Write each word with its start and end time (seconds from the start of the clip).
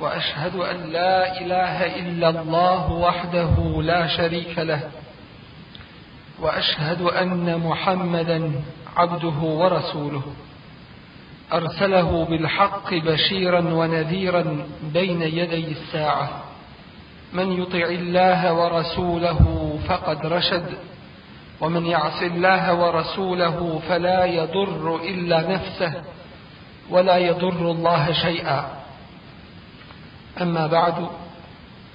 وأشهد 0.00 0.56
أن 0.56 0.92
لا 0.92 1.40
إله 1.40 1.96
إلا 1.96 2.28
الله 2.28 2.92
وحده 2.92 3.82
لا 3.82 4.06
شريك 4.06 4.58
له 4.58 4.80
وأشهد 6.40 7.02
أن 7.02 7.58
محمدا 7.58 8.52
عبده 8.96 9.38
ورسوله. 9.42 10.22
أرسله 11.52 12.24
بالحق 12.24 12.94
بشيرا 12.94 13.60
ونذيرا 13.60 14.66
بين 14.82 15.22
يدي 15.22 15.72
الساعة. 15.72 16.28
من 17.32 17.62
يطع 17.62 17.86
الله 17.86 18.52
ورسوله 18.52 19.40
فقد 19.88 20.26
رشد 20.26 20.74
ومن 21.60 21.86
يعص 21.86 22.22
الله 22.22 22.74
ورسوله 22.74 23.80
فلا 23.88 24.24
يضر 24.24 24.96
إلا 24.96 25.50
نفسه 25.50 25.92
ولا 26.90 27.16
يضر 27.16 27.70
الله 27.70 28.12
شيئا. 28.12 28.73
أما 30.42 30.66
بعد 30.66 31.08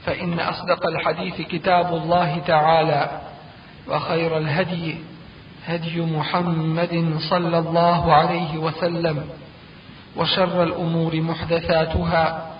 فإن 0.05 0.39
أصدق 0.39 0.87
الحديث 0.87 1.41
كتاب 1.41 1.93
الله 1.93 2.39
تعالى 2.47 3.21
وخير 3.87 4.37
الهدي 4.37 4.95
هدي 5.65 6.01
محمد 6.01 7.15
صلى 7.29 7.57
الله 7.59 8.13
عليه 8.13 8.57
وسلم 8.57 9.29
وشر 10.15 10.63
الأمور 10.63 11.21
محدثاتها 11.21 12.51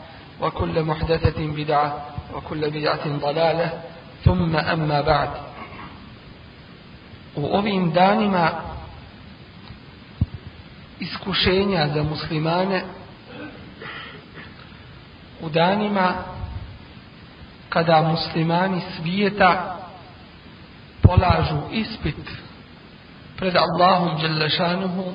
وكل 0.41 0.83
محدثة 0.83 1.47
بدعة 1.47 2.05
وكل 2.35 2.69
بدعة 2.69 3.07
ضلالة 3.07 3.81
ثم 4.25 4.55
أما 4.55 5.01
بعد. 5.01 5.29
U 7.37 7.45
ovim 7.57 7.91
danima 7.93 8.51
iskušenja 10.99 11.87
za 11.93 12.03
muslimane 12.03 12.81
u 15.41 15.49
danima 15.49 16.13
kada 17.69 18.01
muslimani 18.01 18.81
svijeta 18.97 19.77
polažu 21.01 21.57
ispit 21.71 22.15
pred 23.37 23.55
Allahom 23.55 24.21
Đelešanuhu 24.21 25.13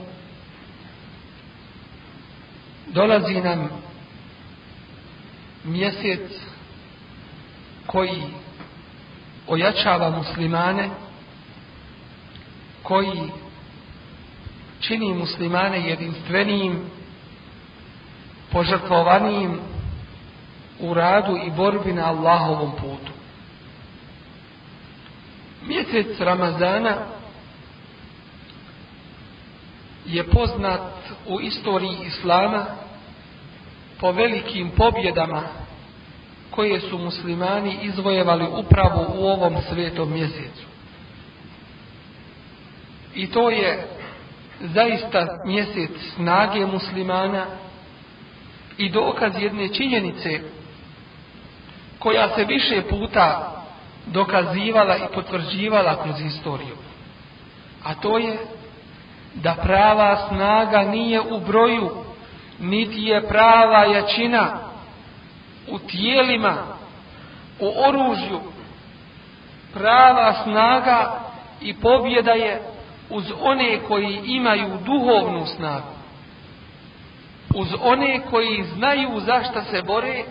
dolazi 2.87 3.41
nam 3.41 3.69
mjesec 5.65 6.21
koji 7.87 8.23
ojačava 9.47 10.11
muslimane 10.11 10.91
koji 12.83 13.31
čini 14.81 15.15
muslimane 15.15 15.89
jedinstvenijim 15.89 16.91
požrtvovanijim 18.53 19.61
u 20.81 20.95
radu 20.95 21.37
i 21.37 21.51
borbi 21.51 21.93
na 21.93 22.07
Allahovom 22.07 22.73
putu. 22.73 23.13
Mjesec 25.67 26.21
Ramazana 26.21 26.97
je 30.07 30.25
poznat 30.25 30.81
u 31.27 31.41
istoriji 31.41 31.97
Islama 32.07 32.67
po 34.01 34.13
velikim 34.13 34.71
pobjedama 34.71 35.43
koje 36.51 36.81
su 36.81 36.99
muslimani 36.99 37.79
izvojevali 37.83 38.47
upravo 38.59 39.07
u 39.15 39.27
ovom 39.27 39.57
svetom 39.69 40.13
mjesecu. 40.13 40.67
I 43.15 43.27
to 43.27 43.51
je 43.51 43.87
zaista 44.61 45.27
mjesec 45.47 45.91
snage 46.15 46.67
muslimana 46.67 47.47
i 48.79 48.91
dokaz 48.91 49.33
jedne 49.39 49.69
činjenice 49.69 50.41
koja 52.05 52.29
se 52.35 52.45
više 52.45 52.83
puta 52.91 53.53
dokazivala 54.07 54.97
i 54.97 55.15
potvrđivala 55.15 56.03
kroz 56.03 56.21
istoriju. 56.21 56.77
A 57.85 57.95
to 57.95 58.19
je 58.19 58.39
da 59.35 59.55
prava 59.63 60.29
snaga 60.29 60.83
nije 60.83 61.21
u 61.21 61.41
broju, 61.41 61.91
niti 62.61 63.03
je 63.03 63.29
prava 63.29 63.85
jačina 63.85 64.59
u 65.69 65.79
tijelima, 65.79 66.55
u 67.61 67.73
oružju. 67.89 68.41
Prava 69.73 70.35
snaga 70.43 71.21
i 71.61 71.75
pobjeda 71.75 72.33
je 72.33 72.63
uz 73.11 73.25
one 73.41 73.79
koji 73.89 74.21
imaju 74.25 74.79
duhovnu 74.85 75.47
snagu. 75.47 75.95
Uz 77.55 77.69
one 77.83 78.21
koji 78.31 78.65
znaju 78.77 79.21
zašto 79.21 79.63
se 79.71 79.83
bore 79.83 80.25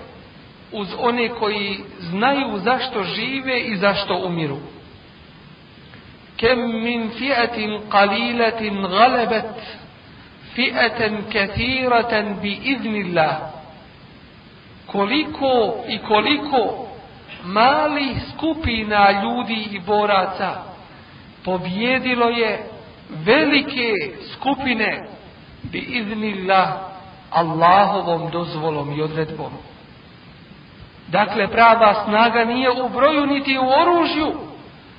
uz 0.74 0.88
one 1.00 1.30
koji 1.30 1.80
znaju 2.00 2.60
zašto 2.60 3.04
žive 3.04 3.60
i 3.60 3.78
zašto 3.78 4.18
umiru. 4.26 4.58
Kem 6.38 6.60
min 6.84 7.10
fi'atin 7.20 7.80
qalilatin 7.90 8.88
galabat 8.90 9.60
fi'atan 10.56 11.18
kathiratan 11.34 12.40
bi 12.42 12.60
iznillah. 12.64 13.38
Koliko 14.88 15.76
i 15.88 15.98
koliko 15.98 16.88
malih 17.44 18.18
skupina 18.34 19.22
ljudi 19.24 19.68
i 19.72 19.80
boraca 19.80 20.64
pobjedilo 21.44 22.30
je 22.30 22.70
velike 23.10 23.92
skupine 24.34 25.08
bi 25.64 25.80
iznillah 25.80 26.70
Allahovom 27.30 28.32
dozvolom 28.32 29.00
i 29.00 29.02
odredbom. 29.02 29.52
Dakle, 31.08 31.48
prava 31.48 32.04
snaga 32.06 32.46
nije 32.46 32.72
u 32.72 32.90
broju 32.90 33.26
niti 33.26 33.58
u 33.58 33.70
oružju. 33.82 34.34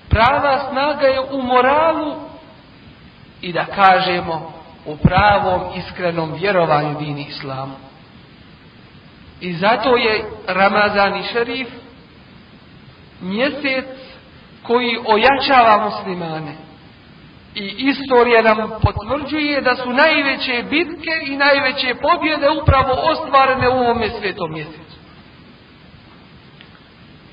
Prava 0.09 0.69
snaga 0.71 1.07
je 1.07 1.21
u 1.21 1.43
moralu 1.43 2.15
i 3.41 3.53
da 3.53 3.65
kažemo 3.65 4.53
u 4.87 4.97
pravom 4.97 5.61
iskrenom 5.77 6.33
vjerovanju 6.33 6.99
dini 6.99 7.27
islamu. 7.29 7.75
I 9.41 9.53
zato 9.53 9.97
je 9.97 10.25
Ramazan 10.47 11.17
i 11.17 11.23
šerif 11.33 11.69
mjesec 13.21 13.85
koji 14.63 14.99
ojačava 15.07 15.85
muslimane. 15.85 16.55
I 17.55 17.75
istorija 17.79 18.43
nam 18.43 18.71
potvrđuje 18.83 19.61
da 19.61 19.77
su 19.77 19.93
najveće 19.93 20.65
bitke 20.71 21.11
i 21.27 21.37
najveće 21.37 21.95
pobjede 21.95 22.51
upravo 22.63 22.93
ostvarene 23.13 23.69
u 23.69 23.73
ovome 23.73 24.09
svetom 24.21 24.53
mjesecu. 24.53 24.97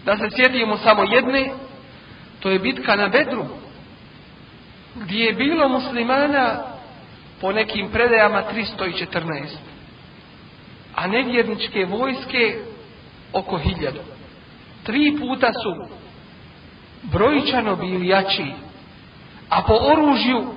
Da 0.05 0.17
se 0.17 0.29
sjetimo 0.35 0.77
samo 0.77 1.03
jedne, 1.03 1.51
to 2.39 2.49
je 2.49 2.59
bitka 2.59 2.95
na 2.95 3.07
Bedru, 3.07 3.45
gdje 4.95 5.25
je 5.25 5.33
bilo 5.33 5.69
muslimana 5.69 6.63
po 7.41 7.51
nekim 7.51 7.89
predajama 7.89 8.43
314, 8.53 9.45
a 10.95 11.07
nevjerničke 11.07 11.85
vojske 11.85 12.59
oko 13.33 13.57
hiljadu. 13.57 13.99
Tri 14.83 15.17
puta 15.19 15.51
su 15.53 15.95
brojčano 17.03 17.75
bili 17.75 18.07
jači, 18.07 18.51
a 19.49 19.61
po 19.61 19.73
oružju 19.73 20.53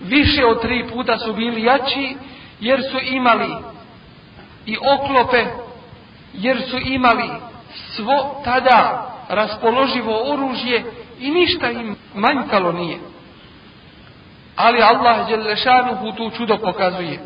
više 0.00 0.44
od 0.44 0.62
tri 0.62 0.84
puta 0.92 1.18
su 1.18 1.32
bili 1.32 1.62
jači, 1.62 2.16
jer 2.60 2.82
su 2.90 2.98
imali 3.02 3.54
i 4.66 4.76
oklope, 4.76 5.44
jer 6.34 6.62
su 6.70 6.78
imali 6.78 7.30
svo 7.96 8.40
tada 8.44 9.06
raspoloživo 9.28 10.32
oružje 10.32 10.84
i 11.20 11.30
ništa 11.30 11.70
im 11.70 11.96
manjkalo 12.14 12.72
nije. 12.72 12.98
Ali 14.56 14.82
Allah 14.82 15.28
Đelešanuhu 15.28 16.12
tu 16.12 16.30
čudo 16.30 16.58
pokazuje. 16.58 17.20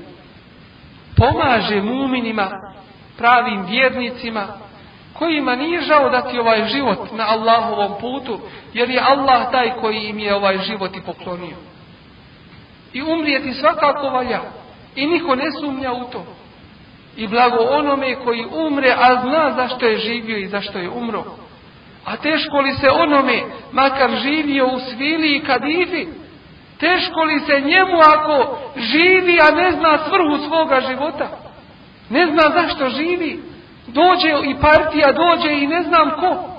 Pomaže 1.17 1.83
muminima, 1.83 2.51
pravim 3.19 3.67
vjernicima, 3.67 4.47
kojima 5.13 5.57
nije 5.57 5.83
žao 5.83 6.11
dati 6.11 6.39
ovaj 6.39 6.65
život 6.69 6.99
na 7.13 7.25
Allahovom 7.29 7.93
putu, 8.01 8.41
jer 8.73 8.91
je 8.91 9.01
Allah 9.01 9.51
taj 9.51 9.71
koji 9.81 10.09
im 10.09 10.19
je 10.19 10.35
ovaj 10.35 10.59
život 10.59 10.97
i 10.97 11.01
poklonio. 11.01 11.57
I 12.93 13.03
umrijeti 13.03 13.53
svakako 13.53 14.09
valja. 14.09 14.41
I 14.97 15.07
niko 15.07 15.35
ne 15.35 15.45
sumnja 15.61 15.93
u 15.93 16.05
to. 16.05 16.25
I 17.17 17.27
blago 17.27 17.59
onome 17.71 18.15
koji 18.15 18.47
umre, 18.53 18.95
a 18.99 19.21
zna 19.23 19.53
zašto 19.57 19.87
je 19.87 19.99
živio 19.99 20.39
i 20.39 20.49
zašto 20.49 20.79
je 20.79 20.91
umro. 20.91 21.25
A 22.05 22.17
teško 22.17 22.61
li 22.61 22.75
se 22.75 22.87
onome, 22.91 23.43
makar 23.73 24.11
živio 24.17 24.67
u 24.67 24.79
svili 24.79 25.37
i 25.37 25.45
kadifi, 25.45 26.07
teško 26.79 27.23
li 27.23 27.41
se 27.41 27.61
njemu 27.61 27.99
ako 28.17 28.59
živi, 28.77 29.39
a 29.41 29.55
ne 29.55 29.73
zna 29.73 29.99
svrhu 29.99 30.49
svoga 30.49 30.81
života? 30.81 31.29
Ne 32.11 32.27
zna 32.27 32.43
zašto 32.55 32.89
živi. 32.89 33.43
Dođe 33.87 34.51
i 34.51 34.55
partija 34.61 35.13
dođe 35.13 35.53
i 35.53 35.67
ne 35.67 35.83
znam 35.83 36.11
ko. 36.11 36.51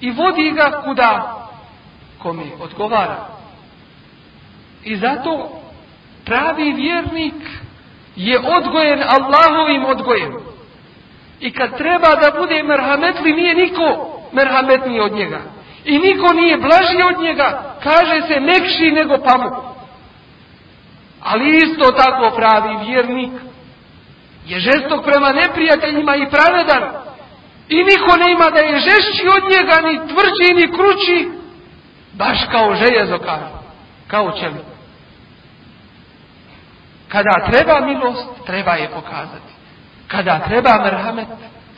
I 0.00 0.10
vodi 0.10 0.50
ga 0.50 0.82
kuda? 0.84 1.46
Kome 2.18 2.42
odgovara. 2.60 3.26
I 4.84 4.96
zato 4.96 5.60
pravi 6.24 6.72
vjernik 6.72 7.34
je 8.16 8.38
odgojen 8.38 9.02
Allahovim 9.02 9.84
odgojem. 9.84 10.32
I 11.40 11.52
kad 11.52 11.76
treba 11.78 12.08
da 12.08 12.40
bude 12.40 12.62
merhametli, 12.62 13.32
nije 13.32 13.54
niko 13.54 14.10
merhametniji 14.32 15.00
od 15.00 15.12
njega. 15.12 15.40
I 15.84 15.98
niko 15.98 16.34
nije 16.34 16.56
blaži 16.56 17.02
od 17.14 17.22
njega, 17.22 17.76
kaže 17.82 18.20
se 18.28 18.40
mekši 18.40 18.90
nego 18.92 19.18
pamuk. 19.18 19.54
Ali 21.22 21.56
isto 21.56 21.92
tako 21.92 22.36
pravi 22.36 22.86
vjernik 22.86 23.32
je 24.46 24.60
žestok 24.60 25.04
prema 25.04 25.32
neprijateljima 25.32 26.16
i 26.16 26.30
pravedan. 26.30 26.82
I 27.68 27.76
niko 27.76 28.16
ne 28.16 28.32
ima 28.32 28.50
da 28.50 28.60
je 28.60 28.78
žešći 28.78 29.26
od 29.36 29.42
njega, 29.50 29.88
ni 29.88 30.08
tvrđi, 30.08 30.54
ni 30.54 30.72
krući, 30.72 31.28
baš 32.12 32.38
kao 32.50 32.74
željezo 32.74 33.18
kaže, 33.18 33.52
kao 34.06 34.32
čelik. 34.40 34.75
Kada 37.08 37.46
treba 37.50 37.80
milost, 37.80 38.28
treba 38.46 38.74
je 38.74 38.88
pokazati. 38.88 39.52
Kada 40.08 40.38
treba 40.38 40.78
merhamet, 40.82 41.28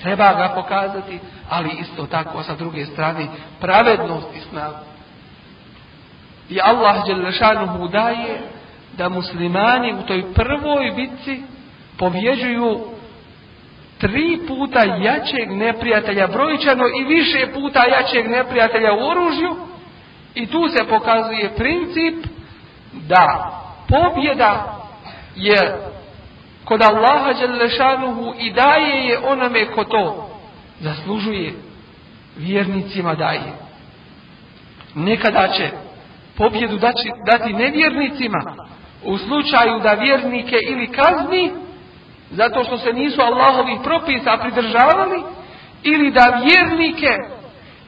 treba 0.02 0.32
ga 0.32 0.48
pokazati, 0.54 1.20
ali 1.50 1.70
isto 1.80 2.06
tako 2.06 2.42
sa 2.42 2.54
druge 2.54 2.86
strane 2.86 3.26
pravednost 3.60 4.26
i 4.36 4.40
snagu. 4.40 4.84
I 6.48 6.60
Allah 6.62 7.06
Đelešanuhu 7.06 7.88
daje 7.88 8.40
da 8.96 9.08
muslimani 9.08 9.94
u 9.94 10.02
toj 10.02 10.34
prvoj 10.34 10.92
bitci 10.96 11.42
pobjeđuju 11.98 12.80
tri 13.98 14.38
puta 14.48 14.80
jačeg 14.84 15.50
neprijatelja 15.50 16.26
brojčano 16.26 16.84
i 17.00 17.04
više 17.04 17.52
puta 17.54 17.84
jačeg 17.84 18.30
neprijatelja 18.30 18.92
u 18.92 19.08
oružju 19.08 19.56
i 20.34 20.46
tu 20.46 20.68
se 20.68 20.84
pokazuje 20.88 21.54
princip 21.56 22.14
da 22.92 23.50
pobjeda 23.88 24.77
je 25.38 25.76
kod 26.64 26.82
Allaha 26.82 27.32
Đelešanuhu 27.32 28.34
i 28.38 28.52
daje 28.52 29.04
je 29.08 29.18
onome 29.18 29.66
ko 29.66 29.84
to 29.84 30.30
zaslužuje 30.80 31.54
vjernicima 32.36 33.14
daje. 33.14 33.52
Nekada 34.94 35.48
će 35.48 35.70
pobjedu 36.36 36.78
dati 37.26 37.52
nevjernicima 37.52 38.38
u 39.04 39.18
slučaju 39.18 39.80
da 39.82 39.92
vjernike 39.92 40.56
ili 40.68 40.92
kazni 40.92 41.52
zato 42.30 42.64
što 42.64 42.78
se 42.78 42.92
nisu 42.92 43.20
Allahovih 43.20 43.78
propisa 43.84 44.38
pridržavali 44.40 45.22
ili 45.82 46.10
da 46.10 46.42
vjernike 46.44 47.16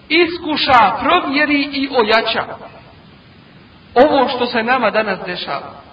iskuša, 0.09 0.93
provjeri 1.01 1.69
i 1.73 1.89
ojača. 1.93 2.45
Ovo 3.95 4.29
što 4.29 4.47
se 4.47 4.63
nama 4.63 4.91
danas 4.91 5.19
dešava. 5.27 5.90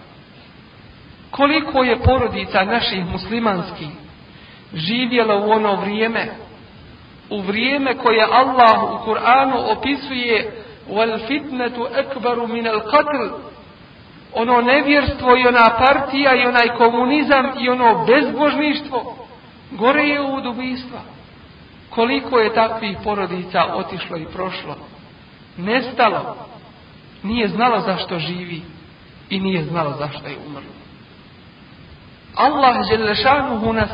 Koliko 1.38 1.84
je 1.84 2.00
porodica 2.00 2.64
naših 2.64 3.06
muslimanskih 3.06 3.88
živjelo 4.74 5.40
u 5.40 5.52
ono 5.52 5.76
vrijeme, 5.76 6.28
u 7.30 7.42
vrijeme 7.42 7.98
koje 7.98 8.28
Allah 8.32 8.84
u 8.84 9.06
Kur'anu 9.06 9.78
opisuje 9.78 10.64
wal 10.90 11.28
fitnetu 11.28 11.88
ekbaru 11.96 12.48
min 12.48 12.68
al 12.68 12.80
qatl 12.80 13.34
ono 14.34 14.62
nevjerstvo 14.62 15.38
i 15.38 15.48
ona 15.48 15.70
partija 15.78 16.36
i 16.36 16.46
onaj 16.46 16.68
komunizam 16.78 17.46
i 17.60 17.70
ono 17.70 18.06
bezbožništvo 18.06 19.28
gore 19.72 20.04
je 20.04 20.22
od 20.22 20.46
ubistva. 20.46 21.00
Koliko 21.90 22.40
je 22.40 22.54
takvih 22.54 22.98
porodica 23.04 23.60
otišlo 23.74 24.18
i 24.18 24.26
prošlo? 24.34 24.76
Nestalo. 25.58 26.36
Nije 27.24 27.48
znalo 27.48 27.80
zašto 27.80 28.20
živi 28.20 28.62
i 29.30 29.40
nije 29.40 29.64
znalo 29.64 29.94
zašto 30.00 30.28
je 30.28 30.38
umrlo 30.48 30.77
Allah 32.38 32.76
Želešanuhu 32.90 33.74
nas 33.74 33.90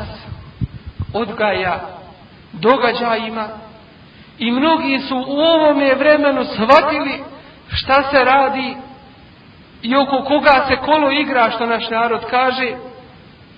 odgaja 1.12 1.80
događajima 2.52 3.48
i 4.38 4.50
mnogi 4.50 4.98
su 5.08 5.16
u 5.16 5.38
ovome 5.40 5.94
vremenu 5.94 6.44
shvatili 6.44 7.24
šta 7.68 8.02
se 8.10 8.24
radi 8.24 8.76
i 9.82 9.96
oko 9.96 10.24
koga 10.24 10.64
se 10.68 10.76
kolo 10.76 11.10
igra, 11.10 11.50
što 11.50 11.66
naš 11.66 11.90
narod 11.90 12.20
kaže, 12.30 12.72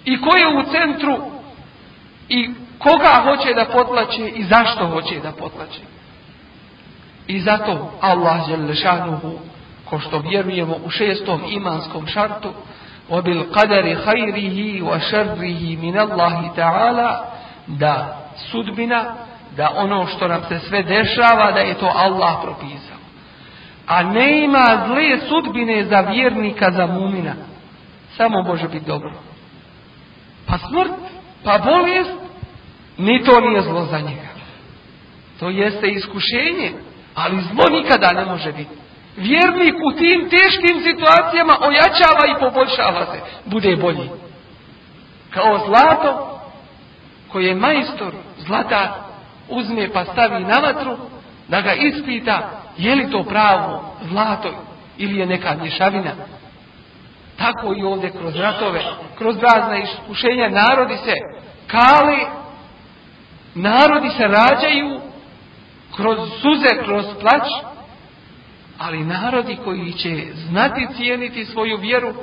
i 0.05 0.21
ko 0.21 0.37
je 0.37 0.47
u 0.59 0.63
centru 0.63 1.19
i 2.29 2.51
koga 2.79 3.23
hoće 3.25 3.55
da 3.55 3.65
potlače 3.65 4.29
i 4.29 4.45
zašto 4.45 4.87
hoće 4.87 5.21
da 5.21 5.33
potlače. 5.33 5.81
I 7.27 7.41
zato 7.41 7.93
Allah 8.01 8.49
Želešanuhu, 8.49 9.39
ko 9.85 9.99
što 9.99 10.19
vjerujemo 10.19 10.77
u 10.85 10.91
šestom 10.91 11.43
imanskom 11.49 12.07
šartu, 12.07 12.53
وبالقدر 13.10 13.96
خيره 13.96 14.82
وشره 14.82 15.76
من 15.82 16.00
الله 16.00 16.52
تعالى 16.56 17.20
da 17.68 18.18
sudbina 18.52 19.16
da 19.58 19.70
ono 19.76 20.08
što 20.08 20.28
nam 20.28 20.42
se 20.50 20.60
sve 20.60 20.84
dešava 20.84 21.52
da 21.52 21.60
je 21.60 21.74
to 21.74 21.92
Allah 21.96 22.38
propisao 22.44 22.98
a 23.88 24.04
ne 24.04 24.44
ima 24.44 24.86
zle 24.88 25.20
sudbine 25.30 25.86
za 25.86 26.00
vjernika 26.02 26.72
za 26.72 26.86
mumina 26.88 27.34
samo 28.18 28.42
može 28.42 28.68
biti 28.68 28.86
dobro 28.86 29.12
pa 30.48 30.58
smrt 30.58 30.92
pa 31.44 31.58
bolest 31.58 32.12
ni 32.98 33.24
to 33.24 33.40
nije 33.40 33.62
zlo 33.62 33.86
za 33.86 34.00
njega 34.00 34.30
to 35.40 35.50
jeste 35.50 35.88
iskušenje 35.88 36.72
ali 37.16 37.42
zlo 37.42 37.78
nikada 37.78 38.12
ne 38.12 38.26
može 38.26 38.52
biti 38.52 38.76
Vjernik 39.17 39.75
u 39.85 39.93
tim 39.93 40.31
teškim 40.31 40.83
situacijama 40.83 41.55
ojačava 41.61 42.27
i 42.27 42.41
poboljšava 42.41 43.07
se. 43.07 43.21
Bude 43.45 43.77
bolji. 43.77 44.11
Kao 45.31 45.59
zlato 45.67 46.41
koje 47.33 47.55
majstor 47.55 48.13
zlata 48.39 49.05
uzme 49.49 49.93
pa 49.93 50.05
stavi 50.05 50.45
na 50.45 50.59
vatru 50.59 50.97
da 51.49 51.61
ga 51.61 51.73
ispita 51.73 52.51
je 52.77 52.95
li 52.95 53.11
to 53.11 53.25
pravo 53.25 53.97
zlato 54.03 54.49
ili 54.99 55.19
je 55.19 55.27
neka 55.27 55.55
mješavina. 55.63 56.11
Tako 57.39 57.75
i 57.77 57.83
ovdje 57.83 58.11
kroz 58.11 58.37
ratove, 58.37 58.81
kroz 59.19 59.37
razne 59.39 59.83
iskušenja 59.83 60.49
narodi 60.49 60.97
se 60.97 61.15
kali, 61.67 62.27
narodi 63.55 64.11
se 64.11 64.23
rađaju 64.23 65.01
kroz 65.97 66.19
suze, 66.41 66.85
kroz 66.85 67.05
plać, 67.21 67.49
ali 68.79 69.05
narodi 69.05 69.57
koji 69.65 69.93
će 69.93 70.27
znati 70.35 70.87
cijeniti 70.97 71.45
svoju 71.45 71.77
vjeru, 71.77 72.15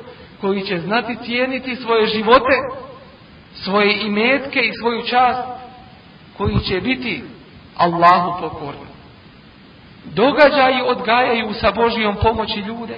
koji 0.41 0.61
će 0.61 0.79
znati 0.79 1.17
cijeniti 1.25 1.75
svoje 1.75 2.07
živote, 2.07 2.57
svoje 3.53 4.01
imetke 4.01 4.59
i 4.59 4.73
svoju 4.81 5.01
čast, 5.01 5.47
koji 6.37 6.59
će 6.59 6.81
biti 6.81 7.23
Allahu 7.77 8.41
pokorni. 8.41 8.93
Događaji 10.05 10.81
odgajaju 10.85 11.53
sa 11.53 11.71
Božijom 11.71 12.15
pomoći 12.21 12.59
ljude. 12.59 12.97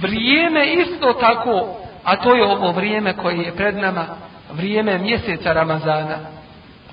Vrijeme 0.00 0.72
isto 0.72 1.12
tako, 1.12 1.76
a 2.04 2.16
to 2.16 2.34
je 2.34 2.44
ovo 2.44 2.72
vrijeme 2.72 3.16
koje 3.16 3.36
je 3.36 3.56
pred 3.56 3.76
nama, 3.76 4.06
vrijeme 4.52 4.98
mjeseca 4.98 5.52
Ramazana, 5.52 6.18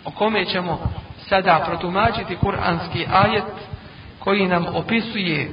o 0.05 0.11
kome 0.11 0.45
ćemo 0.45 0.91
sada 1.17 1.63
protumačiti 1.67 2.35
kuranski 2.35 3.05
ajet, 3.13 3.43
koji 4.19 4.47
nam 4.47 4.65
opisuje 4.75 5.51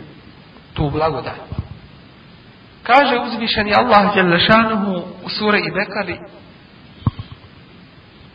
tu 0.75 0.91
blagodat. 0.91 1.41
Kaže 2.83 3.19
uzvišeni 3.19 3.75
Allah 3.75 4.15
Đelešanuhu 4.15 5.03
u 5.25 5.29
suri 5.29 5.59
i 5.59 5.71
Bekari, 5.71 6.19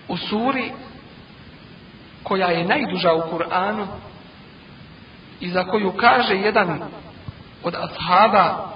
u 0.08 0.18
suri 0.18 0.72
koja 2.24 2.48
je 2.48 2.68
najduža 2.68 3.14
u 3.14 3.22
Kur'anu 3.32 3.86
i 5.40 5.50
za 5.50 5.64
koju 5.64 5.92
kaže 5.92 6.36
jedan 6.36 6.82
od 7.64 7.76
ashaba 7.76 8.72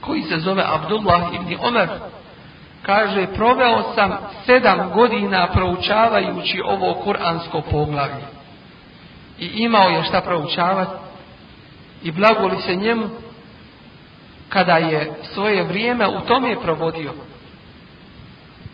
koji 0.00 0.22
se 0.22 0.38
zove 0.38 0.64
Abdullah 0.66 1.34
ibn 1.34 1.56
Omer 1.60 1.88
kaže 2.82 3.26
proveo 3.34 3.82
sam 3.94 4.16
sedam 4.46 4.90
godina 4.94 5.46
proučavajući 5.52 6.62
ovo 6.64 6.94
kuransko 6.94 7.62
poglavlje 7.70 8.37
i 9.40 9.46
imao 9.46 9.88
je 9.88 10.04
šta 10.04 10.20
proučavati 10.20 10.92
i 12.02 12.10
blagoli 12.10 12.56
se 12.66 12.76
njemu 12.76 13.08
kada 14.48 14.76
je 14.76 15.12
svoje 15.34 15.62
vrijeme 15.62 16.08
u 16.08 16.20
tome 16.20 16.60
provodio. 16.62 17.12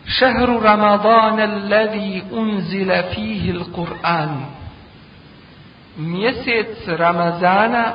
Šehru 0.05 0.59
Ramadan 0.59 1.39
alladhi 1.39 2.21
unzila 2.31 3.03
fihi 3.13 3.53
al-Qur'an. 3.53 4.45
mjesec 5.97 6.87
Ramazana 6.87 7.93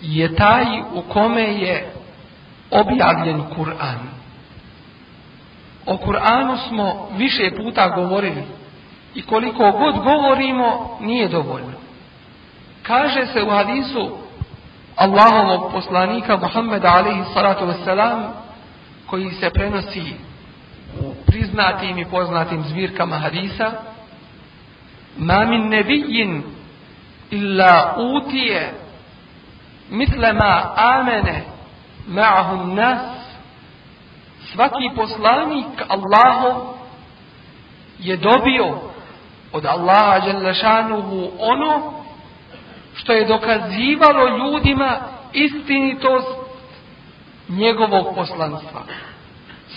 je 0.00 0.36
taj 0.36 0.64
u 0.94 1.02
kome 1.02 1.42
je 1.42 1.92
objavljen 2.70 3.42
Kur'an. 3.56 3.98
O 5.86 5.96
Kur'anu 5.96 6.56
smo 6.68 7.08
više 7.16 7.50
puta 7.56 7.88
govorili 7.88 8.59
i 9.14 9.22
koliko 9.22 9.72
god 9.72 9.94
govorimo 10.04 10.98
nije 11.00 11.28
dovoljno. 11.28 11.72
Kaže 12.82 13.26
se 13.26 13.42
u 13.42 13.50
hadisu 13.50 14.10
Allahovog 14.96 15.72
poslanika 15.72 16.36
Muhammeda 16.36 16.88
alaihi 16.88 17.24
salatu 17.34 17.64
wasalam 17.64 18.28
koji 19.06 19.30
se 19.30 19.50
prenosi 19.50 20.02
u 21.00 21.14
priznatim 21.26 21.98
i 21.98 22.04
poznatim 22.04 22.64
zbirkama 22.64 23.18
hadisa 23.18 23.72
Ma 25.18 25.44
min 25.44 25.68
nebijin 25.68 26.42
illa 27.30 27.96
utije 27.98 28.72
misle 29.90 30.32
ma 30.32 30.72
amene 30.76 31.44
ma'ahum 32.08 32.74
nas 32.74 33.00
svaki 34.52 34.90
poslanik 34.96 35.66
Allahov 35.88 36.74
je 37.98 38.16
dobio 38.16 38.89
od 39.52 39.66
Allaha 39.66 40.18
Đelešanuhu 40.18 41.30
ono 41.38 41.92
što 42.94 43.12
je 43.12 43.24
dokazivalo 43.24 44.36
ljudima 44.38 44.98
istinitost 45.32 46.28
njegovog 47.48 48.14
poslanstva. 48.14 48.82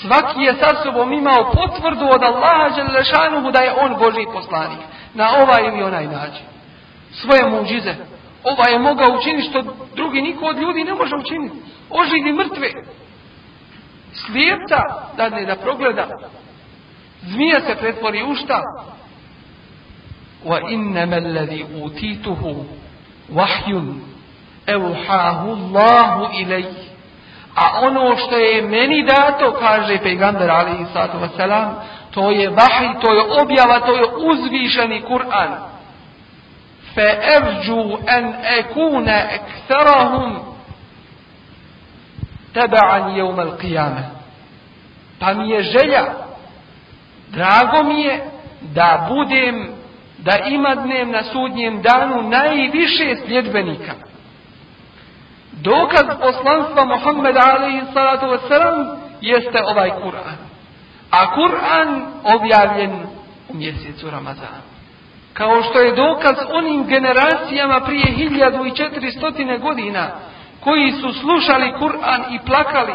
Svaki 0.02 0.42
je 0.42 0.54
sa 0.54 0.84
sobom 0.84 1.14
imao 1.14 1.52
potvrdu 1.54 2.06
od 2.06 2.24
Allaha 2.24 2.70
Đelešanuhu 2.76 3.52
da 3.52 3.60
je 3.60 3.74
on 3.82 3.96
Boži 4.00 4.26
poslanik. 4.34 4.80
Na 5.14 5.30
ovaj 5.30 5.68
ili 5.68 5.84
onaj 5.84 6.08
način. 6.08 6.46
Svoje 7.12 7.50
muđize. 7.50 7.96
Ova 8.44 8.70
je 8.70 8.80
mogao 8.80 9.18
učiniti 9.18 9.50
što 9.50 9.64
drugi 9.96 10.22
niko 10.22 10.46
od 10.46 10.58
ljudi 10.58 10.84
ne 10.84 10.94
može 10.94 11.16
učiniti. 11.16 11.56
Oživi 11.90 12.34
mrtve. 12.34 12.70
Slijepca 14.14 14.80
da 15.18 15.30
ne 15.30 15.46
da 15.46 15.56
progleda. 15.56 16.08
Zmija 17.22 17.62
se 17.68 17.76
pretvori 17.76 18.24
u 18.24 18.36
šta? 18.36 18.62
Innama 20.70 21.16
alladhi 21.16 21.66
utituhu 21.84 22.66
wahjun 23.34 24.02
evhahu 24.68 25.52
Allahu 25.52 26.34
ilayhi 26.34 26.94
a 27.56 27.80
ono 27.82 28.18
što 28.18 28.38
je 28.38 28.62
meni 28.62 29.04
dato, 29.04 29.52
kaže 29.60 29.98
pejgamber 29.98 30.52
ali 30.52 30.72
i 30.72 30.86
sallatu 30.94 31.18
wasalam, 31.18 31.74
to 32.12 32.32
je 32.32 32.50
vahij, 32.50 33.00
to 33.02 33.14
je 33.14 33.22
objava, 33.42 33.80
to 33.80 33.96
je 33.96 34.06
uzvišeni 34.06 35.02
Kur'an. 35.02 35.52
Erđu 37.36 37.98
en 38.08 38.34
ekune 38.60 39.30
ektarahum 39.32 40.40
teba'an 42.54 43.16
jevmel 43.16 43.52
qiyame. 43.62 44.04
Pa 45.20 45.34
mi 45.34 45.50
je 45.50 45.64
želja, 45.64 46.06
drago 47.30 47.84
mi 47.84 48.02
je 48.02 48.24
da 48.62 49.08
budem, 49.10 49.73
da 50.24 50.38
imadnem 50.50 51.12
na 51.12 51.24
sudnjem 51.24 51.82
danu 51.82 52.30
najviše 52.30 53.16
sljedbenika. 53.26 53.94
Dokaz 55.52 56.06
poslanstva 56.22 56.86
Muhammeda 56.86 57.42
alaihi 57.58 57.82
salatu 57.94 58.26
wasalam 58.26 58.98
jeste 59.22 59.60
ovaj 59.66 59.90
Kur'an. 59.90 60.38
A 61.12 61.36
Kur'an 61.36 62.06
objavljen 62.24 62.92
u 63.50 63.54
mjesecu 63.54 64.10
Ramazana. 64.12 64.62
Kao 65.34 65.64
što 65.64 65.80
je 65.80 65.96
dokaz 65.96 66.36
onim 66.54 66.88
generacijama 66.88 67.80
prije 67.80 68.06
1400 68.06 69.60
godina 69.60 70.08
koji 70.60 70.92
su 70.92 71.14
slušali 71.14 71.74
Kur'an 71.80 72.36
i 72.36 72.40
plakali 72.46 72.94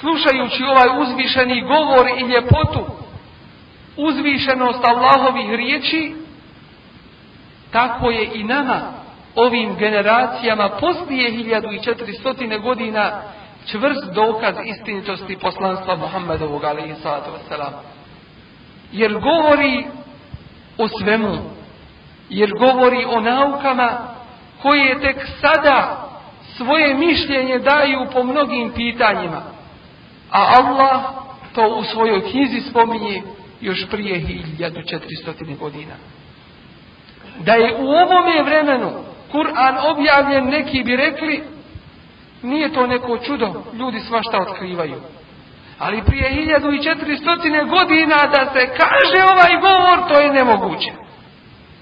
slušajući 0.00 0.64
ovaj 0.64 1.02
uzvišeni 1.02 1.60
govor 1.60 2.08
i 2.18 2.22
ljepotu 2.22 3.03
uzvišenost 3.96 4.84
Allahovih 4.84 5.50
riječi 5.50 6.14
tako 7.70 8.10
je 8.10 8.30
i 8.34 8.44
nama 8.44 8.80
ovim 9.34 9.76
generacijama 9.76 10.68
poslije 10.68 11.32
1400 11.32 12.62
godina 12.62 13.22
čvrst 13.66 14.12
dokaz 14.14 14.54
istinitosti 14.64 15.36
poslanstva 15.36 15.96
Muhammedovog 15.96 16.64
alaihi 16.64 16.94
sallatu. 17.02 17.30
Jer 18.92 19.12
govori 19.12 19.86
o 20.78 20.88
svemu, 20.88 21.38
jer 22.28 22.50
govori 22.58 23.04
o 23.04 23.20
naukama 23.20 24.14
koje 24.62 25.00
tek 25.00 25.26
sada 25.40 26.08
svoje 26.56 26.94
mišljenje 26.94 27.58
daju 27.58 28.06
po 28.12 28.22
mnogim 28.22 28.72
pitanjima. 28.72 29.42
A 30.30 30.46
Allah 30.60 31.02
to 31.54 31.68
u 31.68 31.84
svojoj 31.84 32.30
knjizi 32.30 32.60
spominje 32.60 33.22
još 33.64 33.86
prije 33.90 34.20
1400 34.20 35.58
godina. 35.58 35.94
Da 37.38 37.52
je 37.54 37.74
u 37.74 37.88
ovome 37.88 38.42
vremenu 38.42 38.90
Kur'an 39.32 39.76
objavljen, 39.90 40.44
neki 40.44 40.82
bi 40.84 40.96
rekli, 40.96 41.42
nije 42.42 42.72
to 42.72 42.86
neko 42.86 43.18
čudo, 43.18 43.62
ljudi 43.72 44.00
svašta 44.00 44.38
otkrivaju. 44.48 45.00
Ali 45.78 46.02
prije 46.06 46.46
1400 46.60 47.68
godina 47.68 48.16
da 48.16 48.52
se 48.52 48.66
kaže 48.80 49.18
ovaj 49.32 49.60
govor, 49.60 50.08
to 50.08 50.20
je 50.20 50.32
nemoguće. 50.32 50.92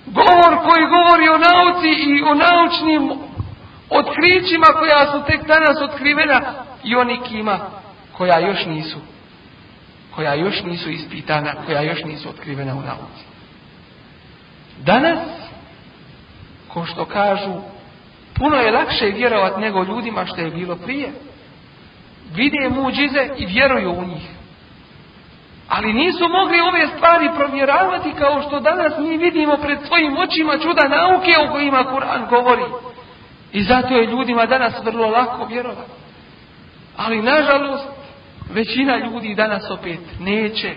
Govor 0.07 0.53
koji 0.67 0.85
govori 0.97 1.29
o 1.29 1.39
nauci 1.39 1.89
i 1.89 2.23
o 2.23 2.35
naučnim 2.35 3.11
otkrićima 3.91 4.67
koja 4.67 5.13
su 5.13 5.23
tek 5.27 5.47
danas 5.47 5.83
otkrivena 5.83 6.41
i 6.85 6.97
onikima 6.97 7.59
koja 8.13 8.39
još 8.39 8.67
nisu 8.67 8.99
koja 10.15 10.35
još 10.35 10.63
nisu 10.63 10.91
ispitana, 10.91 11.55
koja 11.67 11.83
još 11.83 12.05
nisu 12.05 12.29
otkrivena 12.29 12.75
u 12.75 12.81
nauci. 12.81 13.25
Danas 14.79 15.19
ko 16.69 16.87
što 16.87 17.05
kažu, 17.05 17.53
puno 18.35 18.57
je 18.57 18.73
lakše 18.73 19.07
vjerovat 19.07 19.57
nego 19.59 19.85
ljudima 19.85 20.27
što 20.27 20.41
je 20.41 20.51
bilo 20.51 20.77
prije. 20.77 21.13
Vide 22.35 22.69
muđize 22.69 23.29
i 23.39 23.47
vjeruju 23.47 23.91
u 23.91 24.05
njih. 24.05 24.29
Ali 25.69 25.93
nisu 25.93 26.29
mogli 26.29 26.61
ove 26.61 26.87
stvari 26.87 27.31
provjeravati 27.37 28.13
kao 28.19 28.43
što 28.43 28.61
danas 28.61 28.93
mi 28.99 29.17
vidimo 29.17 29.57
pred 29.57 29.79
svojim 29.87 30.17
očima 30.19 30.59
čuda 30.59 30.89
nauke 30.89 31.33
o 31.41 31.53
kojima 31.53 31.85
Kur'an 31.85 32.29
govori. 32.29 32.65
I 33.53 33.63
zato 33.63 33.95
je 33.95 34.07
ljudima 34.07 34.47
danas 34.47 34.75
vrlo 34.85 35.07
lako 35.07 35.47
vjerovati. 35.47 35.91
Ali 36.97 37.23
nažalost, 37.23 37.89
većina 38.51 38.97
ljudi 38.97 39.35
danas 39.35 39.71
opet 39.71 40.01
neće 40.21 40.75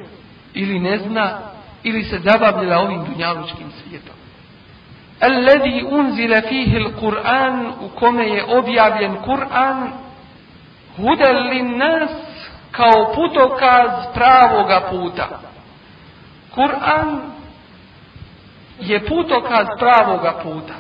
ili 0.54 0.80
ne 0.80 0.98
zna 0.98 1.40
ili 1.84 2.04
se 2.04 2.20
zabavljala 2.20 2.84
ovim 2.84 3.06
dunjalučkim 3.06 3.72
svijetom. 3.84 4.16
Alladhi 5.22 5.84
unzila 5.90 6.42
fihi 6.42 6.78
al-Qur'an 6.78 7.72
u 7.82 7.90
kome 7.90 8.28
je 8.28 8.44
objavljen 8.44 9.16
Kur'an 9.26 9.92
hudan 10.98 11.50
linnas 11.50 12.10
kao 12.72 13.14
putokaz 13.16 13.92
pravoga 14.14 14.82
puta. 14.90 15.28
Kur'an 16.56 17.20
je 18.80 19.06
putokaz 19.06 19.68
pravoga 19.80 20.34
puta. 20.44 20.74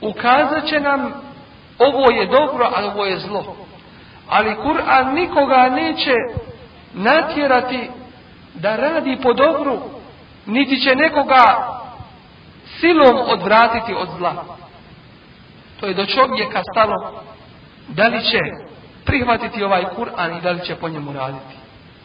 Ukazat 0.00 0.66
će 0.66 0.80
nam 0.80 1.12
ovo 1.78 2.10
je 2.10 2.26
dobro, 2.26 2.70
a 2.74 2.84
ovo 2.84 3.04
je 3.04 3.18
zlo. 3.18 3.65
Ali 4.29 4.55
Kur'an 4.55 5.13
nikoga 5.13 5.69
neće 5.69 6.13
natjerati 6.93 7.89
da 8.53 8.75
radi 8.75 9.17
po 9.23 9.33
dobru, 9.33 9.79
niti 10.45 10.81
će 10.81 10.95
nekoga 10.95 11.67
silom 12.79 13.17
odvratiti 13.27 13.93
od 13.93 14.09
zla. 14.17 14.43
To 15.79 15.87
je 15.87 15.93
do 15.93 16.05
čovjeka 16.05 16.61
stalo 16.73 17.21
da 17.87 18.07
li 18.07 18.23
će 18.23 18.39
prihvatiti 19.05 19.63
ovaj 19.63 19.83
Kur'an 19.97 20.37
i 20.37 20.41
da 20.41 20.51
li 20.51 20.65
će 20.65 20.75
po 20.75 20.89
njemu 20.89 21.13
raditi. 21.13 21.55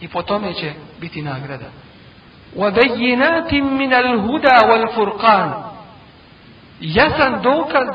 I 0.01 0.09
po 0.09 0.23
tome 0.23 0.55
će 0.55 0.73
biti 1.01 1.23
nagrada. 1.23 1.67
وَبَيِّنَاتٍ 2.57 3.53
مِنَ 3.53 3.93
الْهُدَى 3.93 4.57
وَالْفُرْقَانِ 4.69 5.51
Jasan 6.81 7.43
dokaz 7.43 7.89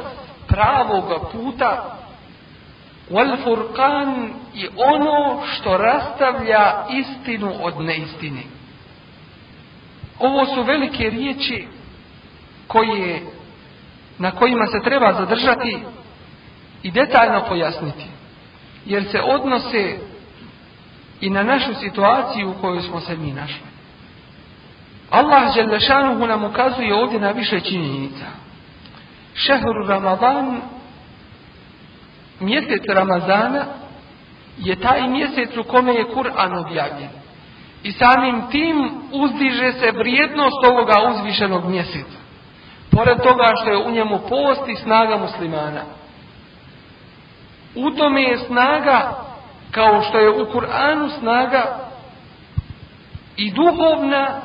pravog 0.47 1.03
puta 1.31 1.94
Wal 3.10 3.36
furqan 3.44 4.30
je 4.54 4.70
ono 4.76 5.42
što 5.46 5.76
rastavlja 5.76 6.84
istinu 6.90 7.52
od 7.62 7.80
neistine. 7.80 8.42
Ovo 10.18 10.46
su 10.46 10.62
velike 10.62 11.10
riječi 11.10 11.68
koje, 12.66 13.22
na 14.18 14.30
kojima 14.30 14.66
se 14.66 14.80
treba 14.84 15.12
zadržati 15.12 15.78
i 16.82 16.90
detaljno 16.90 17.44
pojasniti. 17.48 18.06
Jer 18.86 19.04
se 19.10 19.20
odnose 19.20 19.98
i 21.20 21.30
na 21.30 21.42
našu 21.42 21.74
situaciju 21.74 22.50
u 22.50 22.60
kojoj 22.60 22.82
smo 22.82 23.00
se 23.00 23.16
mi 23.16 23.32
našli. 23.32 23.66
Allah 25.10 25.54
Đelešanuhu 25.54 26.26
nam 26.26 26.44
ukazuje 26.44 26.94
ovdje 26.94 27.20
na 27.20 27.30
više 27.30 27.60
činjenica. 27.60 28.26
Šehru 29.34 29.86
Ramadan 29.88 30.60
mjesec 32.40 32.82
Ramazana, 32.88 33.64
je 34.58 34.76
taj 34.76 35.08
mjesec 35.08 35.56
u 35.56 35.62
kome 35.62 35.94
je 35.94 36.12
Kur'an 36.14 36.58
objavljen. 36.58 37.08
I 37.82 37.92
samim 37.92 38.42
tim 38.50 38.90
uzdiže 39.12 39.72
se 39.72 39.92
vrijednost 39.98 40.64
ovoga 40.70 40.94
uzvišenog 41.10 41.68
mjeseca. 41.68 42.18
Pored 42.90 43.16
toga 43.22 43.52
što 43.60 43.70
je 43.70 43.76
u 43.76 43.90
njemu 43.90 44.18
post 44.28 44.68
i 44.68 44.76
snaga 44.76 45.16
muslimana. 45.16 45.82
U 47.74 47.90
tome 47.90 48.22
je 48.22 48.38
snaga, 48.38 49.24
kao 49.70 50.02
što 50.02 50.18
je 50.18 50.30
u 50.30 50.46
Kur'anu 50.52 51.18
snaga 51.18 51.78
i 53.36 53.52
duhovna 53.52 54.40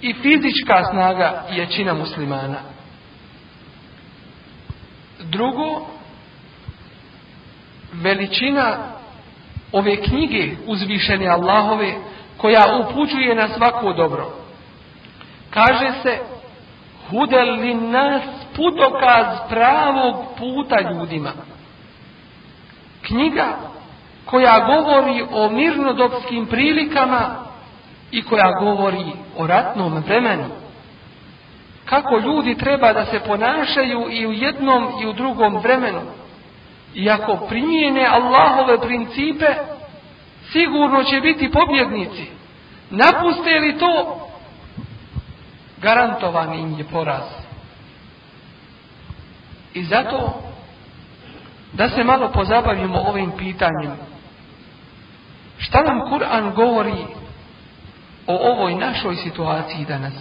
i 0.00 0.14
fizička 0.14 0.84
snaga 0.90 1.44
jačina 1.50 1.94
muslimana. 1.94 2.58
Drugo, 5.18 5.86
veličina 7.92 8.76
ove 9.72 9.96
knjige 9.96 10.56
uzvišene 10.66 11.26
Allahove 11.26 11.94
koja 12.36 12.62
upućuje 12.80 13.34
na 13.34 13.48
svako 13.48 13.92
dobro. 13.92 14.32
Kaže 15.50 15.92
se 16.02 16.18
hudel 17.10 17.60
li 17.60 17.74
nas 17.74 18.22
putokaz 18.56 19.26
pravog 19.48 20.14
puta 20.38 20.80
ljudima. 20.80 21.32
Knjiga 23.02 23.46
koja 24.24 24.66
govori 24.66 25.24
o 25.32 25.50
mirnodopskim 25.50 26.46
prilikama 26.46 27.30
i 28.10 28.22
koja 28.22 28.52
govori 28.60 29.12
o 29.36 29.46
ratnom 29.46 30.02
vremenu. 30.06 30.44
Kako 31.84 32.18
ljudi 32.18 32.54
treba 32.54 32.92
da 32.92 33.04
se 33.04 33.20
ponašaju 33.20 34.06
i 34.10 34.26
u 34.26 34.32
jednom 34.32 34.88
i 35.02 35.06
u 35.06 35.12
drugom 35.12 35.58
vremenu. 35.58 36.00
I 36.94 37.10
ako 37.10 37.36
primijene 37.48 38.06
Allahove 38.06 38.80
principe, 38.80 39.46
sigurno 40.52 41.04
će 41.04 41.20
biti 41.20 41.50
pobjednici. 41.50 42.30
Napuste 42.90 43.50
li 43.50 43.78
to, 43.78 44.20
garantovan 45.82 46.54
im 46.54 46.78
je 46.78 46.84
poraz. 46.84 47.24
I 49.74 49.84
zato 49.84 50.42
da 51.72 51.88
se 51.88 52.04
malo 52.04 52.32
pozabavimo 52.32 52.98
ovim 52.98 53.32
pitanjem. 53.38 53.92
Šta 55.58 55.82
nam 55.82 56.00
Kur'an 56.10 56.54
govori 56.54 57.04
o 58.26 58.52
ovoj 58.52 58.74
našoj 58.74 59.16
situaciji 59.16 59.84
danas? 59.84 60.12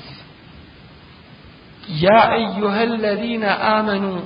Ja 1.88 2.31
ejuhelladina 2.38 3.57
amanu 3.62 4.21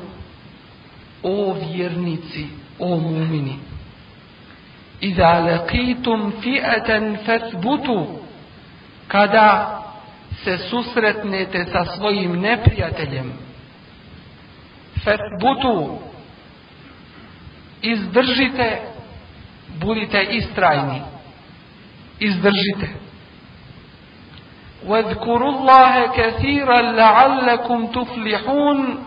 o 1.23 1.53
vjernici, 1.53 2.47
o 2.79 2.97
mumini. 2.97 3.59
Iza 5.01 5.39
laqitum 5.39 6.31
fi'atan 6.41 7.17
fathbutu 7.25 8.07
kada 9.07 9.81
se 10.43 10.57
susretnete 10.57 11.65
sa 11.65 11.85
svojim 11.85 12.41
neprijateljem 12.41 13.33
fathbutu 15.03 15.99
izdržite 17.81 18.81
budite 19.79 20.23
istrajni 20.23 21.01
izdržite 22.19 22.89
واذكروا 24.87 25.51
الله 25.51 26.07
كثيرا 26.07 26.81
لعلكم 26.81 27.87
تفلحون 27.87 28.97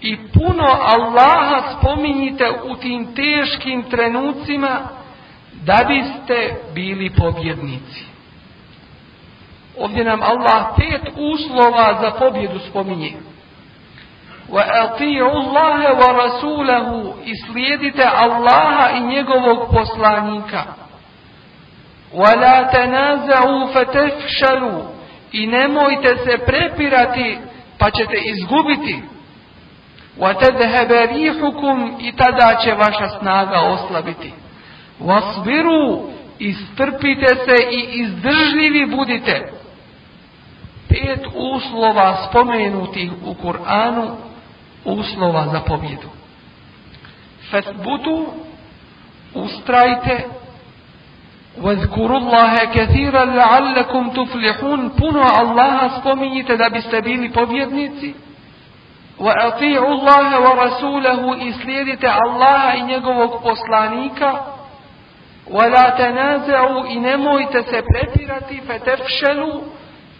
i 0.00 0.16
puno 0.32 0.66
Allaha 0.82 1.78
spominjite 1.78 2.50
u 2.64 2.76
tim 2.76 3.14
teškim 3.14 3.82
trenucima 3.82 4.78
da 5.64 5.84
biste 5.88 6.54
bili 6.74 7.10
pobjednici. 7.10 8.04
Ovdje 9.78 10.04
nam 10.04 10.22
Allah 10.22 10.66
pet 10.76 11.12
uslova 11.16 11.98
za 12.00 12.10
pobjedu 12.10 12.58
spominje. 12.58 13.12
وَأَطِيعُوا 14.50 15.40
اللَّهَ 15.42 15.80
وَرَسُولَهُ 16.02 17.14
I 17.24 17.32
slijedite 17.46 18.04
Allaha 18.04 18.90
i 18.96 19.00
njegovog 19.00 19.70
poslanika. 19.74 20.64
وَلَا 22.14 22.62
تَنَازَعُوا 22.72 23.66
فَتَفْشَلُوا 23.74 24.82
I 25.32 25.46
nemojte 25.46 26.16
se 26.16 26.38
prepirati 26.38 27.38
pa 27.78 27.90
ćete 27.90 28.16
izgubiti. 28.24 29.02
وَتَذْهَبَ 30.18 30.92
رِيحُكُمْ 30.92 31.96
I 32.00 32.12
tada 32.12 32.56
će 32.64 32.74
vaša 32.74 33.08
snaga 33.08 33.60
oslabiti. 33.60 34.32
وَاصْبِرُوا 35.00 36.10
I 36.38 36.52
strpite 36.52 37.26
se 37.26 37.56
i 37.70 38.00
izdržljivi 38.00 38.86
budite. 38.96 39.52
Pet 40.88 41.26
uslova 41.34 42.16
spomenutih 42.28 43.12
u 43.24 43.34
Kur'anu, 43.34 44.16
uslova 44.84 45.46
za 45.52 45.60
pobjedu. 45.60 46.08
Fesbutu, 47.50 48.26
ustrajte, 49.34 50.24
واذكروا 51.62 52.18
الله 52.18 52.54
كثيرا 52.64 53.24
لعلكم 53.24 54.10
تفلحون 54.10 54.90
puno 54.90 55.22
Allaha 55.22 56.00
spominjite 56.00 56.56
da 56.56 56.68
biste 56.70 57.02
bili 57.02 57.30
pobjednici 57.32 58.14
وأطيعوا 59.21 59.93
الله 59.93 60.39
ورسوله 60.39 61.49
إسليدت 61.49 62.05
الله 62.05 62.73
إن 62.73 62.89
يقوك 62.89 63.45
ولا 65.47 65.89
تنازعوا 65.89 66.87
إنمو 66.87 67.37
يتسبرتي 67.37 68.61
فتفشلوا 68.67 69.61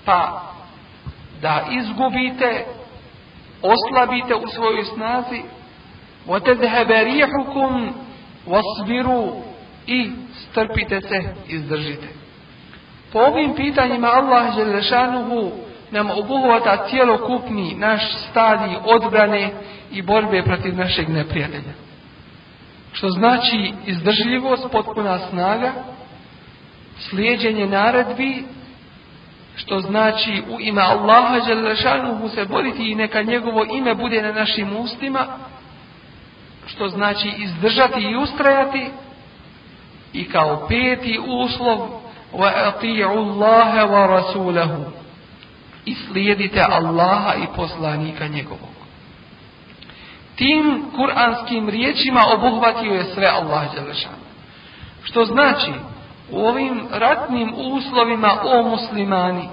فا 0.05 0.41
دا 1.41 1.79
إزقبيت 1.79 2.41
أصلبيت 3.65 4.31
أسوى 4.31 4.81
إسنازي 4.81 5.43
وتذهب 6.27 6.91
ريحكم 6.91 7.91
واصبروا 8.47 9.41
إي 9.89 10.11
استربيت 10.31 10.93
سه 10.95 11.33
إزدرجت 11.53 12.03
فوقين 13.13 13.53
بيتا 13.53 13.85
الله 14.19 14.43
جل 14.57 14.83
شانه 14.83 15.51
nam 15.91 16.09
obuhvata 16.09 16.87
cijelokupni 16.89 17.75
naš 17.75 18.01
stadij 18.29 18.77
odbrane 18.83 19.51
i 19.91 20.01
borbe 20.01 20.43
protiv 20.43 20.77
našeg 20.77 21.09
neprijatelja. 21.09 21.73
Što 22.93 23.09
znači 23.09 23.73
izdržljivost, 23.85 24.65
potpuna 24.71 25.19
snaga, 25.29 25.73
slijedjenje 26.99 27.67
naredbi, 27.67 28.43
što 29.55 29.79
znači 29.79 30.43
u 30.49 30.59
ime 30.59 30.81
Allaha 30.81 31.39
Želešanuhu 31.47 32.29
se 32.29 32.45
boriti 32.45 32.91
i 32.91 32.95
neka 32.95 33.21
njegovo 33.21 33.65
ime 33.73 33.95
bude 33.95 34.21
na 34.21 34.31
našim 34.31 34.77
ustima, 34.77 35.27
što 36.65 36.87
znači 36.87 37.33
izdržati 37.37 38.01
i 38.01 38.15
ustrajati, 38.15 38.89
i 40.13 40.29
kao 40.29 40.67
peti 40.67 41.19
uslov 41.27 42.01
Allaha 43.03 43.87
wa 43.87 44.07
rasulahu 44.07 45.00
i 45.85 45.95
slijedite 45.95 46.61
Allaha 46.71 47.33
i 47.35 47.55
poslanika 47.55 48.27
njegovog. 48.27 48.69
Tim 50.35 50.83
kuranskim 50.95 51.69
riječima 51.69 52.21
obuhvatio 52.37 52.93
je 52.93 53.03
sve 53.03 53.25
Allah 53.31 53.75
Đelešan. 53.75 54.15
Što 55.03 55.25
znači, 55.25 55.71
u 56.31 56.45
ovim 56.45 56.81
ratnim 56.91 57.53
uslovima 57.55 58.37
o 58.43 58.69
muslimani, 58.69 59.49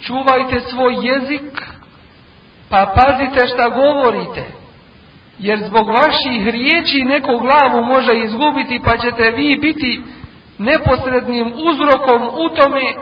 čuvajte 0.00 0.60
svoj 0.60 0.94
jezik, 1.02 1.62
pa 2.68 2.94
pazite 2.94 3.48
šta 3.48 3.68
govorite, 3.68 4.44
jer 5.38 5.58
zbog 5.66 5.88
vaših 5.88 6.46
riječi 6.46 7.04
neko 7.04 7.38
glavu 7.38 7.84
može 7.84 8.18
izgubiti, 8.18 8.80
pa 8.84 8.96
ćete 8.96 9.30
vi 9.30 9.58
biti 9.60 10.02
neposrednim 10.58 11.52
uzrokom 11.56 12.22
u 12.22 12.48
tome 12.56 12.94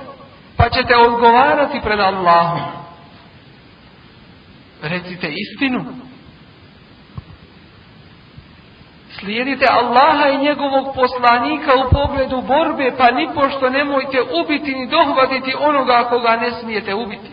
pa 0.63 0.71
ćete 0.71 0.97
odgovarati 0.97 1.81
pred 1.85 2.01
Allahom. 2.01 2.61
Recite 4.83 5.33
istinu. 5.33 5.85
Slijedite 9.19 9.67
Allaha 9.71 10.29
i 10.29 10.39
njegovog 10.39 10.95
poslanika 10.95 11.71
u 11.75 11.91
pogledu 11.91 12.41
borbe, 12.41 12.93
pa 12.99 13.11
nipošto 13.11 13.71
nemojte 13.71 14.19
ubiti 14.43 14.75
ni 14.75 14.87
dohvatiti 14.87 15.55
onoga 15.61 16.05
koga 16.09 16.37
ne 16.37 16.51
smijete 16.51 16.95
ubiti. 16.95 17.31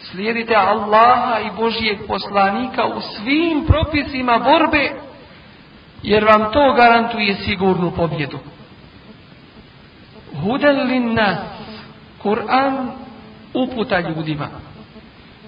Slijedite 0.00 0.54
Allaha 0.54 1.40
i 1.40 1.50
Božijeg 1.56 1.98
poslanika 2.06 2.86
u 2.86 3.00
svim 3.00 3.66
propisima 3.66 4.38
borbe, 4.38 4.90
jer 6.02 6.24
vam 6.24 6.52
to 6.52 6.72
garantuje 6.72 7.34
sigurnu 7.34 7.90
pobjedu. 7.90 8.38
Hudel 10.42 10.76
nas, 11.14 11.53
Kur'an 12.24 12.90
uputa 13.54 14.00
ljudima. 14.00 14.48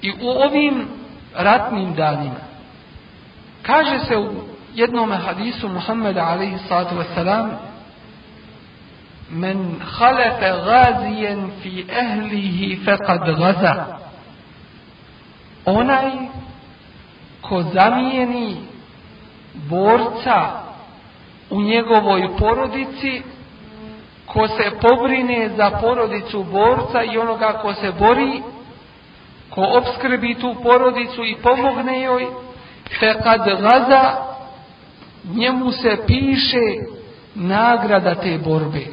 I 0.02 0.10
u 0.10 0.28
ovim 0.28 0.88
ratnim 1.34 1.94
danima 1.94 2.46
kaže 3.62 3.98
se 3.98 4.16
u 4.16 4.30
jednom 4.74 5.12
hadisu 5.12 5.68
Muhammeda 5.68 6.24
alaihi 6.24 6.58
sallatu 6.68 6.94
wasalam 6.94 7.48
men 9.30 9.80
halefe 9.98 10.52
gazijen 10.64 11.50
fi 11.62 11.86
ehlihi 11.88 12.84
fekad 12.84 13.36
gaza 13.38 13.98
onaj 15.64 16.10
ko 17.40 17.62
zamijeni 17.62 18.56
borca 19.54 20.50
u 21.50 21.62
njegovoj 21.62 22.36
porodici 22.38 23.22
ko 24.36 24.48
se 24.48 24.70
pobrine 24.80 25.50
za 25.56 25.70
porodicu 25.70 26.44
borca 26.44 27.02
i 27.02 27.18
onoga 27.18 27.52
ko 27.52 27.74
se 27.74 27.92
bori 27.98 28.42
ko 29.50 29.62
obskrbi 29.62 30.34
tu 30.34 30.54
porodicu 30.62 31.24
i 31.24 31.36
pomogne 31.42 32.02
joj 32.02 32.26
te 33.00 33.14
kad 33.22 33.40
gaza 33.60 34.16
njemu 35.34 35.72
se 35.72 35.96
piše 36.06 36.96
nagrada 37.34 38.14
te 38.14 38.38
borbe. 38.38 38.86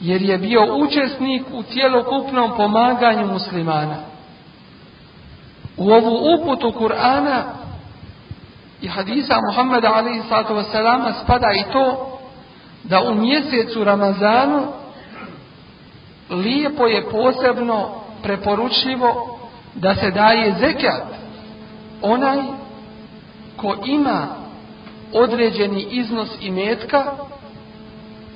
Jer 0.00 0.22
je 0.22 0.38
bio 0.38 0.76
učesnik 0.76 1.42
u 1.52 1.62
cjelokupnom 1.62 2.56
pomaganju 2.56 3.26
muslimana. 3.26 3.96
U 5.76 5.90
ovu 5.90 6.34
uputu 6.34 6.72
Kur'ana 6.72 7.42
i 8.80 8.88
hadisa 8.88 9.40
Muhammeda 9.48 9.92
alaihi 9.94 10.22
sallatu 10.28 10.62
spada 11.24 11.52
i 11.52 11.72
to 11.72 12.11
da 12.84 13.00
u 13.02 13.14
mjesecu 13.14 13.84
Ramazanu 13.84 14.66
lijepo 16.30 16.86
je 16.86 17.10
posebno 17.10 17.88
preporučljivo 18.22 19.38
da 19.74 19.94
se 19.94 20.10
daje 20.10 20.54
zekat 20.60 21.02
onaj 22.02 22.38
ko 23.56 23.76
ima 23.84 24.26
određeni 25.12 25.82
iznos 25.90 26.28
imetka 26.40 27.04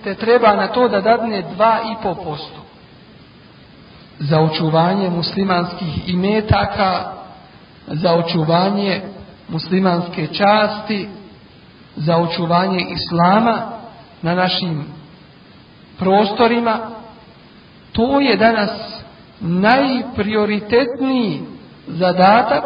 te 0.05 0.15
treba 0.15 0.57
na 0.57 0.67
to 0.67 0.89
da 0.89 1.01
dadne 1.01 1.45
2,5% 1.59 2.37
za 4.19 4.41
očuvanje 4.41 5.11
muslimanskih 5.11 6.09
imetaka 6.09 7.13
za 7.87 8.15
očuvanje 8.15 9.01
muslimanske 9.49 10.27
časti 10.27 11.09
za 11.97 12.17
očuvanje 12.17 12.87
islama 12.91 13.76
na 14.27 14.35
našim 14.35 14.85
prostorima 15.99 16.91
to 17.93 18.21
je 18.21 18.37
danas 18.37 18.71
najprioritetniji 19.41 21.43
zadatak 21.87 22.65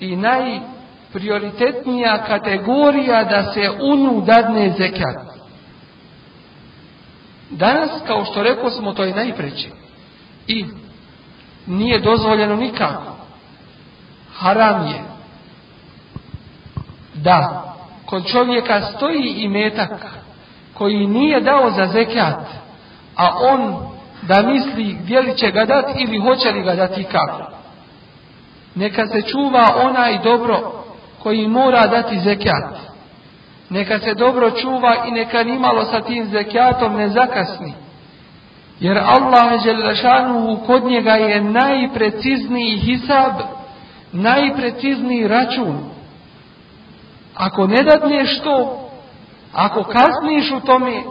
i 0.00 0.16
najprioritetnija 0.16 2.24
kategorija 2.26 3.24
da 3.24 3.52
se 3.52 3.70
u 3.70 4.20
dadne 4.20 4.74
zekat. 4.78 5.16
Danas, 7.50 7.90
kao 8.06 8.24
što 8.24 8.42
rekao 8.42 8.70
smo, 8.70 8.92
to 8.92 9.04
je 9.04 9.14
najpreće. 9.14 9.68
I 10.46 10.64
nije 11.66 12.00
dozvoljeno 12.00 12.56
nikako. 12.56 13.16
Haram 14.34 14.86
je 14.86 15.02
da 17.14 17.64
kod 18.06 18.26
čovjeka 18.26 18.80
stoji 18.80 19.34
i 19.36 19.48
metak 19.48 20.23
koji 20.74 21.06
nije 21.06 21.40
dao 21.40 21.70
za 21.70 21.86
zekat, 21.86 22.40
a 23.16 23.30
on 23.40 23.76
da 24.22 24.42
misli 24.42 24.96
gdje 25.02 25.20
li 25.20 25.36
će 25.36 25.50
ga 25.50 25.64
dati 25.64 25.92
ili 26.02 26.18
hoće 26.18 26.50
li 26.50 26.62
ga 26.62 26.74
dati 26.74 27.04
kako. 27.04 27.42
Neka 28.74 29.06
se 29.06 29.22
čuva 29.22 29.68
onaj 29.84 30.18
dobro 30.18 30.84
koji 31.22 31.48
mora 31.48 31.86
dati 31.86 32.20
zekat. 32.20 32.78
Neka 33.70 33.98
se 33.98 34.14
dobro 34.14 34.50
čuva 34.50 34.96
i 35.08 35.10
neka 35.10 35.42
nimalo 35.42 35.84
sa 35.84 36.00
tim 36.00 36.28
zekatom 36.30 36.96
ne 36.96 37.08
zakasni. 37.08 37.74
Jer 38.80 38.98
Allah 38.98 39.62
Želešanuhu 39.64 40.66
kod 40.66 40.84
njega 40.84 41.12
je 41.12 41.40
najprecizniji 41.40 42.76
hisab, 42.76 43.32
najprecizniji 44.12 45.28
račun. 45.28 45.78
Ako 47.34 47.66
ne 47.66 47.82
dadneš 47.82 48.40
to, 48.40 48.83
ako 49.54 49.82
kasniš 49.82 50.52
u 50.52 50.60
tome, 50.60 51.02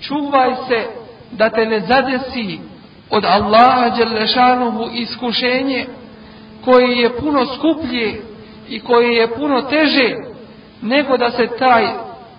čuvaj 0.00 0.54
se 0.68 0.86
da 1.32 1.50
te 1.50 1.66
ne 1.66 1.80
zadesi 1.80 2.58
od 3.10 3.24
Allaha 3.24 3.90
Đelešanuhu 3.90 4.88
iskušenje 4.92 5.86
koje 6.64 6.98
je 6.98 7.16
puno 7.16 7.46
skuplje 7.46 8.22
i 8.68 8.80
koje 8.80 9.16
je 9.16 9.34
puno 9.34 9.62
teže 9.62 10.14
nego 10.82 11.16
da 11.16 11.30
se 11.30 11.48
taj 11.58 11.86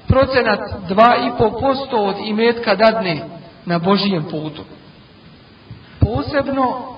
procenat 0.07 0.59
2,5% 0.89 1.95
od 1.95 2.15
imetka 2.25 2.75
dadne 2.75 3.19
na 3.65 3.79
Božijem 3.79 4.23
putu. 4.23 4.61
Posebno 5.99 6.95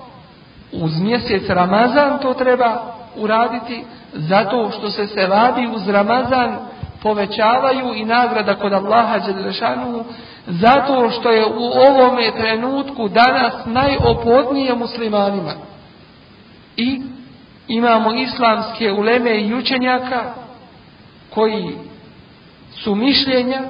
uz 0.72 1.00
mjesec 1.00 1.48
Ramazan 1.48 2.18
to 2.18 2.34
treba 2.34 2.94
uraditi 3.16 3.84
zato 4.12 4.70
što 4.70 4.90
se 4.90 5.06
se 5.06 5.26
radi 5.26 5.68
uz 5.74 5.88
Ramazan 5.88 6.58
povećavaju 7.02 7.94
i 7.94 8.04
nagrada 8.04 8.54
kod 8.54 8.72
Allaha 8.72 9.18
Đelešanu 9.18 10.04
zato 10.46 11.10
što 11.10 11.30
je 11.30 11.46
u 11.46 11.64
ovome 11.88 12.32
trenutku 12.38 13.08
danas 13.08 13.52
najopodnije 13.64 14.74
muslimanima. 14.74 15.52
I 16.76 17.02
imamo 17.68 18.14
islamske 18.14 18.92
uleme 18.92 19.40
i 19.40 19.54
učenjaka 19.54 20.34
koji 21.34 21.78
su 22.70 22.94
mišljenja 22.94 23.62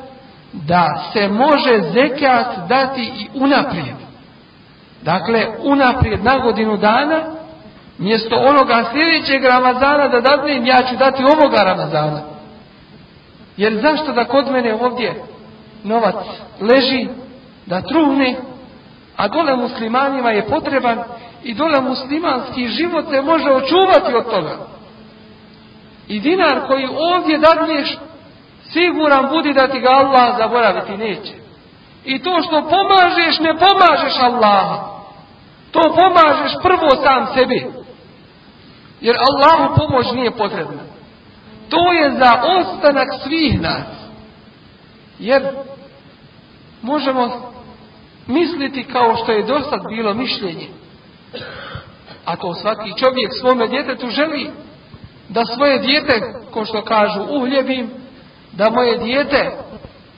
da 0.53 1.11
se 1.12 1.29
može 1.29 1.81
zekat 1.93 2.69
dati 2.69 3.03
i 3.03 3.29
unaprijed. 3.35 3.97
Dakle, 5.03 5.47
unaprijed 5.62 6.25
na 6.25 6.38
godinu 6.38 6.77
dana, 6.77 7.23
mjesto 7.99 8.37
onoga 8.37 8.85
sljedećeg 8.93 9.45
Ramazana 9.45 10.09
da 10.09 10.21
dadnem, 10.21 10.67
ja 10.67 10.83
ću 10.91 10.97
dati 10.97 11.23
ovoga 11.23 11.62
Ramazana. 11.62 12.38
Jer 13.59 13.81
zašto 13.83 14.12
da 14.12 14.25
kod 14.25 14.51
mene 14.51 14.75
ovdje 14.75 15.23
novac 15.85 16.14
leži, 16.61 17.09
da 17.66 17.83
truhne, 17.83 18.37
a 19.16 19.29
dole 19.29 19.57
muslimanima 19.57 20.31
je 20.31 20.47
potreban 20.47 20.99
i 21.42 21.55
dole 21.55 21.81
muslimanski 21.81 22.68
život 22.68 23.05
se 23.11 23.23
može 23.23 23.51
očuvati 23.51 24.14
od 24.14 24.31
toga. 24.31 24.57
I 26.09 26.21
dinar 26.21 26.66
koji 26.66 26.88
ovdje 26.97 27.38
dadneš, 27.38 27.99
siguran 28.73 29.29
budi 29.29 29.53
da 29.53 29.68
ti 29.68 29.81
ga 29.81 29.88
Allah 29.90 30.37
zaboraviti 30.38 30.97
neće. 30.97 31.33
I 32.05 32.18
to 32.18 32.42
što 32.42 32.62
pomažeš, 32.62 33.38
ne 33.40 33.55
pomažeš 33.55 34.18
Allaha. 34.21 34.88
To 35.71 35.81
pomažeš 35.81 36.53
prvo 36.62 36.88
sam 37.05 37.27
sebi. 37.35 37.66
Jer 39.01 39.16
Allahu 39.16 39.75
pomoć 39.77 40.07
nije 40.12 40.31
potrebna. 40.31 40.97
To 41.68 41.92
je 41.92 42.11
za 42.11 42.42
ostanak 42.59 43.09
svih 43.22 43.61
nas. 43.61 43.87
Jer 45.18 45.42
možemo 46.83 47.52
misliti 48.26 48.85
kao 48.85 49.16
što 49.16 49.33
je 49.33 49.42
dosad 49.42 49.81
bilo 49.88 50.14
mišljenje. 50.14 50.68
A 52.24 52.37
to 52.37 52.54
svaki 52.54 52.92
čovjek 52.98 53.31
svome 53.40 53.68
djetetu 53.68 54.11
želi 54.11 54.50
da 55.28 55.44
svoje 55.44 55.78
dijete, 55.78 56.20
ko 56.50 56.64
što 56.64 56.83
kažu, 56.83 57.20
uhljebim, 57.31 57.90
da 58.52 58.70
moje 58.70 58.98
dijete 58.98 59.50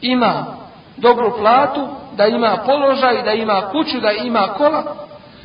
ima 0.01 0.47
dobru 0.97 1.37
platu, 1.39 1.89
da 2.17 2.27
ima 2.27 2.59
položaj, 2.67 3.23
da 3.23 3.33
ima 3.33 3.71
kuću, 3.73 4.01
da 4.01 4.13
ima 4.13 4.49
kola, 4.57 4.97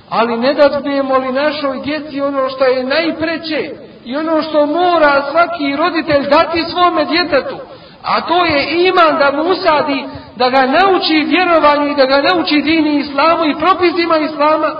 ali 0.09 0.37
ne 0.37 0.53
da 0.53 0.79
li 1.17 1.31
našoj 1.31 1.81
djeci 1.83 2.21
ono 2.21 2.49
što 2.49 2.65
je 2.65 2.83
najpreće 2.83 3.84
i 4.05 4.15
ono 4.17 4.41
što 4.41 4.65
mora 4.65 5.23
svaki 5.31 5.75
roditelj 5.75 6.29
dati 6.29 6.63
svome 6.71 7.05
djetetu, 7.05 7.57
a 8.03 8.21
to 8.21 8.45
je 8.45 8.87
iman 8.87 9.17
da 9.19 9.31
mu 9.31 9.49
usadi, 9.49 10.05
da 10.35 10.49
ga 10.49 10.61
nauči 10.65 11.25
vjerovanju 11.27 11.91
i 11.91 11.95
da 11.95 12.05
ga 12.05 12.21
nauči 12.21 12.61
dini 12.61 12.99
islamu 12.99 13.45
i 13.45 13.59
propisima 13.59 14.17
islama, 14.17 14.71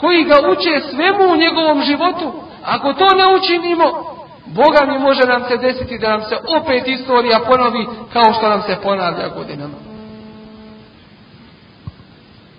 koji 0.00 0.24
ga 0.24 0.36
uče 0.50 0.80
svemu 0.90 1.32
u 1.32 1.36
njegovom 1.36 1.82
životu. 1.82 2.32
Ako 2.64 2.92
to 2.92 3.04
ne 3.04 3.36
učinimo, 3.36 4.16
Boga 4.46 4.86
mi 4.86 4.98
može 4.98 5.22
nam 5.26 5.44
se 5.48 5.56
desiti 5.56 5.98
da 5.98 6.08
nam 6.08 6.22
se 6.22 6.36
opet 6.60 6.88
istorija 6.88 7.40
ponovi 7.46 7.86
kao 8.12 8.32
što 8.32 8.48
nam 8.48 8.62
se 8.62 8.76
ponavlja 8.82 9.28
godinama. 9.28 9.74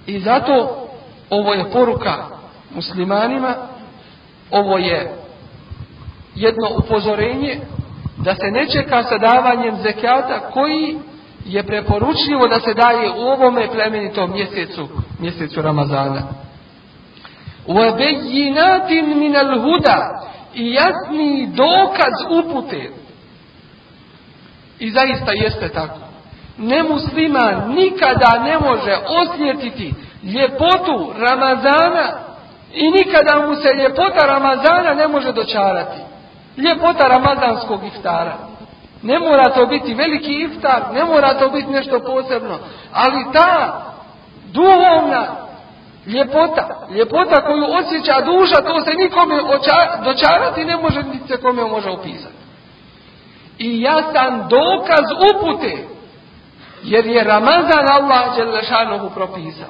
I 0.08 0.20
zato 0.20 0.88
ovo 1.30 1.54
je 1.54 1.72
poruka 1.72 2.14
muslimanima, 2.76 3.56
ovo 4.52 4.78
je 4.78 5.27
jedno 6.37 6.69
upozorenje 6.79 7.61
da 8.17 8.35
se 8.35 8.51
ne 8.51 8.67
čeka 8.67 9.03
sa 9.03 9.19
davanjem 9.19 9.77
zekata 9.77 10.41
koji 10.53 10.99
je 11.45 11.63
preporučljivo 11.63 12.49
da 12.49 12.61
se 12.61 12.75
daje 12.75 13.11
u 13.11 13.21
ovome 13.21 13.69
plemenitom 13.73 14.33
mjesecu, 14.33 14.89
mjesecu 15.19 15.63
Ramazana. 15.63 16.23
وَبَيِّنَاتٍ 17.69 18.91
مِنَ 18.91 19.37
الْهُدَى 19.37 19.99
I 20.55 20.73
jasni 20.73 21.47
dokaz 21.47 22.15
upute. 22.31 22.91
I 24.79 24.91
zaista 24.91 25.33
jeste 25.33 25.69
tako. 25.69 25.99
Nemusliman 26.59 27.75
nikada 27.75 28.43
ne 28.45 28.59
može 28.59 28.97
osjetiti 29.09 29.95
ljepotu 30.23 31.13
Ramazana 31.19 32.09
i 32.75 32.91
nikada 32.91 33.47
mu 33.49 33.55
se 33.55 33.69
ljepota 33.83 34.27
Ramazana 34.27 34.95
ne 34.95 35.09
može 35.09 35.33
dočarati. 35.33 36.06
Ljepota 36.58 37.08
Ramazanskog 37.08 37.86
iftara. 37.86 38.38
Ne 39.04 39.20
mora 39.20 39.44
to 39.44 39.66
biti 39.66 39.94
veliki 39.94 40.34
iftar, 40.42 40.84
ne 40.94 41.04
mora 41.04 41.34
to 41.34 41.50
biti 41.50 41.68
nešto 41.68 42.00
posebno, 42.00 42.58
ali 42.94 43.26
ta 43.34 43.82
duhovna 44.54 45.26
ljepota, 46.06 46.88
ljepota 46.90 47.42
koju 47.46 47.64
osjeća 47.64 48.22
duša, 48.22 48.56
to 48.56 48.82
se 48.82 48.92
nikome 48.94 49.36
dočarati 50.04 50.66
ne 50.66 50.78
može, 50.78 51.04
niti 51.04 51.28
se 51.28 51.42
kome 51.42 51.64
može 51.64 51.90
opisati. 51.90 52.36
I 53.58 53.82
ja 53.82 54.04
sam 54.14 54.48
dokaz 54.50 55.06
upute, 55.34 55.88
jer 56.84 57.06
je 57.06 57.24
Ramazan 57.24 57.86
Allah 57.92 58.36
Đelešanohu 58.36 59.10
propisao. 59.10 59.70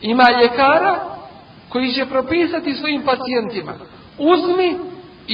Ima 0.00 0.24
ljekara 0.42 0.94
koji 1.68 1.92
će 1.92 2.06
propisati 2.06 2.74
svojim 2.74 3.02
pacijentima. 3.02 3.72
Uzmi 4.18 4.78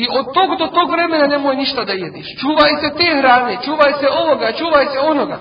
i 0.00 0.08
od 0.18 0.26
tog 0.34 0.58
do 0.58 0.66
tog 0.66 0.90
vremena 0.90 1.26
nemoj 1.26 1.56
ništa 1.56 1.84
da 1.84 1.92
jediš. 1.92 2.26
Čuvaj 2.40 2.72
se 2.80 2.88
te 2.98 3.16
hrane, 3.18 3.58
čuvaj 3.64 3.92
se 4.00 4.08
ovoga, 4.22 4.52
čuvaj 4.52 4.86
se 4.92 4.98
onoga. 5.00 5.38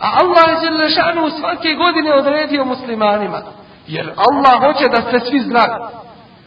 A 0.00 0.06
Allah 0.22 0.62
je 0.62 0.70
lešanu 0.70 1.30
svake 1.38 1.74
godine 1.74 2.14
odredio 2.14 2.64
muslimanima. 2.64 3.42
Jer 3.86 4.12
Allah 4.16 4.54
hoće 4.64 4.88
da 4.88 5.10
se 5.10 5.26
svi 5.26 5.40
znaju. 5.40 5.74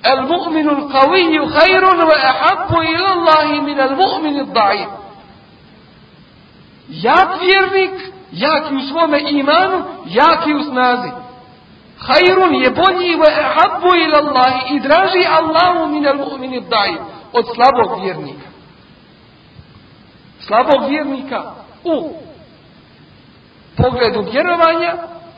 El 0.04 0.22
mu'minu 0.22 0.72
qawiyyu 0.96 1.52
khairun 1.58 2.00
wa 2.10 2.18
ahabbu 2.32 2.78
ila 2.94 3.10
Allahi 3.18 3.62
min 3.62 3.80
al 3.80 3.96
mu'minu 3.96 4.46
da'if. 4.46 4.90
Jak 6.90 7.30
vjernik, 7.42 7.92
jak 8.32 8.64
u 8.72 8.80
svome 8.90 9.20
imanu, 9.30 9.84
jak 10.06 10.46
u 10.60 10.64
snazi. 10.64 11.12
Hajrun 12.00 12.56
je 12.56 12.70
bolji 12.70 13.16
wa 13.16 13.30
ahabbu 13.46 13.96
ila 13.96 14.18
Allahi 14.18 14.76
i 14.76 14.80
draži 14.80 15.26
Allahu 15.40 15.88
min 15.88 16.08
al 16.08 16.18
mu'minu 16.18 16.62
da'if 16.62 17.21
od 17.34 17.46
slabog 17.56 18.04
vjernika. 18.04 18.48
Slabog 20.40 20.90
vjernika 20.90 21.54
u 21.84 22.14
pogledu 23.78 24.32
vjerovanja, 24.32 24.94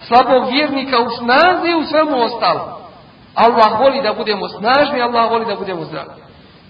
slabog 0.07 0.51
vjernika 0.51 0.97
u 0.99 1.09
snazi 1.17 1.67
i 1.71 1.75
u 1.75 1.85
svemu 1.85 2.23
ostalo. 2.23 2.79
Allah 3.35 3.79
voli 3.79 4.01
da 4.03 4.13
budemo 4.13 4.47
snažni, 4.47 5.01
Allah 5.01 5.31
voli 5.31 5.45
da 5.45 5.55
budemo 5.55 5.85
zdravi. 5.85 6.09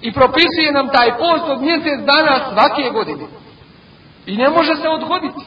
I 0.01 0.13
propisuje 0.13 0.71
nam 0.71 0.89
taj 0.89 1.17
post 1.17 1.43
od 1.49 1.62
mjesec 1.62 1.99
dana 1.99 2.39
svake 2.51 2.89
godine. 2.89 3.27
I 4.25 4.38
ne 4.38 4.49
može 4.49 4.75
se 4.75 4.89
odgoditi. 4.89 5.45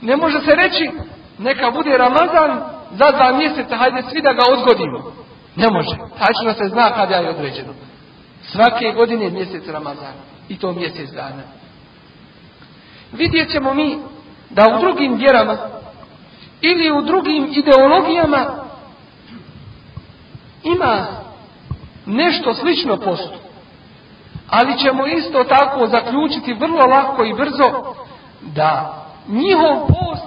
Ne 0.00 0.16
može 0.16 0.40
se 0.40 0.54
reći, 0.54 0.90
neka 1.38 1.70
bude 1.70 1.98
Ramazan 1.98 2.60
za 2.90 3.10
dva 3.16 3.32
mjeseca, 3.32 3.76
hajde 3.76 4.02
svi 4.10 4.22
da 4.22 4.32
ga 4.32 4.42
odgodimo. 4.52 5.12
Ne 5.56 5.70
može. 5.70 5.96
Tačno 6.18 6.52
se 6.52 6.68
zna 6.68 6.90
kada 6.94 7.14
je 7.14 7.30
određeno. 7.30 7.72
Svake 8.52 8.92
godine 8.92 9.30
mjesec 9.30 9.68
Ramazan. 9.68 10.14
I 10.48 10.58
to 10.58 10.72
mjesec 10.72 11.10
dana. 11.10 11.42
Vidjet 13.12 13.52
ćemo 13.52 13.74
mi 13.74 13.98
da 14.50 14.76
u 14.76 14.80
drugim 14.80 15.14
vjerama 15.14 15.58
ili 16.60 16.90
u 16.90 17.02
drugim 17.02 17.48
ideologijama 17.50 18.46
ima 20.62 21.06
nešto 22.06 22.54
slično 22.54 22.96
postu. 22.96 23.38
Ali 24.48 24.78
ćemo 24.78 25.06
isto 25.06 25.44
tako 25.44 25.86
zaključiti 25.86 26.52
vrlo 26.52 26.86
lako 26.86 27.24
i 27.24 27.34
brzo 27.34 27.94
da 28.40 29.04
njihov 29.28 29.86
post 29.86 30.26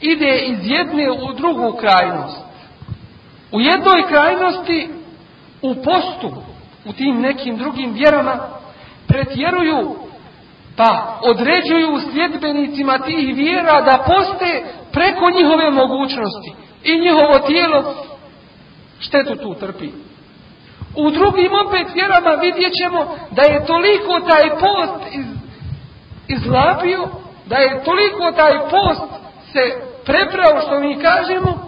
ide 0.00 0.38
iz 0.38 0.58
jedne 0.62 1.10
u 1.10 1.32
drugu 1.32 1.78
krajnost. 1.80 2.40
U 3.52 3.60
jednoj 3.60 4.02
krajnosti 4.08 4.88
u 5.62 5.74
postu 5.74 6.42
u 6.88 6.92
tim 6.92 7.20
nekim 7.20 7.56
drugim 7.56 7.92
vjerama 7.92 8.38
pretjeruju 9.08 9.96
pa 10.76 11.20
određuju 11.22 12.00
sljedbenicima 12.12 12.98
tih 12.98 13.36
vjera 13.36 13.80
da 13.80 14.04
poste 14.06 14.64
preko 14.92 15.30
njihove 15.30 15.70
mogućnosti 15.70 16.52
i 16.84 17.00
njihovo 17.00 17.38
tijelo 17.46 17.94
štetu 19.00 19.36
tu 19.36 19.54
trpi. 19.54 19.88
U 20.96 21.10
drugim 21.10 21.50
opet 21.66 21.94
vjerama 21.94 22.30
vidjet 22.30 22.72
ćemo 22.82 23.16
da 23.30 23.42
je 23.42 23.66
toliko 23.66 24.20
taj 24.20 24.50
post 24.50 25.14
iz, 25.14 25.26
izlapio, 26.28 27.08
da 27.46 27.56
je 27.56 27.84
toliko 27.84 28.32
taj 28.36 28.58
post 28.70 29.12
se 29.52 29.60
preprao 30.04 30.60
što 30.60 30.80
mi 30.80 30.98
kažemo, 31.02 31.67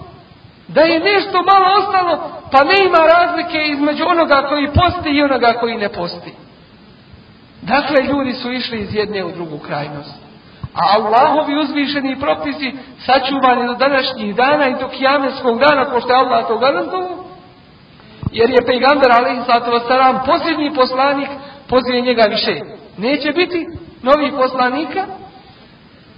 da 0.74 0.80
je 0.80 1.00
nešto 1.00 1.42
malo 1.42 1.66
ostalo, 1.78 2.30
pa 2.52 2.64
ne 2.64 2.74
ima 2.86 2.98
razlike 2.98 3.58
između 3.66 4.04
onoga 4.08 4.46
koji 4.48 4.66
posti 4.66 5.10
i 5.10 5.22
onoga 5.22 5.52
koji 5.60 5.76
ne 5.76 5.88
posti. 5.88 6.32
Dakle, 7.62 8.02
ljudi 8.02 8.32
su 8.32 8.52
išli 8.52 8.80
iz 8.80 8.94
jedne 8.94 9.24
u 9.24 9.32
drugu 9.32 9.58
krajnost. 9.58 10.14
A 10.74 10.82
Allahovi 10.96 11.58
uzvišeni 11.58 12.20
propisi 12.20 12.72
sačuvani 13.06 13.66
do 13.66 13.74
današnjih 13.74 14.34
dana 14.34 14.68
i 14.68 14.74
do 14.74 14.88
kijametskog 14.88 15.58
dana, 15.58 15.90
pošto 15.90 16.12
je 16.12 16.18
Allah 16.18 16.48
to 16.48 16.58
garantovao, 16.58 17.24
jer 18.32 18.50
je 18.50 18.66
pejgamber 18.66 19.10
alaihi 19.12 19.42
sallatu 19.46 19.70
wasalam 19.70 20.26
posljednji 20.26 20.74
poslanik, 20.74 21.28
poslije 21.68 22.00
njega 22.00 22.22
više 22.30 22.60
neće 22.98 23.32
biti 23.32 23.66
novih 24.02 24.32
poslanika, 24.36 25.06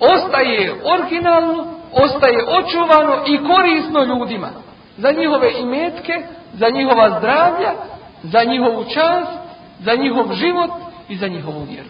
ostaje 0.01 0.75
originalno, 0.95 1.72
ostaje 1.94 2.46
očuvano 2.48 3.16
i 3.26 3.38
korisno 3.38 4.04
ljudima. 4.04 4.50
Za 4.98 5.12
njihove 5.12 5.52
imetke, 5.60 6.14
za 6.54 6.70
njihova 6.70 7.20
zdravlja, 7.20 7.72
za 8.24 8.44
njihovu 8.44 8.84
čast, 8.84 9.32
za 9.80 9.96
njihov 9.96 10.34
život 10.34 10.72
i 11.10 11.16
za 11.16 11.28
njihovu 11.28 11.64
vjeru. 11.70 11.90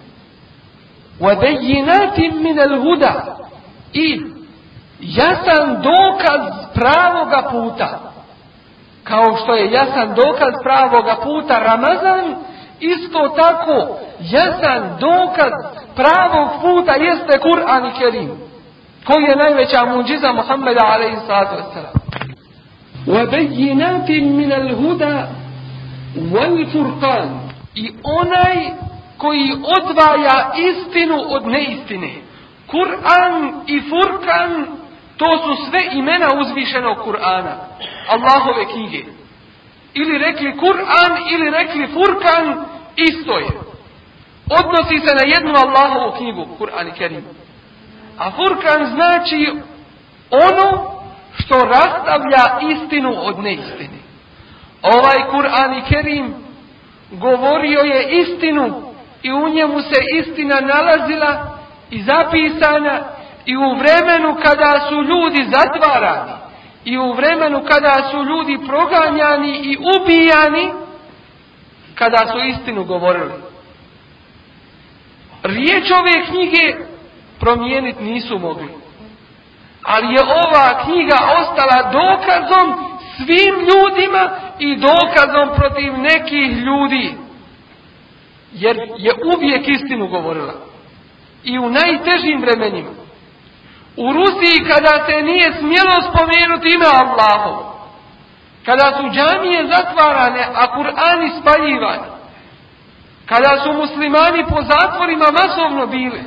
وَبَيِّنَاتٍ 1.19 2.17
مِنَ 2.17 2.59
الْهُدَى 2.59 3.13
I 3.93 4.21
jasan 4.99 5.81
dokaz 5.81 6.41
pravoga 6.73 7.49
puta. 7.51 7.99
Kao 9.03 9.37
što 9.43 9.55
je 9.55 9.71
jasan 9.71 10.13
dokaz 10.15 10.53
pravoga 10.63 11.15
puta 11.23 11.59
Ramazan, 11.59 12.35
isto 12.79 13.29
tako 13.29 13.97
jasan 14.19 14.97
dokaz 14.99 15.51
pravog 15.95 16.49
puta 16.61 16.93
jeste 16.93 17.39
Kur'an 17.39 17.85
i 17.87 17.99
Kerim. 17.99 18.31
Koji 19.05 19.23
je 19.23 19.35
najveća 19.35 19.85
muđiza 19.85 20.31
Muhammeda 20.33 20.81
alaihi 20.85 21.17
sallatu 21.27 21.55
wasalam. 21.55 22.07
وَبَيِّنَاتٍ 23.07 24.09
مِنَ 24.39 24.51
الْهُدَى 24.51 25.17
وَالْفُرْقَانِ 26.33 27.29
I 27.75 27.91
onaj 28.03 28.55
koji 29.17 29.53
odvaja 29.77 30.51
istinu 30.55 31.23
od 31.27 31.47
neistine. 31.47 32.13
Kur'an 32.67 33.61
i 33.67 33.81
Furkan, 33.89 34.65
to 35.17 35.25
su 35.37 35.65
sve 35.65 35.79
imena 35.91 36.27
uzvišenog 36.41 36.97
Kur'ana, 36.97 37.53
Allahove 38.07 38.65
knjige. 38.73 39.03
Ili 39.93 40.17
rekli 40.17 40.57
Kur'an, 40.57 41.11
ili 41.31 41.49
rekli 41.49 41.87
Furkan, 41.87 42.65
isto 42.95 43.37
je. 43.37 43.47
Odnosi 44.49 44.99
se 44.99 45.15
na 45.15 45.25
jednu 45.33 45.53
Allahovu 45.65 46.17
knjigu, 46.17 46.47
Kur'an 46.59 46.87
i 46.87 46.91
Kerim. 46.91 47.25
A 48.22 48.30
Furkan 48.30 48.86
znači 48.94 49.52
ono 50.30 50.92
što 51.38 51.54
rastavlja 51.54 52.72
istinu 52.72 53.14
od 53.16 53.38
neistine. 53.38 53.98
Ovaj 54.82 55.18
Kur'an 55.30 55.78
i 55.78 55.82
Kerim 55.88 56.34
govorio 57.10 57.80
je 57.80 58.20
istinu 58.20 58.92
i 59.22 59.32
u 59.32 59.48
njemu 59.48 59.80
se 59.80 60.00
istina 60.18 60.60
nalazila 60.60 61.58
i 61.90 62.02
zapisana 62.02 63.04
i 63.46 63.56
u 63.56 63.74
vremenu 63.74 64.36
kada 64.42 64.86
su 64.88 65.02
ljudi 65.02 65.50
zatvarani 65.50 66.32
i 66.84 66.98
u 66.98 67.12
vremenu 67.12 67.62
kada 67.68 68.08
su 68.10 68.24
ljudi 68.24 68.58
proganjani 68.66 69.58
i 69.62 69.78
ubijani 69.96 70.72
kada 71.94 72.32
su 72.32 72.38
istinu 72.38 72.84
govorili. 72.84 73.32
Riječ 75.42 75.90
ove 75.90 76.26
knjige 76.26 76.91
promijeniti 77.42 78.04
nisu 78.04 78.38
mogli. 78.38 78.68
Ali 79.82 80.14
je 80.14 80.22
ova 80.22 80.84
knjiga 80.84 81.18
ostala 81.40 81.78
dokazom 81.92 82.68
svim 83.16 83.54
ljudima 83.68 84.30
i 84.58 84.76
dokazom 84.76 85.56
protiv 85.56 85.92
nekih 85.98 86.56
ljudi 86.56 87.14
jer 88.52 88.76
je 88.98 89.12
uvijek 89.36 89.68
istinu 89.68 90.06
govorila. 90.06 90.54
I 91.44 91.58
u 91.58 91.70
najtežim 91.70 92.40
vremenima. 92.40 92.90
U 93.96 94.12
Rusiji 94.12 94.68
kada 94.68 95.06
se 95.06 95.22
nije 95.22 95.52
smjelo 95.52 95.96
spomenuti 96.08 96.68
ime 96.74 96.86
Allahov. 96.86 97.72
kada 98.66 98.92
su 98.96 99.02
džamije 99.02 99.66
zatvarane, 99.66 100.48
a 100.54 100.66
Kur'ani 100.76 101.30
spaljivani, 101.40 102.08
kada 103.26 103.60
su 103.64 103.72
muslimani 103.72 104.44
po 104.48 104.62
zatvorima 104.62 105.26
masovno 105.32 105.86
bili, 105.86 106.22